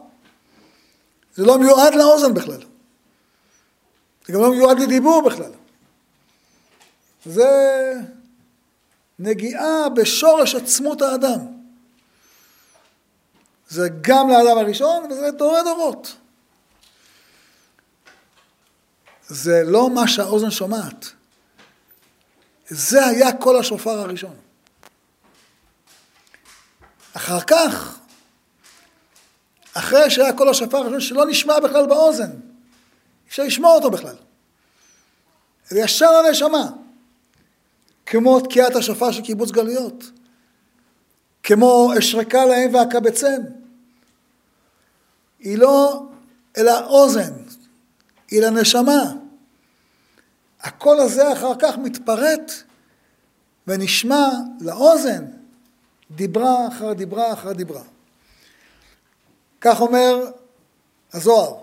זה 1.36 1.46
לא 1.46 1.60
מיועד 1.60 1.94
לאוזן 1.96 2.34
בכלל. 2.34 2.62
זה 4.26 4.34
גם 4.34 4.42
לא 4.42 4.52
מיועד 4.52 4.80
לדיבור 4.80 5.22
בכלל. 5.22 5.52
זה 7.26 7.94
נגיעה 9.22 9.90
בשורש 9.90 10.56
עצמות 10.56 11.02
האדם. 11.02 11.40
זה 13.70 13.90
גם 14.02 14.30
לאדם 14.30 14.58
הראשון 14.58 15.12
וזה 15.12 15.32
דורי 15.32 15.64
דורות. 15.64 16.16
זה 19.28 19.64
לא 19.66 19.90
מה 19.90 20.08
שהאוזן 20.08 20.52
שומעת. 20.52 21.06
זה 22.68 23.06
היה 23.06 23.34
קול 23.34 23.60
השופר 23.60 24.00
הראשון. 24.00 24.36
אחר 27.14 27.42
כך, 27.42 28.00
אחרי 29.74 30.10
שהיה 30.10 30.34
קול 30.34 30.50
השופר 30.50 30.78
הראשון 30.78 31.02
שלא 31.02 31.26
נשמע 31.26 31.60
בכלל 31.60 31.86
באוזן, 31.86 32.32
אפשר 33.28 33.44
לשמוע 33.44 33.76
אותו 33.76 33.92
בכלל. 33.92 34.16
זה 35.68 35.80
ישר 35.80 36.10
הנשמה. 36.10 36.70
כמו 38.12 38.40
תקיעת 38.40 38.76
השופר 38.76 39.12
של 39.12 39.22
קיבוץ 39.22 39.52
גלויות, 39.52 40.12
כמו 41.44 41.92
אשרקה 42.00 42.46
להם 42.46 42.76
ואקבצם. 42.76 43.42
היא 45.40 45.58
לא 45.58 46.04
אל 46.58 46.68
האוזן, 46.68 47.34
היא 48.32 48.42
לנשמה. 48.42 49.14
הקול 50.62 51.00
הזה 51.00 51.34
אחר 51.34 51.54
כך 51.60 51.78
מתפרט 51.78 52.52
ונשמע 53.68 54.30
לאוזן 54.62 55.26
דיברה 56.12 56.68
אחר 56.68 56.94
דיברה 56.94 57.34
אחר 57.34 57.54
דיברה. 57.54 57.84
כך 59.62 59.82
אומר 59.82 60.32
הזוהר. 61.14 61.58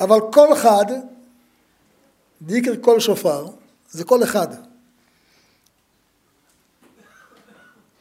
אבל 0.00 0.18
כל 0.32 0.54
חד, 0.54 0.86
דיקר 2.42 2.72
כל 2.80 3.00
שופר, 3.00 3.46
זה 3.90 4.04
כל 4.04 4.24
אחד. 4.24 4.48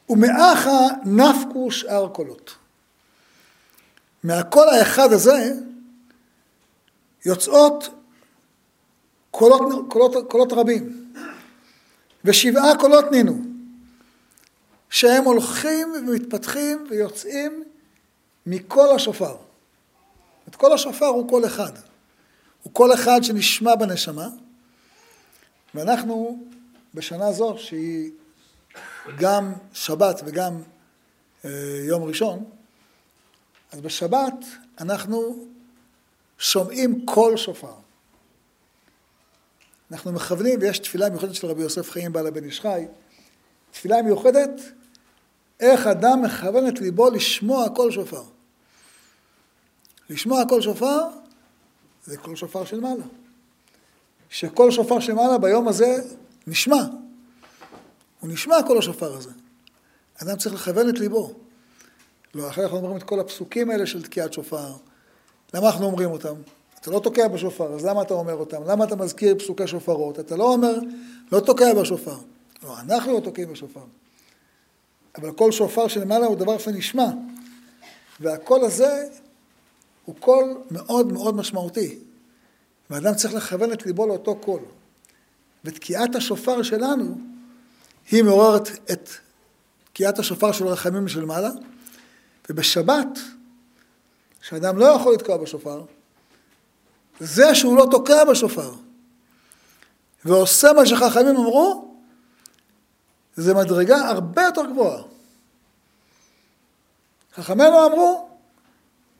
ומאחד 0.09 0.79
נפקו 1.05 1.71
שאר 1.71 2.09
קולות. 2.09 2.55
מהקול 4.23 4.69
האחד 4.69 5.11
הזה 5.11 5.53
יוצאות 7.25 7.89
קולות, 9.31 9.61
קולות, 9.89 10.31
קולות 10.31 10.53
רבים. 10.53 11.13
ושבעה 12.25 12.77
קולות 12.79 13.05
אינון, 13.11 13.41
שהם 14.89 15.23
הולכים 15.23 15.93
ומתפתחים 15.95 16.87
ויוצאים 16.89 17.63
מקול 18.45 18.89
השופר. 18.95 19.35
את 20.47 20.55
קול 20.55 20.73
השופר 20.73 21.05
הוא 21.05 21.29
קול 21.29 21.45
אחד. 21.45 21.71
הוא 22.63 22.73
קול 22.73 22.93
אחד 22.93 23.23
שנשמע 23.23 23.75
בנשמה, 23.75 24.27
ואנחנו 25.75 26.43
בשנה 26.93 27.31
זו, 27.31 27.55
שהיא 27.57 28.11
גם 29.17 29.53
שבת 29.73 30.21
וגם 30.25 30.61
אה, 31.45 31.49
יום 31.87 32.03
ראשון, 32.03 32.45
אז 33.71 33.81
בשבת 33.81 34.33
אנחנו 34.79 35.45
שומעים 36.37 37.05
קול 37.05 37.37
שופר. 37.37 37.73
אנחנו 39.91 40.11
מכוונים, 40.11 40.59
ויש 40.61 40.79
תפילה 40.79 41.09
מיוחדת 41.09 41.35
של 41.35 41.47
רבי 41.47 41.61
יוסף 41.61 41.89
חיים 41.89 42.13
בעל 42.13 42.27
הבן 42.27 42.43
איש 42.43 42.61
חי, 42.61 42.85
תפילה 43.71 44.01
מיוחדת, 44.01 44.61
איך 45.59 45.87
אדם 45.87 46.21
מכוון 46.25 46.67
את 46.67 46.79
ליבו 46.79 47.09
לשמוע 47.09 47.69
קול 47.75 47.91
שופר. 47.91 48.23
לשמוע 50.09 50.43
קול 50.49 50.61
שופר 50.61 50.99
זה 52.05 52.17
קול 52.17 52.35
שופר 52.35 52.65
של 52.65 52.79
מעלה. 52.79 53.03
שכל 54.33 54.71
שופר 54.71 54.99
שמעלה 54.99 55.37
ביום 55.37 55.67
הזה 55.67 55.95
נשמע. 56.47 56.83
הוא 58.19 58.29
נשמע 58.29 58.55
כל 58.67 58.77
השופר 58.77 59.13
הזה. 59.13 59.29
אדם 60.23 60.37
צריך 60.37 60.55
לכוון 60.55 60.89
את 60.89 60.99
ליבו. 60.99 61.33
לא, 62.35 62.49
אחרי 62.49 62.63
אנחנו 62.63 62.77
אומרים 62.77 62.97
את 62.97 63.03
כל 63.03 63.19
הפסוקים 63.19 63.69
האלה 63.69 63.85
של 63.85 64.03
תקיעת 64.03 64.33
שופר. 64.33 64.73
למה 65.53 65.69
אנחנו 65.69 65.85
אומרים 65.85 66.11
אותם? 66.11 66.33
אתה 66.79 66.91
לא 66.91 66.99
תוקע 66.99 67.27
בשופר, 67.27 67.73
אז 67.73 67.85
למה 67.85 68.01
אתה 68.01 68.13
אומר 68.13 68.35
אותם? 68.35 68.63
למה 68.67 68.85
אתה 68.85 68.95
מזכיר 68.95 69.35
פסוקי 69.39 69.67
שופרות? 69.67 70.19
אתה 70.19 70.35
לא 70.35 70.53
אומר, 70.53 70.75
לא 71.31 71.39
תוקע 71.39 71.73
בשופר. 71.73 72.17
לא, 72.63 72.79
אנחנו 72.79 73.13
לא 73.13 73.19
תוקעים 73.19 73.51
בשופר. 73.51 73.83
אבל 75.17 75.31
כל 75.31 75.51
שופר 75.51 75.87
שלמעלה 75.87 76.25
הוא 76.25 76.35
דבר 76.35 76.57
שנשמע. 76.57 77.07
והקול 78.19 78.63
הזה 78.63 79.07
הוא 80.05 80.15
קול 80.19 80.61
מאוד 80.71 81.13
מאוד 81.13 81.35
משמעותי. 81.35 81.99
ואדם 82.93 83.15
צריך 83.15 83.33
לכוון 83.33 83.73
את 83.73 83.85
ליבו 83.85 84.07
לאותו 84.07 84.35
קול. 84.35 84.61
ותקיעת 85.63 86.15
השופר 86.15 86.63
שלנו, 86.63 87.17
היא 88.11 88.23
מעוררת 88.23 88.69
את 88.91 89.09
תקיעת 89.93 90.19
השופר 90.19 90.51
של 90.51 90.67
רחמים 90.67 91.07
של 91.07 91.25
מעלה, 91.25 91.49
ובשבת, 92.49 93.19
שאדם 94.41 94.77
לא 94.77 94.85
יכול 94.85 95.13
לתקוע 95.13 95.37
בשופר, 95.37 95.83
זה 97.19 97.55
שהוא 97.55 97.77
לא 97.77 97.87
תוקע 97.91 98.25
בשופר, 98.25 98.73
ועושה 100.25 100.73
מה 100.73 100.85
שחכמים 100.85 101.35
אמרו, 101.35 101.95
זה 103.35 103.53
מדרגה 103.53 104.09
הרבה 104.09 104.43
יותר 104.43 104.65
גבוהה. 104.65 105.03
חכמינו 107.35 107.85
אמרו, 107.85 108.29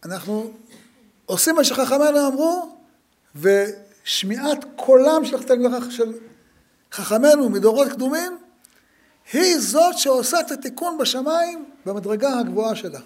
אנחנו 0.06 0.52
עושים 1.26 1.56
מה 1.56 1.64
שחכמינו 1.64 2.28
אמרו, 2.28 2.73
ושמיעת 3.36 4.66
קולם 4.76 5.26
של, 5.90 6.14
חכמינו 6.92 7.50
מדורות 7.50 7.88
קדומים 7.88 8.38
היא 9.34 9.60
זאת 9.60 9.98
שעושה 9.98 10.40
את 10.40 10.52
התיקון 10.52 10.98
בשמיים 10.98 11.66
במדרגה 11.86 12.40
הגבוהה 12.40 12.76
שלה. 12.76 13.00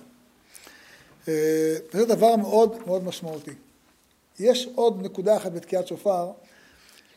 אה, 1.28 1.78
וזה 1.94 2.06
דבר 2.06 2.36
מאוד 2.36 2.78
מאוד 2.86 3.04
משמעותי. 3.04 3.54
יש 4.40 4.70
עוד 4.76 5.02
נקודה 5.02 5.38
אחת 5.38 5.52
בתקיעת 5.52 5.88
שופר, 5.88 6.32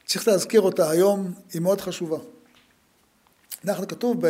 צריך 0.07 0.29
להזכיר 0.29 0.61
אותה 0.61 0.91
היום, 0.91 1.33
היא 1.53 1.63
מאוד 1.63 1.81
חשובה. 1.81 2.19
אנחנו 3.65 3.89
כתוב 3.89 4.27
ב... 4.27 4.29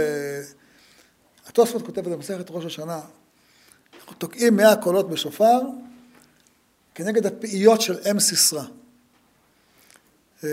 התוספות 1.47 1.87
כותב 1.87 1.99
את 1.99 2.05
זה 2.05 2.11
במסכת 2.11 2.51
ראש 2.51 2.65
השנה, 2.65 3.01
אנחנו 4.01 4.15
תוקעים 4.15 4.57
מאה 4.57 4.77
קולות 4.77 5.11
בשופר 5.11 5.61
כנגד 6.95 7.27
הפעיות 7.27 7.81
של 7.81 7.99
אם 8.11 8.21
סיסרא. 8.21 8.63
אה, 10.45 10.49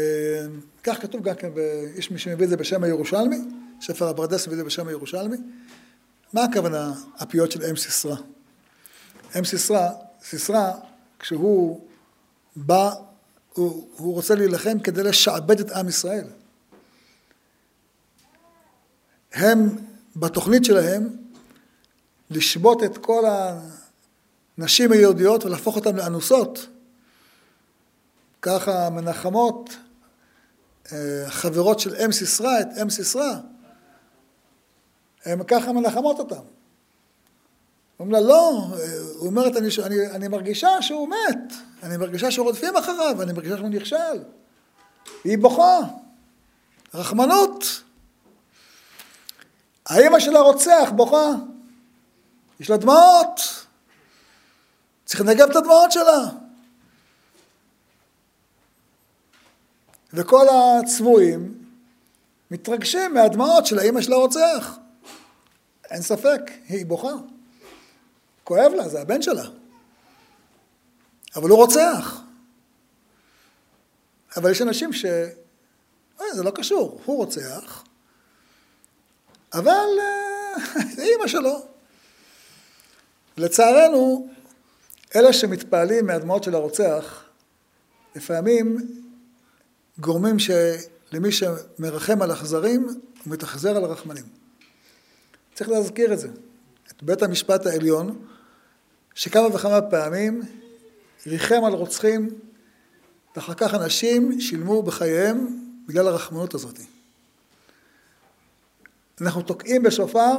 כך 0.83 1.01
כתוב 1.01 1.23
גם 1.23 1.35
כן, 1.35 1.49
יש 1.95 2.11
מי 2.11 2.19
שמביא 2.19 2.45
את 2.45 2.49
זה 2.49 2.57
בשם 2.57 2.83
הירושלמי, 2.83 3.37
ספר 3.81 4.07
הברדס 4.07 4.47
מביא 4.47 4.53
את 4.53 4.57
זה 4.57 4.63
בשם 4.63 4.87
הירושלמי. 4.87 5.37
מה 6.33 6.43
הכוונה 6.43 6.93
הפיות 7.17 7.51
של 7.51 7.63
אם 7.65 7.75
סיסרא? 7.75 8.15
אם 9.37 9.45
סיסרא, 9.45 9.89
סיסרא, 10.23 10.71
כשהוא 11.19 11.81
בא, 12.55 12.93
הוא, 13.53 13.87
הוא 13.97 14.13
רוצה 14.13 14.35
להילחם 14.35 14.79
כדי 14.79 15.03
לשעבד 15.03 15.59
את 15.59 15.71
עם 15.71 15.87
ישראל. 15.89 16.27
הם, 19.33 19.69
בתוכנית 20.15 20.65
שלהם, 20.65 21.09
לשבות 22.29 22.83
את 22.83 22.97
כל 22.97 23.23
הנשים 24.57 24.91
היהודיות 24.91 25.45
ולהפוך 25.45 25.75
אותן 25.75 25.95
לאנוסות. 25.95 26.67
ככה 28.41 28.89
מנחמות, 28.89 29.69
אה, 30.91 31.25
חברות 31.29 31.79
של 31.79 31.95
אם 31.95 32.11
סיסרא, 32.11 32.61
את 32.61 32.67
אם 32.81 32.89
סיסרא, 32.89 33.33
הן 35.25 35.43
ככה 35.43 35.71
מנחמות 35.71 36.19
אותם. 36.19 36.41
אומרים 37.99 38.13
לה, 38.13 38.27
לא, 38.27 38.67
הוא 39.17 39.27
אומרת, 39.27 39.55
אני, 39.55 39.67
אני, 39.83 40.11
אני 40.11 40.27
מרגישה 40.27 40.81
שהוא 40.81 41.09
מת, 41.09 41.53
אני 41.83 41.97
מרגישה 41.97 42.31
שרודפים 42.31 42.75
אחריו, 42.75 43.21
אני 43.21 43.33
מרגישה 43.33 43.57
שהוא 43.57 43.69
נכשל. 43.69 44.23
היא 45.23 45.37
בוכה, 45.37 45.79
רחמנות. 46.93 47.63
האימא 49.85 50.19
של 50.19 50.35
הרוצח 50.35 50.89
בוכה, 50.95 51.31
יש 52.59 52.69
לה 52.69 52.77
דמעות, 52.77 53.66
צריך 55.07 55.21
לנגב 55.21 55.49
את 55.49 55.55
הדמעות 55.55 55.91
שלה. 55.91 56.29
וכל 60.13 60.45
הצבועים 60.49 61.63
מתרגשים 62.51 63.13
מהדמעות 63.13 63.65
של 63.65 63.79
האימא 63.79 64.01
של 64.01 64.13
הרוצח. 64.13 64.77
אין 65.89 66.01
ספק, 66.01 66.41
היא 66.67 66.85
בוכה. 66.85 67.13
כואב 68.43 68.71
לה, 68.71 68.89
זה 68.89 69.01
הבן 69.01 69.21
שלה. 69.21 69.43
אבל 71.35 71.49
הוא 71.49 71.57
רוצח. 71.57 72.21
אבל 74.37 74.51
יש 74.51 74.61
אנשים 74.61 74.93
ש... 74.93 75.05
אה, 76.21 76.33
זה 76.33 76.43
לא 76.43 76.51
קשור, 76.51 77.01
הוא 77.05 77.17
רוצח, 77.17 77.83
אבל 79.53 79.87
אה, 79.99 80.85
זה 80.95 81.03
אימא 81.03 81.27
שלו. 81.27 81.65
לצערנו, 83.37 84.29
אלה 85.15 85.33
שמתפעלים 85.33 86.05
מהדמעות 86.05 86.43
של 86.43 86.55
הרוצח, 86.55 87.23
לפעמים 88.15 88.77
גורמים 89.99 90.39
שלמי 90.39 91.31
שמרחם 91.31 92.21
על 92.21 92.31
אכזרים, 92.31 92.83
הוא 92.83 93.33
מתאכזר 93.33 93.77
על 93.77 93.83
הרחמנים. 93.83 94.25
צריך 95.53 95.69
להזכיר 95.69 96.13
את 96.13 96.19
זה. 96.19 96.27
את 96.91 97.03
בית 97.03 97.23
המשפט 97.23 97.65
העליון, 97.65 98.25
שכמה 99.15 99.55
וכמה 99.55 99.81
פעמים 99.81 100.41
ריחם 101.27 101.63
על 101.65 101.73
רוצחים, 101.73 102.29
ואחר 103.35 103.53
כך 103.53 103.73
אנשים 103.73 104.41
שילמו 104.41 104.83
בחייהם 104.83 105.63
בגלל 105.87 106.07
הרחמנות 106.07 106.53
הזאת. 106.53 106.79
אנחנו 109.21 109.41
תוקעים 109.41 109.83
בשופר 109.83 110.37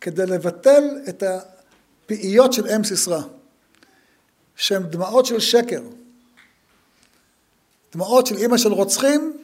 כדי 0.00 0.26
לבטל 0.26 0.84
את 1.08 1.22
הפעיות 1.22 2.52
של 2.52 2.66
אם 2.66 2.84
סיסרא, 2.84 3.22
שהן 4.56 4.82
דמעות 4.82 5.26
של 5.26 5.40
שקר. 5.40 5.82
דמעות 7.92 8.26
של 8.26 8.36
אימא 8.36 8.56
של 8.56 8.72
רוצחים, 8.72 9.36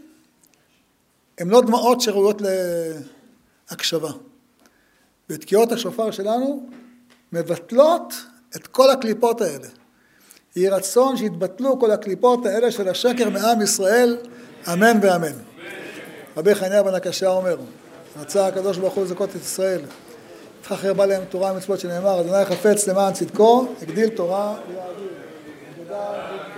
הן 1.39 1.49
לא 1.49 1.61
דמעות 1.61 2.01
שראויות 2.01 2.43
להקשבה. 3.71 4.11
ותקיעות 5.31 5.73
השופר 5.73 6.11
שלנו 6.11 6.69
מבטלות 7.33 8.15
את 8.57 8.67
כל 8.67 8.91
הקליפות 8.91 9.41
האלה. 9.41 9.69
יהי 10.57 10.69
רצון 10.69 11.17
שיתבטלו 11.17 11.81
כל 11.81 11.91
הקליפות 11.91 12.47
האלה 12.47 12.71
של 12.71 12.89
השקר 12.89 13.31
מעם 13.31 13.63
ישראל, 13.63 14.19
אמן 14.73 14.99
ואמן. 15.03 15.33
רבי 16.37 16.55
חניה 16.55 16.83
בן 16.83 16.95
הקשה 16.95 17.29
אומר, 17.29 17.57
רצה 18.17 18.47
הקדוש 18.47 18.79
ברוך 18.79 18.95
הוא 18.95 19.05
לזכות 19.05 19.31
את 19.31 19.35
ישראל. 19.35 19.81
וכך 20.61 20.85
הרבה 20.85 21.07
להם 21.07 21.23
תורה 21.29 21.53
ומצוות 21.53 21.81
שנאמר, 21.81 22.21
אדוני 22.21 22.45
חפץ 22.45 22.89
למען 22.89 23.13
צדקו, 23.13 23.67
הגדיל 23.83 24.09
תורה 24.09 24.55
ויעביר. 24.69 26.50